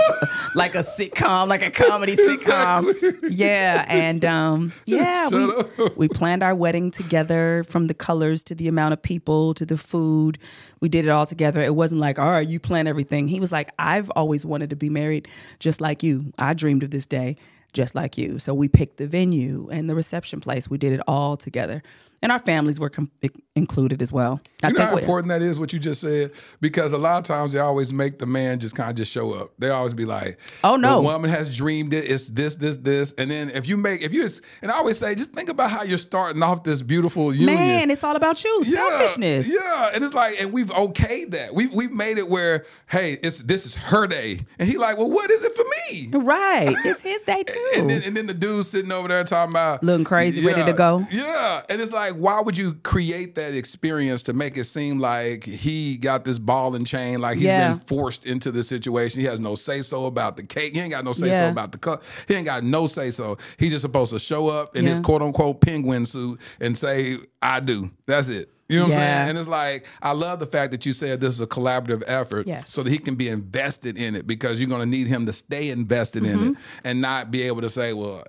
[0.56, 2.90] like a sitcom, like a comedy sitcom.
[2.90, 3.30] Exactly.
[3.32, 3.86] Yeah.
[3.88, 5.50] And um, yeah, we,
[5.96, 9.78] we planned our wedding together from the colors to the amount of people to the
[9.78, 10.40] food.
[10.82, 11.62] We did it all together.
[11.62, 13.28] It wasn't like, all right, you plan everything.
[13.28, 15.28] He was like, I've always wanted to be married
[15.60, 16.34] just like you.
[16.38, 17.38] I dreamed of this day
[17.74, 18.40] just like you.
[18.40, 20.70] So we picked the venue and the reception place.
[20.70, 21.84] We did it all together.
[22.24, 23.10] And our families were com-
[23.56, 24.42] included as well.
[24.64, 26.32] I You know how important that is, what you just said?
[26.60, 29.34] Because a lot of times they always make the man just kind of just show
[29.34, 29.54] up.
[29.58, 30.98] They always be like, Oh, no.
[30.98, 32.10] the woman has dreamed it.
[32.10, 34.28] It's this, this, this." And then if you make, if you,
[34.62, 37.56] and I always say, just think about how you're starting off this beautiful union.
[37.58, 38.64] Man, it's all about you.
[38.64, 39.52] Selfishness.
[39.52, 41.54] Yeah, and it's like, and we've okayed that.
[41.56, 45.10] We've we've made it where, hey, it's this is her day, and he like, well,
[45.10, 46.10] what is it for me?
[46.14, 46.76] Right.
[46.86, 47.72] It's his day too.
[47.78, 50.74] And then, and then the dude sitting over there talking about Looking crazy, ready to
[50.74, 51.00] go.
[51.12, 55.44] Yeah, and it's like, why would you create that experience to make it seem like
[55.44, 57.70] he got this ball and chain, like he's Yeah.
[57.70, 59.20] been forced into the situation?
[59.22, 60.76] He has no say so about the cake.
[60.76, 61.50] He ain't got no say so Yeah.
[61.52, 62.04] about the cup.
[62.28, 63.38] He ain't got no say so.
[63.58, 67.60] He's just supposed to show up in his quote unquote penguin suit and say, "I
[67.60, 68.50] do." That's it.
[68.70, 69.30] You know what I'm saying?
[69.32, 72.48] And it's like, I love the fact that you said this is a collaborative effort
[72.48, 72.70] Yes.
[72.70, 75.34] so that he can be invested in it because you're going to need him to
[75.34, 76.50] stay invested in Mm-hmm.
[76.52, 76.56] it
[76.86, 78.24] and not be able to say, well,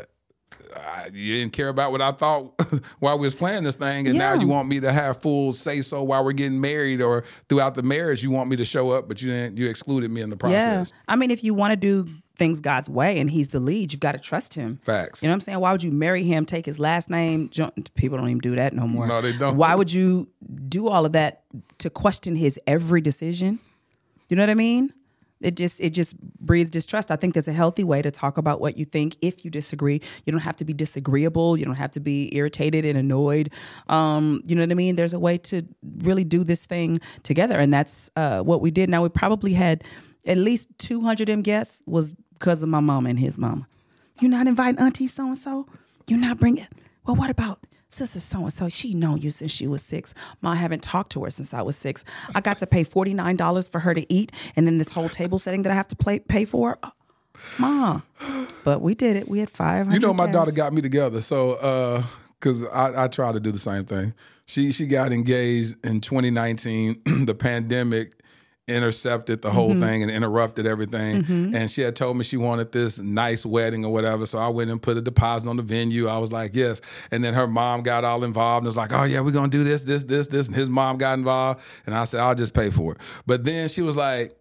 [0.76, 2.60] I, you didn't care about what I thought
[2.98, 5.82] while we was playing this thing, and now you want me to have full say
[5.82, 8.22] so while we're getting married or throughout the marriage.
[8.22, 9.56] You want me to show up, but you didn't.
[9.56, 10.90] You excluded me in the process.
[10.90, 10.96] Yeah.
[11.08, 14.00] I mean, if you want to do things God's way and he's the lead, you've
[14.00, 14.78] got to trust him.
[14.84, 15.22] Facts.
[15.22, 15.60] You know what I'm saying?
[15.60, 17.50] Why would you marry him, take his last name?
[17.94, 19.06] People don't even do that no more.
[19.06, 19.56] No, they don't.
[19.56, 20.28] Why would you
[20.68, 21.44] do all of that
[21.78, 23.58] to question his every decision?
[24.28, 24.92] You know what I mean?
[25.42, 27.10] It just it just breeds distrust.
[27.10, 29.16] I think there's a healthy way to talk about what you think.
[29.20, 31.56] If you disagree, you don't have to be disagreeable.
[31.56, 33.52] You don't have to be irritated and annoyed.
[33.88, 34.96] Um, you know what I mean?
[34.96, 35.66] There's a way to
[35.98, 38.88] really do this thing together, and that's uh, what we did.
[38.88, 39.84] Now we probably had
[40.26, 43.66] at least 200 of them guests was because of my mama and his mama.
[44.20, 45.66] You're not inviting Auntie so and so.
[46.06, 46.66] You're not bringing.
[47.04, 48.68] Well, what about sister so and so?
[48.68, 50.14] She known you since she was six.
[50.40, 52.04] Ma, I haven't talked to her since I was six.
[52.34, 55.08] I got to pay forty nine dollars for her to eat, and then this whole
[55.08, 56.78] table setting that I have to play, pay for.
[56.82, 56.90] Uh,
[57.58, 58.00] Ma,
[58.64, 59.28] but we did it.
[59.28, 59.92] We had five.
[59.92, 62.02] You know, my daughter got me together, so uh,
[62.38, 64.14] because I, I try to do the same thing.
[64.46, 67.02] She she got engaged in 2019.
[67.24, 68.21] the pandemic
[68.68, 69.82] intercepted the whole Mm-hmm.
[69.82, 69.86] Mhm.
[69.86, 71.22] thing and interrupted everything.
[71.24, 71.54] Mhm.
[71.54, 74.24] And she had told me she wanted this nice wedding or whatever.
[74.26, 76.06] So I went and put a deposit on the venue.
[76.06, 76.80] I was like, yes.
[77.10, 79.64] And then her mom got all involved and was like, oh yeah, we're gonna do
[79.64, 80.46] this, this, this, this.
[80.46, 81.60] And his mom got involved.
[81.86, 82.98] And I said, I'll just pay for it.
[83.26, 84.36] But then she was like,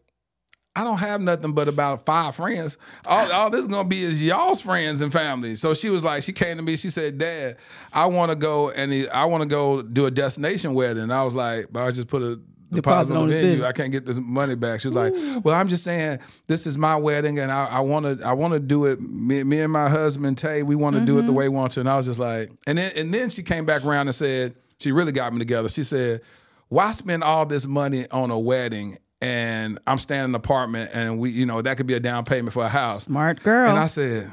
[0.74, 2.78] I don't have nothing but about five friends.
[3.06, 5.56] All, all this is gonna be is y'all's friends and family.
[5.56, 6.78] So she was like, she came to me.
[6.78, 7.58] She said, "Dad,
[7.92, 11.14] I want to go and he- I want to go do a destination wedding." And
[11.14, 12.40] I was like, "But I just put a
[12.72, 13.66] deposit on the venue.
[13.66, 15.14] I can't get this money back." She's like,
[15.44, 18.60] "Well, I'm just saying this is my wedding, and I want to I want to
[18.60, 19.00] do it.
[19.02, 21.36] Me, me and my husband Tay, we want to do it the Mhm.
[21.36, 23.66] way we want to." And I was just like, and then and then she came
[23.66, 25.70] back around and said, she really got me together.
[25.70, 26.22] She said,
[26.70, 31.20] "Why spend all this money on a wedding?" And I'm staying in an apartment, and
[31.20, 33.04] we, you know, that could be a down payment for a house.
[33.04, 33.70] Smart girl.
[33.70, 34.32] And I said,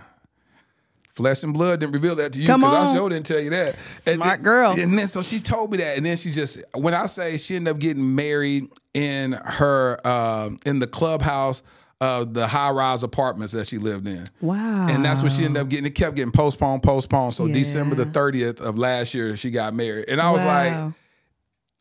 [1.18, 3.76] flesh and blood didn't reveal that to you because I sure didn't tell you that.
[3.90, 4.70] Smart and, girl.
[4.72, 7.56] And then so she told me that, and then she just when I say she
[7.56, 11.62] ended up getting married in her uh, in the clubhouse
[12.00, 14.28] of the high rise apartments that she lived in.
[14.40, 14.86] Wow.
[14.88, 15.86] And that's what she ended up getting.
[15.86, 17.34] It kept getting postponed, postponed.
[17.34, 20.04] So December the 30th of last year, she got married.
[20.08, 20.92] And I was like,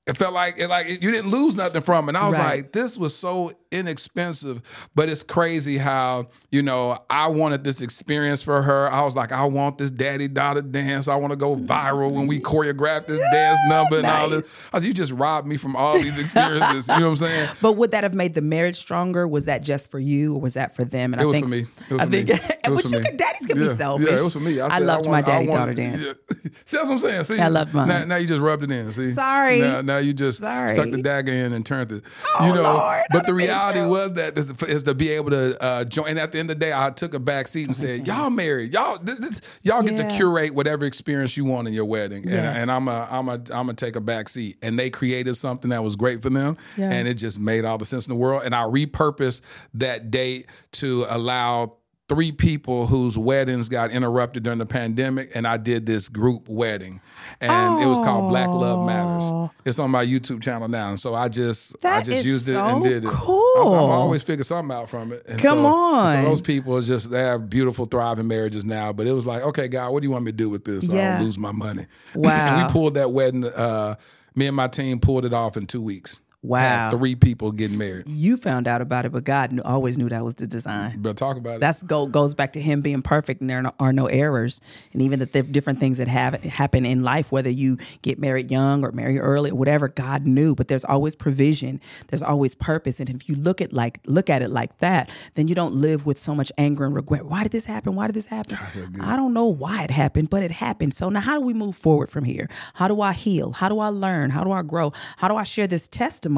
[0.07, 2.09] it felt like it like you didn't lose nothing from it.
[2.11, 2.57] And I was Right.
[2.57, 4.61] like, this was so inexpensive,
[4.95, 8.89] but it's crazy how, you know, I wanted this experience for her.
[8.91, 11.07] I was like, I want this daddy daughter dance.
[11.07, 14.69] I want to go viral when we choreograph this dance number and all this.
[14.73, 16.87] I said, you just robbed me from all these experiences.
[16.87, 17.49] you know what I'm saying?
[17.61, 19.27] But would that have made the marriage stronger?
[19.27, 21.13] Was that just for you, or was that for them?
[21.13, 21.59] And It I was think for me.
[21.59, 22.33] It was I for think, me.
[22.67, 23.07] It was but for you me.
[23.09, 23.67] could, daddies can Yeah.
[23.69, 24.07] be selfish.
[24.07, 24.59] Yeah, it was for me.
[24.59, 26.05] I, I, loved my want- I daddy wanted- daughter dance.
[26.05, 26.13] Yeah.
[26.65, 27.23] See, that's what I'm saying.
[27.23, 27.87] See, I loved mine.
[27.87, 28.91] Now, now you just rubbed it in.
[28.91, 29.59] See, Sorry.
[29.61, 30.69] Now, now you just Sorry.
[30.69, 32.03] stuck the dagger in and turned it.
[32.39, 33.87] Oh, you know, Lord, but the been reality too.
[33.87, 36.07] was that is, is to be able to uh, join.
[36.09, 38.29] And at the end of the day, I took a back seat and said, "Y'all
[38.29, 38.73] married.
[38.73, 42.31] Y'all, this, this, y'all get to curate whatever experience you want in your wedding." And,
[42.31, 42.61] Yes.
[42.61, 44.57] and I'm a, I'm a, I'm gonna take a back seat.
[44.61, 46.91] And they created something that was great for them, Yeah.
[46.91, 48.43] and it just made all the sense in the world.
[48.45, 49.41] And I repurposed
[49.75, 51.77] that date to allow
[52.09, 57.01] three people whose weddings got interrupted during the pandemic, and I did this group wedding,
[57.41, 59.51] and it was called Black Love Matters.
[59.65, 62.81] It's on my YouTube channel now, and so I just I just used it and
[62.83, 63.09] did it.
[63.11, 63.35] cool.
[63.57, 65.25] I was- I'm always figure something out from it.
[65.27, 66.07] And Come so, on.
[66.07, 68.93] So those people just they have beautiful, thriving marriages now.
[68.93, 70.87] But it was like, okay, God, what do you want me to do with this?
[70.87, 71.15] So I Yeah.
[71.17, 71.85] don't lose my money.
[72.15, 72.31] Wow.
[72.57, 73.43] and we pulled that wedding.
[73.43, 73.95] Uh,
[74.35, 76.19] me and my team pulled it off in two weeks.
[76.47, 76.91] Wow.
[76.91, 78.07] Three people getting married.
[78.07, 81.01] You found out about it, but God knew, always knew that was the design.
[81.01, 81.59] But talk about it.
[81.59, 84.61] That's go, goes back to him being perfect, and there no- are no errors,
[84.93, 88.85] and even the different things that have happen in life, whether you get married young
[88.85, 90.55] or marry early or whatever, God knew.
[90.55, 94.41] But there's always provision, there's always purpose, and if you look at like look at
[94.41, 97.25] it like that, then you don't live with so much anger and regret.
[97.25, 97.95] Why did this happen?
[97.95, 98.57] Why did this happen?
[99.01, 100.93] I don't know why it happened, but it happened.
[100.93, 102.49] So now, how do we move forward from here?
[102.75, 103.51] How do I heal?
[103.51, 104.29] How do I learn?
[104.29, 104.93] How do I grow?
[105.17, 106.36] How do I share this testimony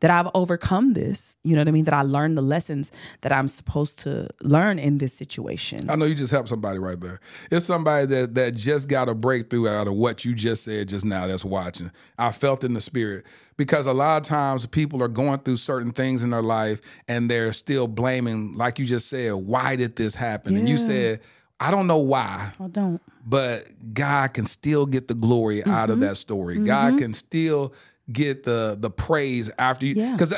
[0.00, 1.36] that I've overcome this?
[1.44, 1.84] You know what I mean?
[1.84, 2.90] That I learned the lessons
[3.22, 5.88] that I'm supposed to learn in this situation.
[5.90, 7.20] I know you just helped somebody right there.
[7.50, 11.04] It's somebody that that just got a breakthrough out of what you just said just
[11.04, 11.90] now that's watching.
[12.18, 13.24] I felt in the spirit
[13.56, 17.30] because a lot of times people are going through certain things in their life and
[17.30, 20.56] they're still blaming, like you just said, why did this happen?
[20.56, 21.20] And you said,
[21.60, 23.00] I don't know why, I don't.
[23.24, 23.64] but
[23.94, 26.00] God can still get the glory out of Mhm.
[26.02, 26.58] that story.
[26.58, 26.98] God Mhm.
[26.98, 27.72] can still
[28.12, 30.12] get the the praise after you Yeah.
[30.12, 30.34] because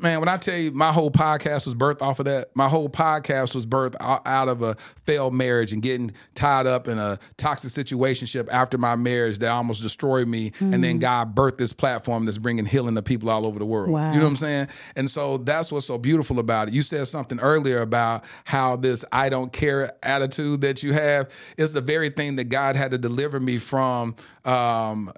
[0.00, 2.88] man when i tell you my whole podcast was birthed off of that my whole
[2.88, 7.72] podcast was birthed out of a failed marriage and getting tied up in a toxic
[7.72, 11.00] situationship after my marriage that almost destroyed me and then Mhm.
[11.00, 14.12] god birthed this platform that's bringing healing to people all over the world Wow.
[14.12, 17.08] you know what i'm saying and so that's what's so beautiful about it you said
[17.08, 22.10] something earlier about how this i don't care attitude that you have is the very
[22.10, 25.12] thing that god had to deliver me from um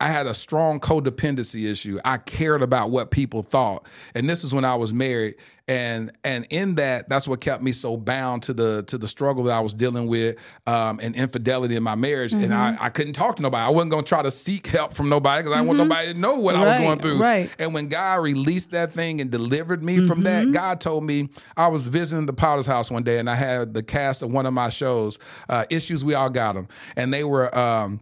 [0.00, 1.98] I had a strong codependency issue.
[2.04, 3.86] I cared about what people thought.
[4.14, 5.36] And this is when I was married.
[5.68, 9.44] And and in that, that's what kept me so bound to the to the struggle
[9.44, 10.36] that I was dealing with
[10.66, 12.32] um, and infidelity in my marriage.
[12.32, 13.62] And I, I couldn't talk to nobody.
[13.62, 16.18] I wasn't gonna try to seek help from nobody because I didn't want nobody to
[16.18, 17.18] know what I was going through.
[17.18, 17.54] right.
[17.60, 21.68] And when God released that thing and delivered me from that, God told me I
[21.68, 24.52] was visiting the Potter's house one day and I had the cast of one of
[24.54, 26.66] my shows, uh, Issues We All Got Them.
[26.96, 28.00] And they were um,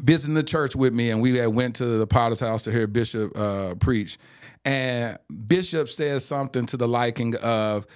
[0.00, 2.86] visiting the church with me, and we had went to the Potter's house to hear
[2.86, 4.18] Bishop uh, preach.
[4.64, 7.86] And Bishop said something to the liking of,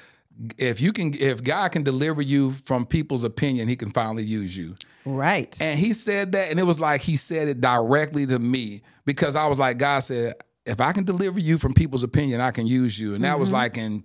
[0.59, 4.57] "If you can, if God can deliver you from people's opinion, He can finally use
[4.57, 4.74] you."
[5.05, 5.55] Right.
[5.61, 9.36] And he said that, and it was like he said it directly to me because
[9.36, 10.32] I was like, God said,
[10.64, 13.14] if I can deliver you from people's opinion, I can use you.
[13.14, 13.52] And that was Mhm.
[13.52, 14.00] like in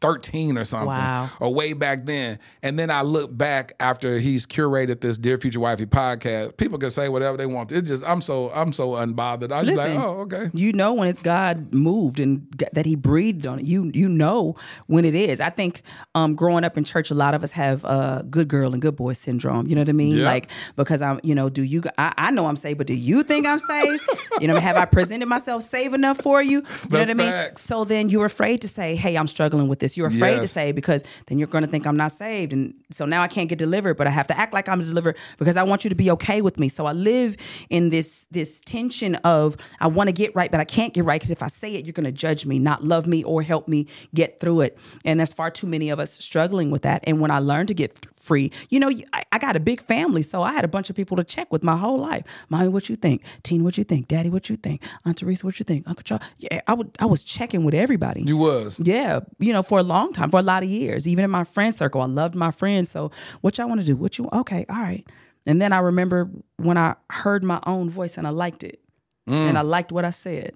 [0.00, 1.30] 2013 or something, Wow.
[1.40, 2.38] or way back then.
[2.62, 6.56] And then I look back after he's curated this Dear Future Wifey podcast.
[6.56, 7.72] People can say whatever they want.
[7.72, 9.52] It just, I'm so, I'm so unbothered.
[9.52, 10.50] I was just like, oh, okay.
[10.54, 13.64] You know when it's God moved and that He breathed on it.
[13.64, 15.40] You you know when it is.
[15.40, 15.82] I think
[16.14, 18.96] um, growing up in church, a lot of us have uh, good girl and good
[18.96, 19.66] boy syndrome.
[19.66, 20.16] You know what I mean?
[20.16, 20.24] Yeah.
[20.26, 21.82] Like because I'm, you know, do you?
[21.98, 24.02] I, I know I'm saved, but do you think I'm saved?
[24.40, 26.56] you know, have I presented myself safe enough for you?
[26.56, 26.68] You know
[27.04, 27.56] That's what I mean?
[27.56, 30.72] So then you're afraid to say, "Hey, I'm struggling with this." You're afraid to say
[30.72, 33.58] because then you're going to think I'm not saved, and so now I can't get
[33.58, 33.98] delivered.
[33.98, 36.40] But I have to act like I'm delivered because I want you to be okay
[36.40, 36.68] with me.
[36.68, 37.36] So I live
[37.68, 41.20] in this this tension of I want to get right, but I can't get right
[41.20, 43.68] because if I say it, you're going to judge me, not love me, or help
[43.68, 44.78] me get through it.
[45.04, 47.04] And there's far too many of us struggling with that.
[47.06, 50.22] And when I learned to get free, you know, I, I got a big family,
[50.22, 52.24] so I had a bunch of people to check with my whole life.
[52.48, 53.22] Mommy, what you think?
[53.42, 54.08] Teen, what you think?
[54.08, 54.82] Daddy, what you think?
[55.04, 55.86] Aunt Teresa, what you think?
[55.86, 58.22] Uncle Charles, yeah, I would I was checking with everybody.
[58.22, 58.80] You was.
[58.82, 61.06] Yeah, you know, for a long time, for a lot of years.
[61.06, 62.88] Even in my friend circle, I loved my friends.
[62.88, 63.10] So,
[63.42, 63.94] what y'all want to do?
[63.94, 64.26] What you?
[64.32, 65.06] Okay, all right.
[65.44, 68.80] And then I remember when I heard my own voice and I liked it,
[69.28, 69.48] Mm.
[69.50, 70.54] and I liked what I said.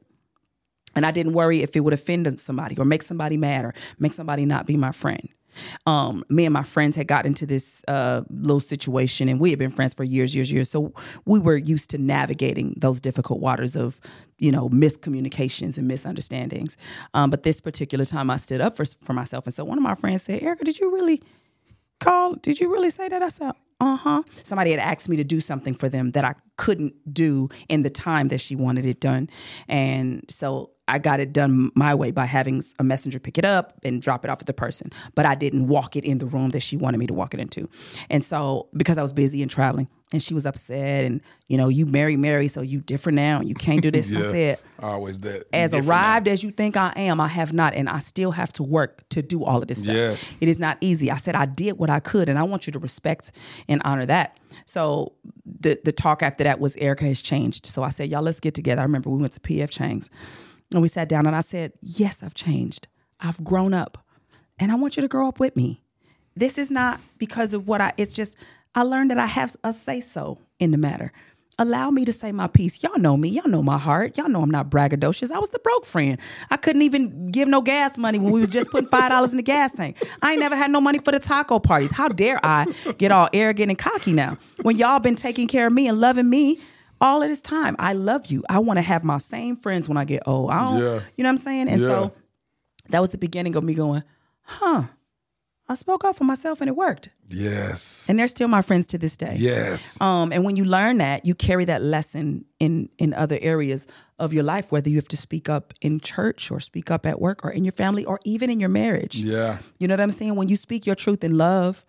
[0.96, 4.12] And I didn't worry if it would offend somebody or make somebody mad or make
[4.12, 5.28] somebody not be my friend.
[5.86, 9.58] Um, me and my friends had got into this uh, little situation, and we had
[9.58, 10.70] been friends for years, years, years.
[10.70, 10.92] So
[11.24, 14.00] we were used to navigating those difficult waters of,
[14.38, 16.76] you know, miscommunications and misunderstandings.
[17.14, 19.84] Um, but this particular time, I stood up for for myself, and so one of
[19.84, 21.22] my friends said, "Erica, did you really
[21.98, 22.34] call?
[22.34, 25.40] Did you really say that?" I said, "Uh huh." Somebody had asked me to do
[25.40, 29.30] something for them that I couldn't do in the time that she wanted it done,
[29.66, 33.80] and so I got it done my way by having a messenger pick it up
[33.84, 34.90] and drop it off at the person.
[35.14, 37.40] But I didn't walk it in the room that she wanted me to walk it
[37.40, 37.68] into.
[38.10, 41.68] And so because I was busy and traveling and she was upset and, you know,
[41.68, 44.08] you marry Mary, so you different now and you can't do this.
[44.08, 44.30] And I Yeah.
[44.30, 45.46] said, Always that.
[45.52, 48.62] as arrived as you think I am, I have not, and I still have to
[48.62, 49.94] work to do all of this stuff.
[49.94, 50.32] Yes.
[50.40, 51.10] It is not easy.
[51.10, 53.30] I said I did what I could, and I want you to respect
[53.68, 54.36] and honor that.
[54.66, 55.12] So
[55.44, 57.66] the the talk after that was Erica has changed.
[57.66, 58.80] So I said, y'all, let's get together.
[58.80, 60.10] I remember we went to PF Chang's,
[60.72, 62.88] and we sat down, and I said, yes, I've changed.
[63.20, 63.98] I've grown up.
[64.58, 65.82] and I want you to grow up with me.
[66.36, 67.92] This is not because of what I.
[67.96, 68.36] It's just
[68.74, 71.12] I learned that I have a say so in the matter.
[71.58, 72.82] Allow me to say my piece.
[72.82, 73.28] Y'all know me.
[73.28, 74.16] Y'all know my heart.
[74.16, 75.30] Y'all know I'm not braggadocious.
[75.30, 76.18] I was the broke friend.
[76.50, 79.36] I couldn't even give no gas money when we was just putting five dollars in
[79.36, 79.98] the gas tank.
[80.22, 81.90] I ain't never had no money for the taco parties.
[81.90, 82.64] How dare I
[82.96, 84.38] get all arrogant and cocky now?
[84.62, 86.60] When y'all been taking care of me and loving me
[87.02, 87.76] all of this time.
[87.78, 88.42] I love you.
[88.48, 90.50] I want to have my same friends when I get old.
[90.50, 91.00] I don't, Yeah.
[91.16, 91.68] you know what I'm saying?
[91.68, 91.86] And Yeah.
[91.86, 92.12] so
[92.90, 94.02] that was the beginning of me going,
[94.42, 94.84] huh.
[95.68, 97.08] I spoke up for myself and it worked.
[97.30, 98.06] Yes.
[98.08, 99.36] And they're still my friends to this day.
[99.38, 100.00] Yes.
[100.00, 103.86] Um, and when you learn that, you carry that lesson in in other areas
[104.18, 107.20] of your life, whether you have to speak up in church or speak up at
[107.20, 109.16] work or in your family or even in your marriage.
[109.16, 109.58] Yeah.
[109.78, 110.34] You know what I'm saying?
[110.34, 111.84] When you speak your truth in love,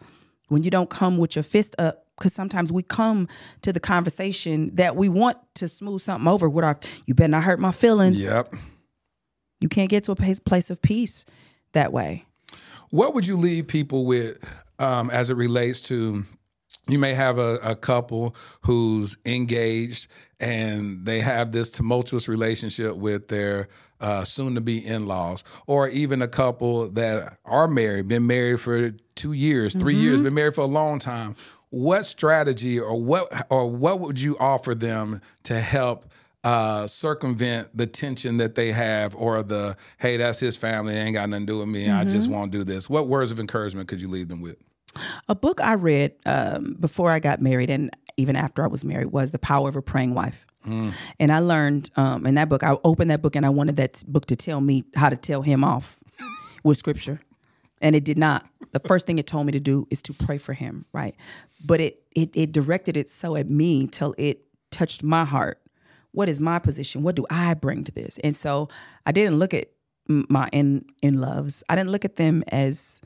[0.47, 3.27] when you don't come with your fist up, because sometimes we come
[3.63, 7.43] to the conversation that we want to smooth something over with our, you better not
[7.43, 8.23] hurt my feelings.
[8.23, 8.53] Yep.
[9.59, 11.25] You can't get to a place- place of peace
[11.73, 12.25] that way.
[12.91, 14.37] What would you leave people with
[14.81, 16.25] um, as it relates to?
[16.87, 20.07] You may have a, a couple who's engaged
[20.39, 23.67] and they have this tumultuous relationship with their
[23.99, 28.59] uh, soon to be in laws, or even a couple that are married, been married
[28.59, 31.35] for two years, 3 years, been married for a long time.
[31.69, 36.05] What strategy or what or what would you offer them to help
[36.43, 41.29] uh, circumvent the tension that they have or the hey that's his family ain't got
[41.29, 42.31] nothing to do with me i just Mhm.
[42.33, 44.57] won't do this what words of encouragement could you leave them with
[45.29, 49.07] A book I read um, before I got married and even after I was married
[49.11, 50.45] was The Power of a Praying Wife.
[51.19, 54.03] And I learned um, in that book, I opened that book and I wanted that
[54.07, 55.97] book to tell me how to tell him off
[56.63, 57.19] with scripture.
[57.81, 58.45] And it did not.
[58.73, 61.15] The first thing it told me to do is to pray for him, right?
[61.65, 65.59] But it it it directed it so at me till it touched my heart.
[66.11, 67.01] What is my position?
[67.01, 68.19] What do I bring to this?
[68.23, 68.69] And so
[69.05, 69.69] I didn't look at
[70.07, 71.63] my in in loves.
[71.69, 73.01] I didn't look at them as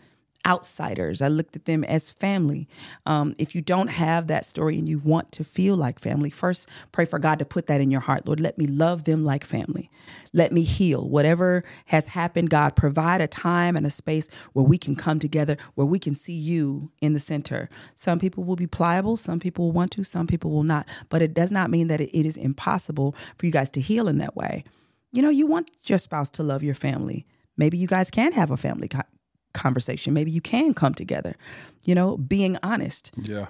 [0.46, 1.22] outsiders.
[1.22, 2.68] I looked at them as family.
[3.06, 6.70] Um, if you don't have that story and you want to feel like family, first
[6.92, 8.28] pray for God to put that in your heart.
[8.28, 9.90] Lord, let me love them like family.
[10.34, 11.08] Let me heal.
[11.10, 15.58] Whatever has happened, God, provide a time and a space where we can come together,
[15.76, 17.70] where we can see you in the center.
[17.96, 20.88] Some people will be pliable, some people will want to, some people will not.
[21.10, 24.18] But it does not mean that it- is impossible for you guys to heal in
[24.20, 24.64] that way.
[25.12, 27.26] You know, you want your spouse to love your family.
[27.58, 28.88] Maybe you guys can have a family
[29.56, 30.14] conversation.
[30.14, 31.36] Maybe you can come together.
[31.86, 33.48] You know, being honest, yeah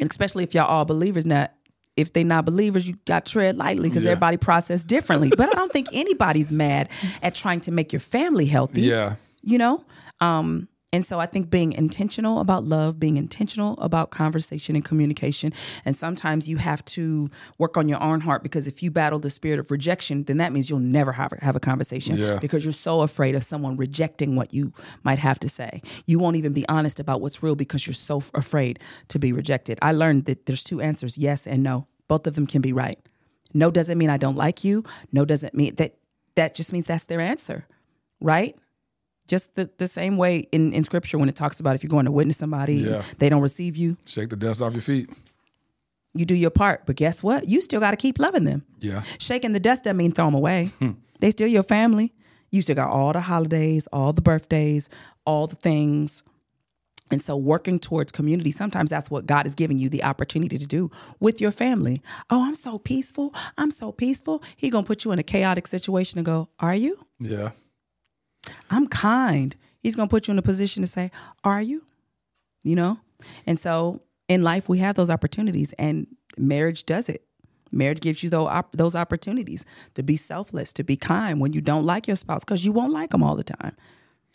[0.00, 1.26] and especially if y'all all believers.
[1.26, 1.52] Not
[1.96, 4.12] if they not believers, you got to tread lightly because Yeah.
[4.12, 5.30] everybody process differently.
[5.36, 6.88] but I don't think anybody's mad
[7.22, 8.82] at trying to make your family healthy.
[8.82, 9.16] Yeah.
[9.42, 9.84] you know.
[10.20, 15.52] Um, and so I think being intentional about love, being intentional about conversation and communication,
[15.84, 19.30] and sometimes you have to work on your own heart because if you battle the
[19.30, 22.38] spirit of rejection, then that means you'll never have, have a conversation Yeah.
[22.40, 24.72] because you're so afraid of someone rejecting what you
[25.04, 25.80] might have to say.
[26.06, 29.78] You won't even be honest about what's real because you're so afraid to be rejected.
[29.80, 31.86] I learned that there's two answers yes and no.
[32.08, 32.98] Both of them can be right.
[33.54, 34.82] No doesn't mean I don't like you.
[35.12, 35.94] No doesn't mean that
[36.34, 37.66] that just means that's their answer,
[38.20, 38.56] right?
[39.30, 42.06] Just the, the same way in, in scripture when it talks about if you're going
[42.06, 43.02] to witness somebody, Yeah.
[43.18, 45.08] they don't receive you, shake the dust off your feet
[46.12, 46.86] you do your part.
[46.86, 47.46] But guess what?
[47.46, 48.64] You still got to keep loving them.
[48.80, 50.72] yeah Shaking the dust doesn't mean throw them away.
[50.80, 50.92] Hmm.
[51.20, 52.12] they still your family.
[52.50, 54.90] You still got all the holidays, all the birthdays,
[55.24, 56.24] all the things.
[57.12, 60.66] And so working towards community, sometimes that's what God is giving you the opportunity to
[60.66, 62.02] do with your family.
[62.28, 63.32] Oh, I'm so peaceful.
[63.56, 64.42] I'm so peaceful.
[64.56, 67.50] He to put you in a chaotic situation and go, "Are you?" yeah
[68.70, 69.54] I'm kind.
[69.82, 71.10] He's going to put you in a position to say,
[71.44, 71.84] Are you?
[72.62, 72.98] You know?
[73.46, 76.06] And so in life, we have those opportunities, and
[76.38, 77.24] marriage does it.
[77.72, 79.64] Marriage gives you those, those opportunities
[79.94, 82.92] to be selfless, to be kind when you don't like your spouse, because you won't
[82.92, 83.76] like them all the time.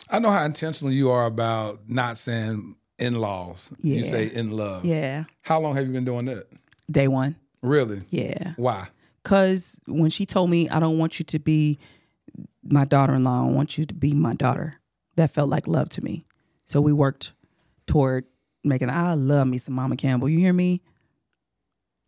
[0.10, 5.24] i know how intentional you are about not saying in-laws you say in love Yeah.
[5.42, 6.46] how long have you been doing that
[6.90, 7.36] Day one.
[7.62, 8.54] really Yeah.
[8.58, 8.88] why
[9.24, 11.78] Because when she told me, I don't want you to be
[12.66, 14.76] my daughter in law, I want you to be my daughter,
[15.16, 16.26] that felt like love to me.
[16.66, 17.34] So we worked
[17.88, 18.26] toward
[18.64, 20.30] making, I love me some Mama Campbell.
[20.30, 20.82] You hear me?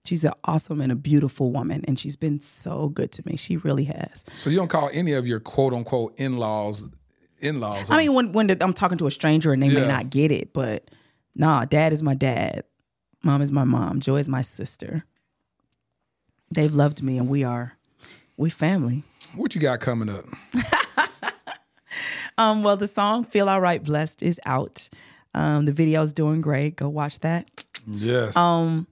[0.06, 3.36] She's an awesome and a beautiful woman, and she's been so good to me.
[3.36, 4.24] She really has.
[4.40, 6.90] so you don't call any of your quote-unquote in-laws
[7.40, 10.10] in-laws I mean, when when the, I'm talking to a stranger and they may not
[10.10, 10.90] get it, but
[11.36, 12.64] nah, dad is my dad,
[13.22, 15.04] mom is my mom, Joy is my sister.
[16.50, 17.77] They've loved me, and we are
[18.38, 19.04] we family.
[19.36, 20.26] what you got coming up
[22.40, 24.90] Um, well, the song "Feel Alright Blessed" is out.
[25.34, 26.76] Um, the is doing great.
[26.76, 27.48] Go watch that.
[27.88, 28.88] yes Um,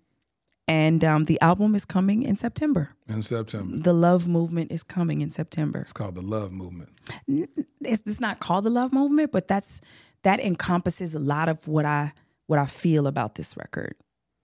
[0.67, 2.89] And um, the album is coming in September.
[3.07, 3.77] In September.
[3.77, 5.79] The Love Movement is coming in September.
[5.81, 6.89] It's called the Love Movement.
[7.27, 9.79] It's, it's not called the Love Movement, but that's
[10.23, 12.13] that encompasses a lot of what I
[12.47, 13.95] what I feel about this record.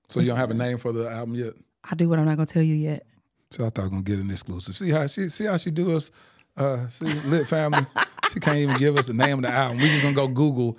[0.10, 1.53] So you don't have a name for the album yet?
[1.90, 3.03] I do, but I'm not gonna tell you yet.
[3.52, 4.76] So I thought I was gonna get an exclusive.
[4.76, 6.11] See how she see how she do us.
[6.57, 7.86] Uh, see, lit family.
[8.34, 9.78] she can't even give us the name of the album.
[9.80, 10.78] We just gonna go Google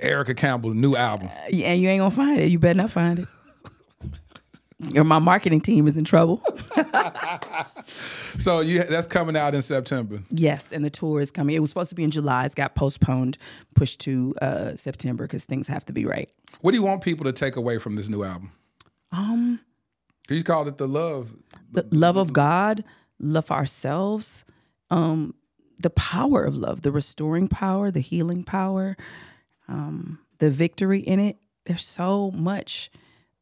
[0.00, 1.28] Erica Campbell new album.
[1.46, 2.50] And you ain't gonna find it.
[2.50, 3.26] You better not find it.
[4.96, 6.42] or my marketing team is in trouble.
[8.38, 10.20] So you that's coming out in September.
[10.30, 11.56] yes, and the tour is coming.
[11.56, 12.44] It was supposed to be in July.
[12.44, 13.36] It's got postponed,
[13.74, 16.30] pushed to uh, September because things have to be right.
[16.60, 18.52] What do you want people to take away from this new album?
[19.10, 19.60] Um,
[20.28, 21.30] You called it the love.
[21.72, 22.84] the love of God,
[23.18, 24.44] love for ourselves,
[24.90, 25.34] um,
[25.78, 28.96] the power of love, the restoring power, the healing power,
[29.68, 31.36] um, the victory in it.
[31.66, 32.90] There's so much.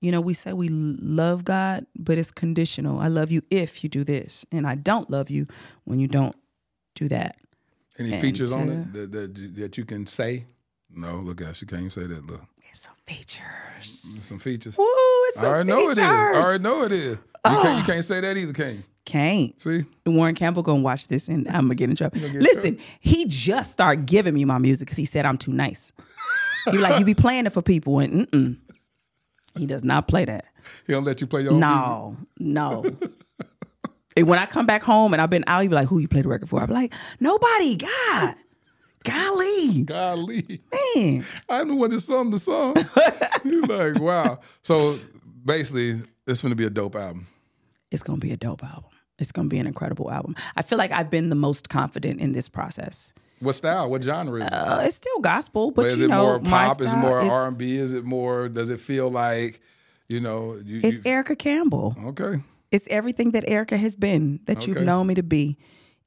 [0.01, 3.01] You know, we say we love God, but it's conditional.
[3.01, 5.47] I love you if you do this, and I don't love you
[5.85, 6.37] when you don't
[6.95, 7.37] do that.
[7.99, 10.45] Any And, features on uh, it that, that that you can say?
[10.95, 12.27] No, look at she can't even say that.
[12.27, 12.43] Look,
[12.77, 13.91] some features.
[14.25, 14.77] Some features.
[14.77, 14.85] Woo,
[15.29, 15.99] it's I some already know it is.
[15.99, 17.19] I already know it is.
[17.47, 18.83] You, can't, you can't say that either, can you?
[19.05, 19.61] Can't.
[19.61, 19.85] See?
[20.05, 22.19] Warren Campbell gonna watch this and I'm gonna get in trouble.
[22.19, 25.53] get in Listen, he just started giving me my music because he said I'm too
[25.53, 25.93] nice.
[26.65, 28.57] He be like, you be playing it for people and mm-mm.
[29.57, 30.45] He does not play that.
[30.87, 31.77] He don't let you play your own music.
[31.77, 32.85] No, no.
[34.17, 36.09] and when I come back home and I've been out, he be like, who you
[36.09, 36.63] play the record for?
[36.63, 38.35] I be like, nobody, God.
[39.07, 39.83] Golly.
[39.83, 40.61] Golly.
[40.97, 41.25] Man.
[41.49, 42.77] I'm the one that sung the song.
[43.45, 44.41] You're like, wow.
[44.63, 44.99] So
[45.45, 47.27] basically, it's going to be a dope album.
[47.93, 48.91] It's gonna be a dope album.
[49.21, 50.35] It's gonna be an incredible album.
[50.57, 53.15] I feel like I've been the most confident in this process.
[53.39, 53.89] What style?
[53.89, 54.53] What genre is it?
[54.53, 56.81] Uh, it's still gospel, but, is you it know, more pop?
[56.81, 57.77] Is it more R and B?
[57.77, 58.49] Is it more?
[58.49, 59.61] Does it feel like,
[60.09, 60.61] you know?
[60.65, 61.95] You, It's you- Erica Campbell.
[62.07, 62.43] okay.
[62.73, 65.57] It's everything that Erica has been, that you've known me to be,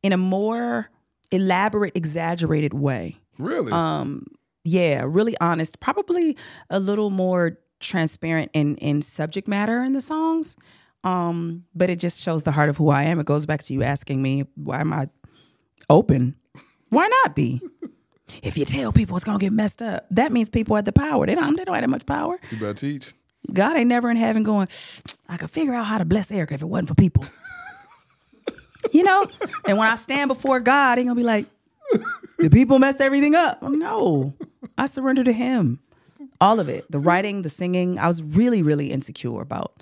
[0.03, 0.89] in a more
[1.31, 3.17] elaborate, exaggerated way.
[3.37, 3.71] Really?
[3.71, 4.25] Um,
[4.63, 5.79] yeah, really honest.
[5.79, 6.37] Probably
[6.69, 10.55] a little more transparent in in subject matter in the songs.
[11.03, 13.19] Um, but it just shows the heart of who I am.
[13.19, 15.07] It goes back to you asking me, why am I
[15.89, 16.35] open?
[16.89, 17.61] Why not be?
[18.43, 21.25] If you tell people it's gonna get messed up, that means people have the power.
[21.25, 21.55] They don't.
[21.57, 22.39] They don't have that much power.
[22.51, 23.13] you better teach.
[23.51, 24.67] God ain't never in heaven going.
[25.27, 27.23] I could figure out how to bless Erica if it wasn't for people.
[28.91, 29.27] you know.
[29.67, 31.45] And when I stand before God, he gonna be like,
[32.37, 33.61] the people messed everything up.
[33.61, 34.33] No,
[34.77, 35.79] I surrender to Him.
[36.39, 36.89] All of it.
[36.89, 37.99] The writing, the singing.
[37.99, 39.81] I was really, really insecure about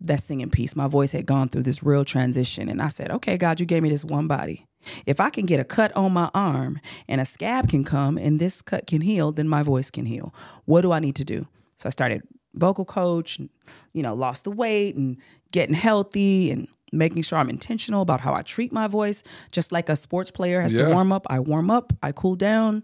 [0.00, 0.76] that singing piece.
[0.76, 3.82] My voice had gone through this real transition, and I said, "Okay, God, you gave
[3.82, 4.66] me this one body.
[5.06, 8.38] If I can get a cut on my arm and a scab can come and
[8.38, 10.32] this cut can heal, then my voice can heal.
[10.66, 12.22] What do I need to do?" So I started
[12.54, 13.48] vocal coach, and,
[13.92, 15.16] you know, lost the weight and
[15.52, 19.22] getting healthy and making sure I'm intentional about how I treat my voice.
[19.52, 20.86] Just like a sports player has Yeah.
[20.86, 22.82] to warm up, I warm up, I cool down.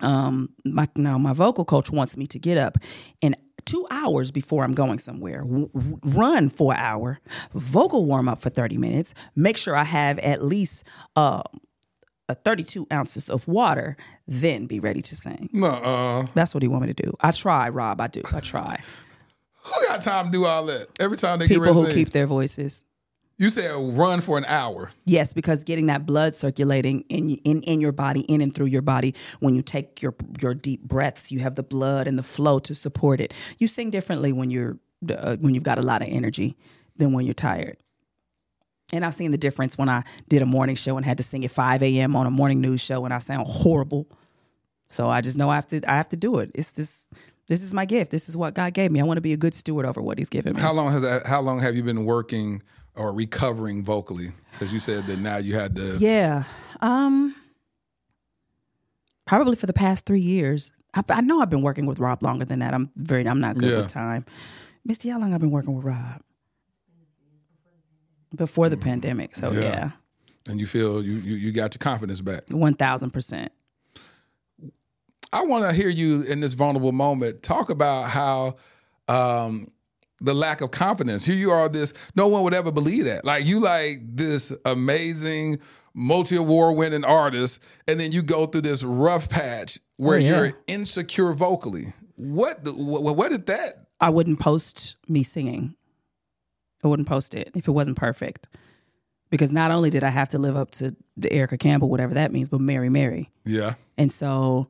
[0.00, 2.76] Um, my now my vocal coach wants me to get up
[3.22, 3.34] in
[3.64, 5.70] two hours before I'm going somewhere, w-
[6.04, 7.18] run for an hour,
[7.54, 10.84] vocal warm up for 30 minutes, make sure I have at least
[11.16, 11.42] uh,
[12.28, 13.96] a 32 ounces of water,
[14.28, 15.48] then be ready to sing.
[15.52, 16.26] Nuh-uh.
[16.34, 17.12] That's what he want me to do.
[17.20, 18.00] I try, Rob.
[18.00, 18.20] I do.
[18.34, 18.78] I try.
[19.62, 20.88] Who got time to do all that?
[21.00, 22.84] Every time they get People ready to who keep their voices.
[23.38, 24.90] You said run for an hour.
[25.04, 28.82] Yes, because getting that blood circulating in in in your body, in and through your
[28.82, 32.58] body, when you take your your deep breaths, you have the blood and the flow
[32.60, 33.34] to support it.
[33.58, 34.78] You sing differently when you're
[35.10, 36.56] uh, when you've got a lot of energy
[36.96, 37.76] than when you're tired.
[38.92, 41.44] And I've seen the difference when I did a morning show and had to sing
[41.44, 42.14] at 5 a.m.
[42.14, 44.06] on a morning news show, and I sound horrible.
[44.88, 46.52] So I just know I have to I have to do it.
[46.54, 47.08] It's this
[47.48, 48.10] this is my gift.
[48.10, 49.00] This is what God gave me.
[49.00, 50.62] I want to be a good steward over what He's given me.
[50.62, 52.62] How long has that, how long have you been working
[52.96, 54.28] or recovering vocally?
[54.52, 55.96] Because you said that now you had to.
[55.98, 56.44] Yeah.
[56.80, 57.34] Um
[59.24, 60.70] probably for the past three years.
[60.94, 62.72] I, I know I've been working with Rob longer than that.
[62.74, 63.78] I'm very I'm not good Yeah.
[63.78, 64.24] with time.
[64.84, 66.22] Misty, how long I've been working with Rob?
[68.34, 69.34] Before the pandemic.
[69.34, 69.60] So Yeah.
[69.60, 69.90] yeah.
[70.48, 72.42] And you feel you you, you got your confidence back.
[72.50, 73.52] One thousand percent.
[75.32, 78.56] I want to hear you in this vulnerable moment talk about how
[79.08, 79.68] um,
[80.20, 81.24] the lack of confidence.
[81.24, 83.24] Here you are, this no one would ever believe that.
[83.24, 85.58] Like you, like this amazing
[85.94, 90.28] multi-award winning artist, and then you go through this rough patch where Oh, yeah.
[90.44, 91.92] you're insecure vocally.
[92.16, 92.64] What?
[92.64, 93.86] the- What, what did that?
[94.00, 95.74] I wouldn't post me singing.
[96.84, 98.48] I wouldn't post it if it wasn't perfect.
[99.30, 102.30] Because not only did I have to live up to the Erica Campbell, whatever that
[102.30, 103.30] means, but Mary Mary.
[103.44, 103.74] Yeah.
[103.98, 104.68] And so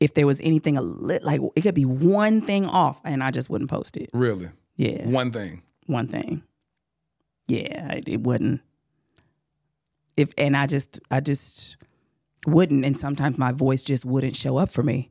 [0.00, 3.30] if there was anything a lit like it could be one thing off and I
[3.30, 4.10] just wouldn't post it.
[4.12, 4.48] Really?
[4.76, 5.06] Yeah.
[5.08, 5.62] One thing.
[5.86, 6.42] one thing.
[7.48, 8.60] Yeah, it, it wouldn't.
[10.16, 11.76] If and I just I just
[12.46, 15.10] wouldn't and sometimes my voice just wouldn't show up for me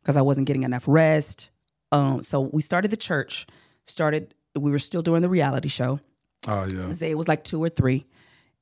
[0.00, 1.50] because I wasn't getting enough rest.
[1.92, 3.46] Um so we started the church,
[3.84, 6.00] started we were still doing the reality show.
[6.48, 6.90] Oh yeah.
[6.90, 8.04] Say it was like 2 or 3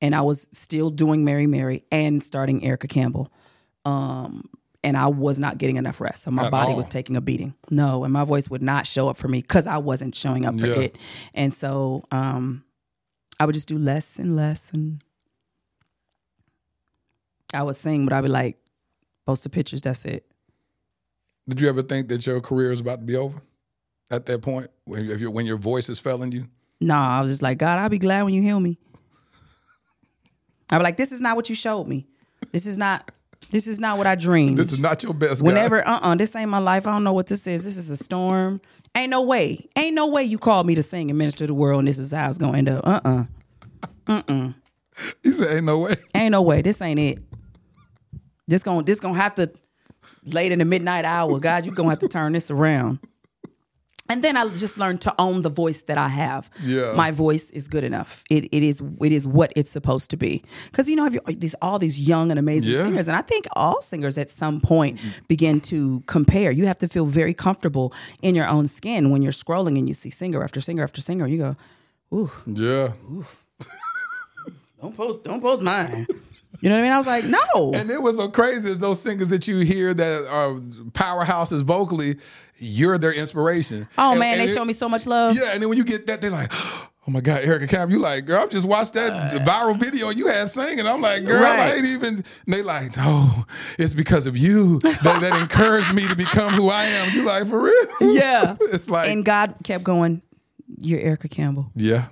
[0.01, 3.31] and I was still doing Mary Mary and starting Erica Campbell.
[3.85, 4.49] Um
[4.85, 6.23] and I was not getting enough rest.
[6.23, 6.77] So my At body all.
[6.77, 7.55] was taking a beating.
[7.69, 10.57] No, and my voice would not show up for me because I wasn't showing up
[10.59, 10.75] for Yeah.
[10.75, 10.97] it.
[11.33, 12.63] And so um,
[13.39, 14.69] I would just do less and less.
[14.71, 15.01] And
[17.53, 18.57] I would sing, but I'd be like,
[19.25, 20.25] post the pictures, that's it.
[21.49, 23.41] Did you ever think that your career is about to be over
[24.11, 26.47] at that point when, if you when your voice is failing you?
[26.79, 28.77] Nah, I was just like, God, I'll be glad when you heal me.
[30.69, 32.05] I'd be like, this is not what you showed me.
[32.51, 33.09] This is not,
[33.51, 34.57] this is not what I dreamed.
[34.57, 35.41] This is not your best.
[35.41, 36.87] Whenever, uh uh this ain't my life.
[36.87, 37.63] I don't know what this is.
[37.63, 38.61] This is a storm.
[38.95, 39.67] Ain't no way.
[39.75, 41.97] Ain't no way you called me to sing and minister to the world and this
[41.97, 42.85] is how it's gonna end up.
[42.85, 43.23] Uh uh
[44.07, 44.55] Mm-mm.
[45.23, 46.61] He said, "Ain't no way." Ain't no way.
[46.61, 47.19] This ain't it.
[48.47, 49.51] This gonna this gonna have to
[50.25, 51.39] late in the midnight hour.
[51.39, 52.99] God, you gonna have to turn this around.
[54.07, 56.49] And then I just learned to own the voice that I have.
[56.63, 56.93] Yeah.
[56.93, 58.23] My voice is good enough.
[58.29, 60.43] It it is it is what it's supposed to be.
[60.71, 62.83] Because you know, you these all these young and amazing Yeah.
[62.83, 66.51] singers, and I think all singers at some point begin to compare.
[66.51, 69.93] You have to feel very comfortable in your own skin when you're scrolling and you
[69.95, 71.25] see singer after singer after singer.
[71.27, 71.55] You go,
[72.13, 72.93] ooh, Yeah.
[74.81, 76.05] don't post, don't post mine.
[76.61, 76.91] You know what I mean?
[76.93, 77.71] I was like, no.
[77.73, 80.55] And it was so crazy as those singers that you hear that are
[80.91, 82.15] powerhouses vocally,
[82.57, 83.87] you're their inspiration.
[83.97, 85.35] Oh And- man, and they it- show me so much love.
[85.37, 86.51] Yeah, and then when you get that, they're like,
[87.07, 90.09] "Oh my God, Erica Cam!" You like, girl, I just watched that uh, viral video
[90.09, 90.87] you had singing.
[90.87, 92.15] I'm like, girl, I ain't even.
[92.15, 93.45] And they like, no,
[93.77, 97.13] it's because of you that, that encouraged me to become who I am.
[97.13, 98.13] You like, for real?
[98.13, 98.55] Yeah.
[98.61, 100.21] it's like, and God kept going,
[100.79, 101.71] You're Erica Campbell.
[101.75, 102.05] yeah,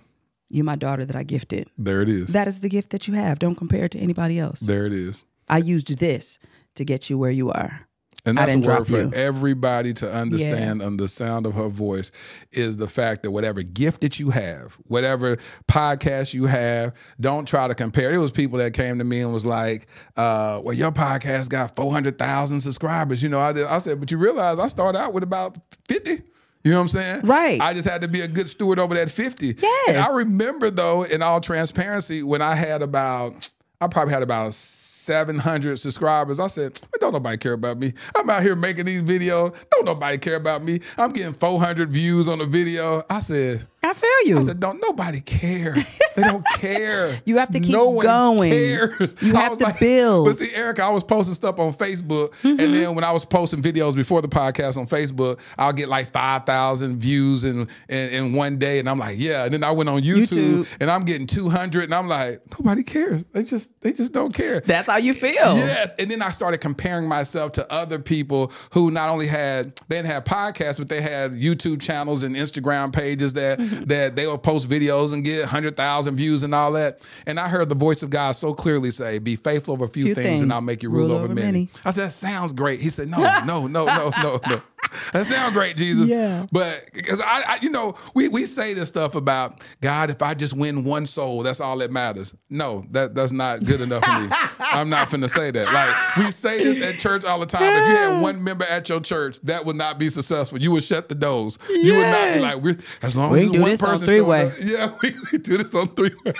[0.54, 1.68] You're my daughter that I gifted.
[1.78, 2.34] there it is.
[2.34, 3.40] That is the gift that you have.
[3.40, 4.60] Don't compare it to anybody else.
[4.60, 5.26] there it is.
[5.50, 6.38] I used this
[6.76, 7.88] to get you where you are.
[8.26, 9.12] And that's a word for you.
[9.14, 12.10] everybody to understand on the sound of her voice
[12.54, 17.68] is the fact that whatever gift that you have, whatever podcast you have, don't try
[17.68, 18.14] to compare.
[18.14, 21.76] It was people that came to me and was like, uh, well, your podcast got
[21.76, 23.22] 400,000 subscribers.
[23.22, 25.58] You know, I, did, I said, but you realize I started out with about
[25.90, 26.22] 50.
[26.64, 27.22] You know what I'm saying?
[27.26, 27.60] Right.
[27.60, 29.56] I just had to be a good steward over that 50.
[29.60, 29.90] Yes.
[29.90, 34.54] And I remember though, in all transparency, when I had about I probably had about
[34.54, 36.40] 700 subscribers.
[36.40, 37.92] I said, "Man, don't nobody care about me.
[38.16, 39.54] I'm out here making these videos.
[39.72, 40.80] Don't nobody care about me.
[40.98, 43.04] I'm getting 400 views on a video.
[43.10, 44.38] I said, I feel you.
[44.38, 45.76] I said, don't nobody care.
[46.16, 47.20] They don't care.
[47.26, 48.06] You have to keep going.
[48.08, 48.52] no one going.
[48.52, 49.16] Cares.
[49.22, 50.26] You I have was to build.
[50.28, 52.60] But see, Erica, I was posting stuff on Facebook, Mm-hmm.
[52.60, 56.12] and then when I was posting videos before the podcast on Facebook, I'll get like
[56.12, 59.44] 5,000 views in, in in one day, and I'm like, yeah.
[59.46, 60.78] And then I went on YouTube, YouTube.
[60.80, 63.26] and I'm getting 200, and I'm like, nobody cares.
[63.34, 64.62] They just they just don't care.
[64.62, 65.34] That's how you feel.
[65.58, 69.98] Yes, and then I started comparing myself to other people who not only had they
[69.98, 73.73] didn't have podcasts, but they had YouTube channels and Instagram pages that Mm-hmm.
[73.88, 77.00] that they would post videos and get hundred thousand views and all that.
[77.26, 80.06] And I heard the voice of God so clearly say, "Be faithful over a few,
[80.06, 81.70] Few things, and I'll make you rule, over, many.
[81.86, 84.62] I said, "That sounds great." He said, "No, no, no, no, no, no."
[85.14, 86.08] That sounds great, Jesus.
[86.08, 86.46] Yeah.
[86.52, 90.10] But because I, I, you know, we we say this stuff about God.
[90.10, 92.34] If I just win one soul, that's all that matters.
[92.50, 94.28] No, that that's not good enough for me.
[94.60, 95.72] I'm not finna say that.
[95.74, 97.64] Like we say this at church all the time.
[97.64, 100.60] If you had one member at your church, that would not be successful.
[100.62, 101.58] You would shut the doors.
[101.70, 104.08] You would not be like, we're, as long We as do one this on person
[104.08, 104.48] showing three-way.
[104.48, 106.34] up- Yeah, we, we do this on three way.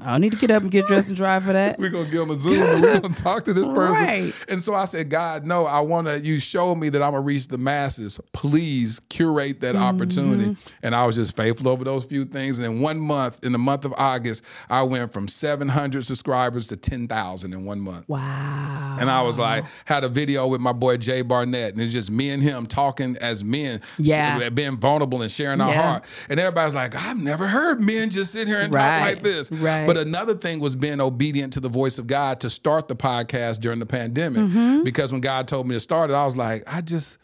[0.00, 1.78] I don't need to get up and get dressed and drive for that.
[1.78, 4.02] We're gonna get on the Zoom and we're gonna talk to this person.
[4.04, 4.32] Right.
[4.48, 7.46] And so I said, God, no, I wanna you show me that I'm gonna reach
[7.48, 8.18] the masses.
[8.32, 9.82] Please curate that Mm-hmm.
[9.84, 10.56] opportunity.
[10.82, 12.58] And I was just faithful over those few things.
[12.58, 16.76] And in one month, in the month of August, I went from 700 subscribers to
[16.76, 18.08] 10,000 in one month.
[18.08, 18.96] Wow.
[19.00, 22.10] And I was like, had a video with my boy Jay Barnett, and it's just
[22.10, 24.48] me and him talking as men, Yeah.
[24.50, 25.82] being vulnerable and sharing our Yeah.
[25.82, 26.04] heart.
[26.28, 28.98] And everybody's like, I've never heard men just sit here and Right.
[28.98, 29.50] talk like this.
[29.52, 29.81] Right.
[29.86, 33.60] But another thing was being obedient to the voice of God to start the podcast
[33.60, 34.42] during the pandemic.
[34.42, 34.82] Mm-hmm.
[34.82, 37.18] Because when God told me to start it, I was like, I just,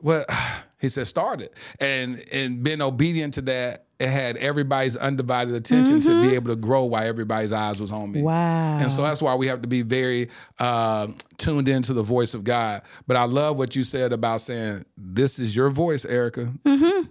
[0.00, 0.24] well,
[0.80, 3.86] he said start it, and and being obedient to that.
[3.98, 8.10] It had everybody's undivided attention to be able to grow while everybody's eyes was on
[8.10, 8.20] me.
[8.20, 8.28] Mm-hmm.
[8.28, 8.78] Wow.
[8.78, 12.42] And so that's why we have to be very uh, tuned into the voice of
[12.42, 12.80] God.
[13.06, 16.50] But I love what you said about saying, This is your voice, Erica.
[16.64, 17.10] Mm-hmm.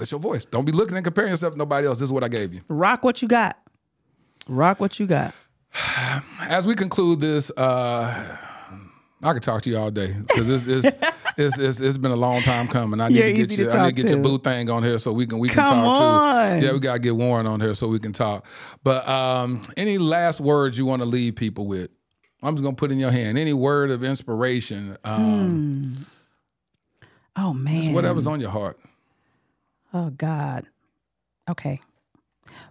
[0.00, 0.46] That's your voice.
[0.46, 1.98] Don't be looking and comparing yourself to nobody else.
[1.98, 2.62] This is what I gave you.
[2.68, 3.58] Rock what you got.
[4.50, 5.34] Rock what you got.
[6.42, 8.36] As we conclude this, uh,
[9.22, 10.96] I could talk to you all day because it's, it's,
[11.38, 13.00] it's, it's it's been a long time coming.
[13.00, 13.68] I need You're to get easy you.
[13.68, 15.66] to I need to get your boo thing on here so we can we Come
[15.66, 16.60] can talk on.
[16.60, 16.66] too.
[16.66, 18.44] Yeah, we gotta get Warren on here so we can talk.
[18.82, 21.90] But um, any last words you want to leave people with?
[22.42, 23.38] I'm just gonna put in your hand.
[23.38, 24.96] Any word of inspiration?
[25.04, 26.06] Um,
[27.36, 27.92] Oh man.
[27.92, 28.78] whatever's on your heart.
[29.94, 30.66] Oh God.
[31.48, 31.80] Okay.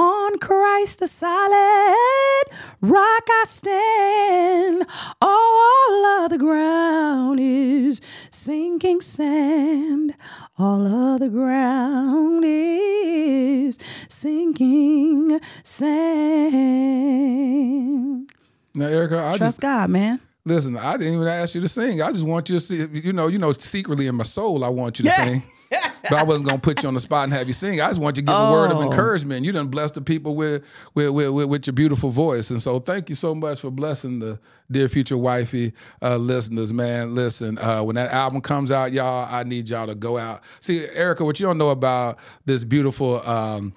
[0.00, 2.44] On Christ the solid
[2.80, 4.86] rock I stand.
[5.20, 8.00] All of the ground is
[8.30, 10.14] sinking sand.
[10.58, 13.78] All of the ground is
[14.08, 15.38] sinking
[17.40, 18.30] sand.
[18.74, 20.18] Now, Erica, I Trust just God, man.
[20.46, 20.78] listen.
[20.78, 22.00] I didn't even ask you to sing.
[22.00, 22.86] I just want you to see.
[23.00, 25.42] You know, you know, secretly in my soul, I want you to sing.
[25.70, 27.80] but I wasn't gonna put you on the spot and have you sing.
[27.80, 28.82] I just want you to give a word of Oh.
[28.82, 29.44] encouragement.
[29.44, 30.64] You done blessed the people with
[30.94, 34.18] with, with with with your beautiful voice, and so thank you so much for blessing
[34.18, 34.38] the
[34.70, 35.72] dear future wifey
[36.02, 36.72] uh, listeners.
[36.72, 40.42] Man, listen, uh, when that album comes out, y'all, I need y'all to go out.
[40.60, 43.26] See, Erica, what you don't know about this beautiful.
[43.28, 43.72] Um,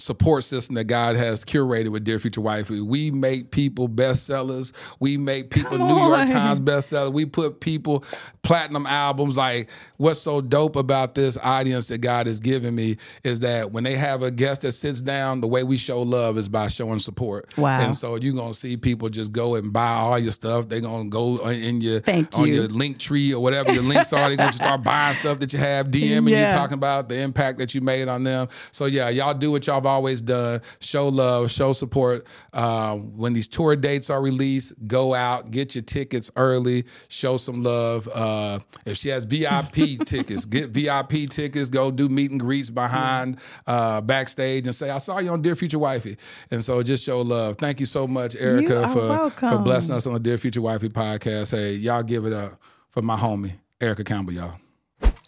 [0.00, 2.70] support system that God has curated with Dear Future Wife.
[2.70, 4.72] We make people bestsellers.
[5.00, 6.26] We make people Come New York on.
[6.28, 7.12] Times bestsellers.
[7.12, 8.04] We put people
[8.42, 9.36] platinum albums.
[9.36, 13.82] Like what's so dope about this audience that God has given me is that when
[13.84, 17.00] they have a guest that sits down, the way we show love is by showing
[17.00, 17.56] support.
[17.58, 17.80] Wow.
[17.80, 20.68] And so you're gonna see people just go and buy all your stuff.
[20.68, 22.54] They're gonna go in your Thank on you.
[22.54, 24.28] your Linktree or whatever your links are.
[24.28, 26.50] They're gonna start buying stuff that you have, DMing you Yeah.
[26.50, 28.48] talking about the impact that you made on them.
[28.70, 30.60] So yeah, y'all do what y'all always done.
[30.80, 32.26] Show love, show support.
[32.52, 37.62] Um, when these tour dates are released, go out, get your tickets early, show some
[37.62, 38.08] love.
[38.14, 39.72] Uh, if she has VIP
[40.06, 41.70] tickets, get VIP tickets.
[41.70, 45.56] Go do meet and greets behind uh, backstage and say, "I saw you on Dear
[45.56, 46.16] Future Wifey,"
[46.50, 47.56] and so just show love.
[47.56, 50.88] Thank you so much, Erica, are for for blessing us on the Dear Future Wifey
[50.88, 51.56] podcast.
[51.56, 52.60] Hey, y'all give it up
[52.90, 54.54] for my homie Erica Campbell, y'all.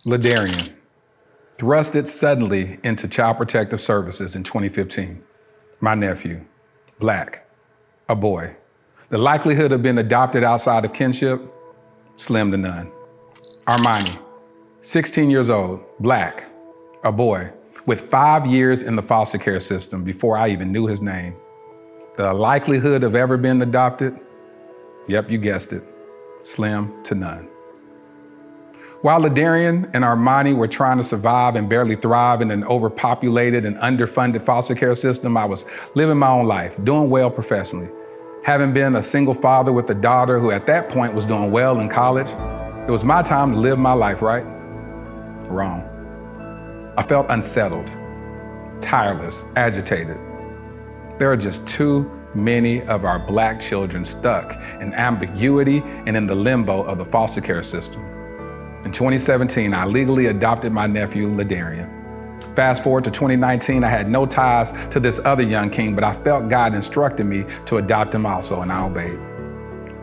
[0.05, 0.73] Ladarian
[1.61, 5.23] thrusted suddenly into Child Protective Services in 2015.
[5.81, 6.41] My nephew,
[6.99, 7.47] black,
[8.09, 8.57] a boy.
[9.11, 11.43] The likelihood of being adopted outside of kinship,
[12.17, 12.91] slim to none.
[13.67, 14.19] Armani,
[14.81, 16.47] 16 years old, black,
[17.05, 17.51] a boy,
[17.85, 21.37] with five years in the foster care system before I even knew his name.
[22.17, 24.19] The likelihood of ever being adopted,
[25.09, 25.85] yep, you guessed it,
[26.43, 27.51] slim to none.
[29.03, 33.79] While Ladarian and Armani were trying to survive and barely thrive in an overpopulated and
[33.79, 35.65] underfunded foster care system, I was
[35.95, 37.89] living my own life, doing well professionally.
[38.45, 41.81] Having been a single father with a daughter who at that point was doing well
[41.81, 42.29] in college,
[42.87, 44.45] it was my time to live my life, right?
[45.49, 45.83] Wrong.
[46.99, 47.87] I felt unsettled,
[48.83, 50.19] tireless, agitated.
[51.19, 54.53] There are just too many of our black children stuck
[54.83, 58.10] in ambiguity and in the limbo of the foster care system.
[58.85, 61.99] In 2017, I legally adopted my nephew, Ladarian.
[62.57, 66.15] Fast forward to 2019, I had no ties to this other young king, but I
[66.25, 69.19] felt God instructed me to adopt him also, and I obeyed.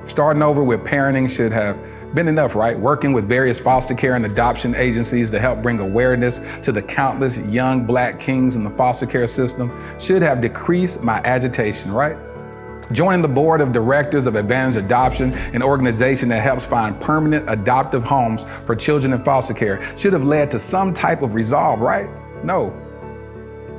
[0.06, 1.76] Starting over with parenting should have
[2.14, 2.80] been enough, right?
[2.80, 7.38] Working with various foster care and adoption agencies to help bring awareness to the countless
[7.40, 12.16] young black kings in the foster care system should have decreased my agitation, right?
[12.94, 18.04] Joining the board of directors of Advantage Adoption, an organization that helps find permanent adoptive
[18.04, 22.08] homes for children in foster care, should have led to some type of resolve, right?
[22.46, 22.70] No,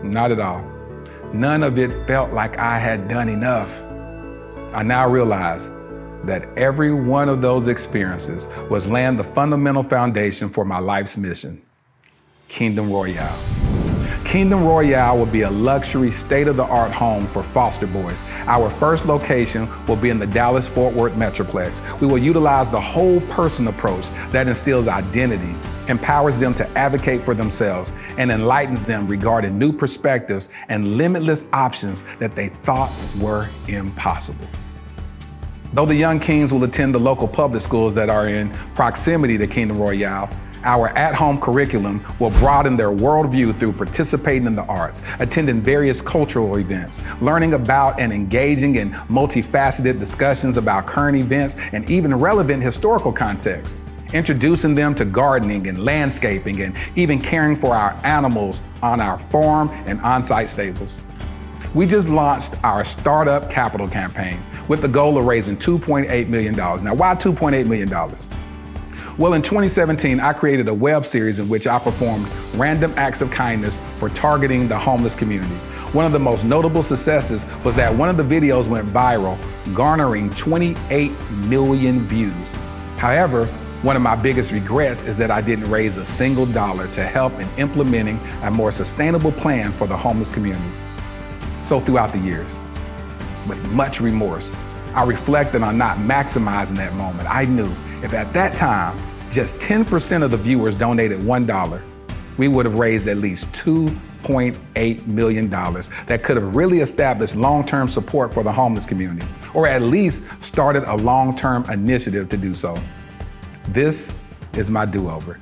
[0.02, 0.62] not at all.
[1.32, 3.80] None of it felt like I had done enough.
[4.74, 5.70] I now realize
[6.24, 11.62] that every one of those experiences was laying the fundamental foundation for my life's mission
[12.48, 13.67] Kingdom Royale.
[14.28, 18.22] Kingdom Royale will be a luxury, state of the art home for foster boys.
[18.46, 21.80] Our first location will be in the Dallas Fort Worth Metroplex.
[21.98, 25.54] We will utilize the whole person approach that instills identity,
[25.88, 32.04] empowers them to advocate for themselves, and enlightens them regarding new perspectives and limitless options
[32.18, 34.46] that they thought were impossible.
[35.72, 39.46] Though the young kings will attend the local public schools that are in proximity to
[39.46, 40.28] Kingdom Royale,
[40.64, 46.00] our at home curriculum will broaden their worldview through participating in the arts, attending various
[46.00, 52.62] cultural events, learning about and engaging in multifaceted discussions about current events and even relevant
[52.62, 53.78] historical contexts,
[54.12, 59.68] introducing them to gardening and landscaping and even caring for our animals on our farm
[59.86, 60.96] and on site stables.
[61.74, 66.54] We just launched our startup capital campaign with the goal of raising $2.8 million.
[66.56, 68.27] Now, why $2.8 million?
[69.18, 73.32] Well, in 2017, I created a web series in which I performed random acts of
[73.32, 75.56] kindness for targeting the homeless community.
[75.92, 79.36] One of the most notable successes was that one of the videos went viral,
[79.74, 81.10] garnering 28
[81.48, 82.32] million views.
[82.96, 83.46] However,
[83.82, 87.32] one of my biggest regrets is that I didn't raise a single dollar to help
[87.40, 90.70] in implementing a more sustainable plan for the homeless community.
[91.64, 92.56] So, throughout the years,
[93.48, 94.54] with much remorse,
[94.94, 97.28] I reflected on not maximizing that moment.
[97.28, 97.72] I knew
[98.02, 98.96] if at that time
[99.30, 101.82] just 10% of the viewers donated $1,
[102.38, 107.88] we would have raised at least $2.8 million that could have really established long term
[107.88, 112.54] support for the homeless community, or at least started a long term initiative to do
[112.54, 112.80] so.
[113.68, 114.14] This
[114.54, 115.38] is my do over.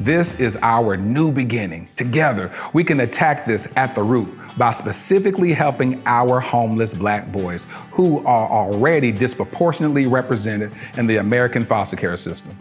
[0.00, 1.88] This is our new beginning.
[1.94, 7.66] Together, we can attack this at the root by specifically helping our homeless black boys
[7.90, 12.56] who are already disproportionately represented in the American foster care system.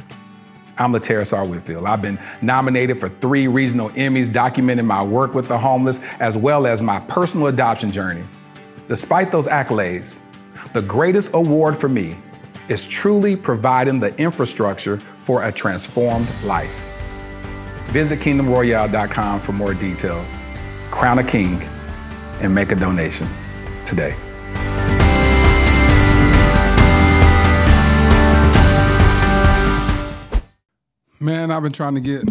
[0.77, 1.47] I'm Laterras R.
[1.47, 1.85] Whitfield.
[1.85, 6.65] I've been nominated for three regional Emmys documenting my work with the homeless as well
[6.65, 8.23] as my personal adoption journey.
[8.87, 10.17] Despite those accolades,
[10.73, 12.17] the greatest award for me
[12.69, 16.71] is truly providing the infrastructure for a transformed life.
[17.89, 20.33] Visit kingdomroyale.com for more details.
[20.89, 21.61] Crown a king
[22.43, 23.27] and make a donation
[23.85, 24.15] today.
[31.19, 32.23] Man, I've been trying to get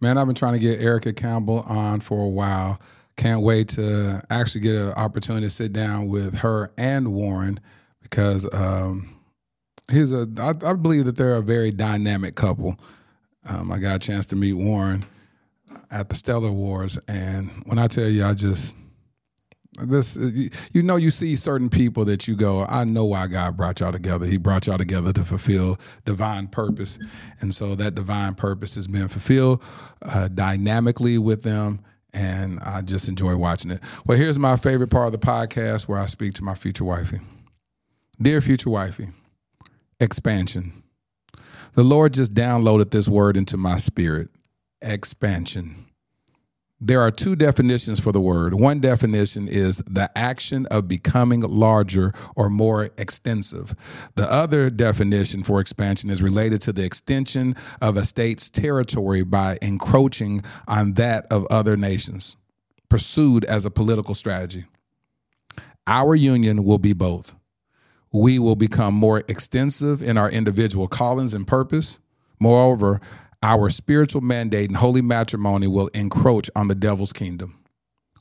[0.00, 2.80] Man, I've been trying to get Erica Campbell on for a while.
[3.16, 7.60] Can't wait to actually get an opportunity to sit down with her and Warren
[8.02, 9.14] because um,
[9.92, 10.26] he's a.
[10.38, 12.80] I, I believe that they're a very dynamic couple.
[13.46, 15.04] Um, I got a chance to meet Warren
[15.90, 18.76] at the Stellar Awards, and when I tell you, I just
[19.78, 20.16] this
[20.72, 23.92] you know you see certain people that you go i know why god brought y'all
[23.92, 24.26] together.
[24.26, 26.98] He brought y'all together to fulfill divine purpose.
[27.40, 29.62] And so that divine purpose has been fulfilled
[30.02, 33.80] uh, dynamically with them and i just enjoy watching it.
[34.06, 37.20] Well here's my favorite part of the podcast where i speak to my future wifey.
[38.20, 39.10] Dear future wifey
[40.00, 40.82] expansion.
[41.74, 44.28] The lord just downloaded this word into my spirit
[44.82, 45.90] expansion
[46.80, 48.54] there are two definitions for the word.
[48.54, 53.74] One definition is the action of becoming larger or more extensive.
[54.14, 59.58] The other definition for expansion is related to the extension of a state's territory by
[59.60, 62.36] encroaching on that of other nations,
[62.88, 64.64] pursued as a political strategy.
[65.86, 67.34] Our union will be both.
[68.10, 72.00] We will become more extensive in our individual callings and purpose.
[72.40, 73.02] Moreover,
[73.42, 77.58] our spiritual mandate and holy matrimony will encroach on the devil's kingdom.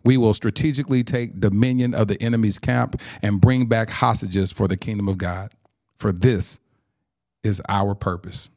[0.04, 4.78] We will strategically take dominion of the enemy's camp and bring back hostages for the
[4.78, 5.54] kingdom of God.
[5.98, 6.60] For this
[7.44, 8.50] is our purpose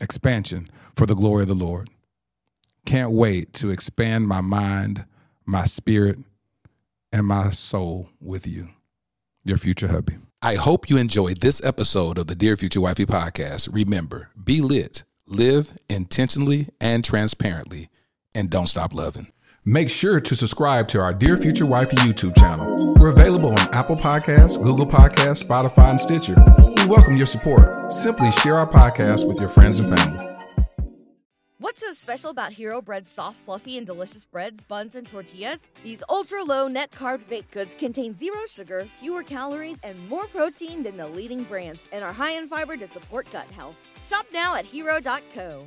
[0.00, 1.88] expansion for the glory of the Lord.
[2.84, 5.04] Can't wait to expand my mind,
[5.46, 6.18] my spirit,
[7.12, 8.68] and my soul with you.
[9.44, 10.16] Your future hubby.
[10.42, 13.68] I hope you enjoyed this episode of the Dear Future Wifey podcast.
[13.72, 17.88] Remember, be lit live intentionally and transparently,
[18.34, 19.32] and don't stop loving.
[19.64, 22.94] Make sure to subscribe to our Dear Future Wifey YouTube channel.
[22.94, 26.34] We're available on Apple Podcasts, Google Podcasts, Spotify, and Stitcher.
[26.58, 27.92] We welcome your support.
[27.92, 30.28] Simply share our podcast with your friends and family.
[31.58, 35.68] What's so special about Hero Bread's soft, fluffy, and delicious breads, buns, and tortillas?
[35.84, 40.82] These ultra low net carb baked goods contain zero sugar, fewer calories, and more protein
[40.82, 43.76] than the leading brands, and are high in fiber to support gut health.
[44.04, 45.64] Shop now at hero.co.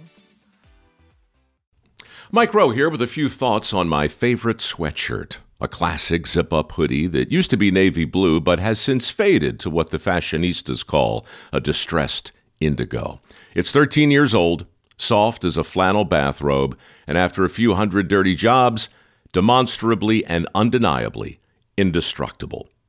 [2.32, 5.38] Mike Rowe here with a few thoughts on my favorite sweatshirt.
[5.62, 9.60] A classic zip up hoodie that used to be navy blue but has since faded
[9.62, 13.20] to what the fashionistas call a distressed indigo.
[13.53, 14.66] It's 13 years old,
[14.98, 18.90] soft as a flannel bathrobe, and after a few hundred dirty jobs,
[19.32, 21.40] demonstrably and undeniably
[21.78, 22.68] indestructible.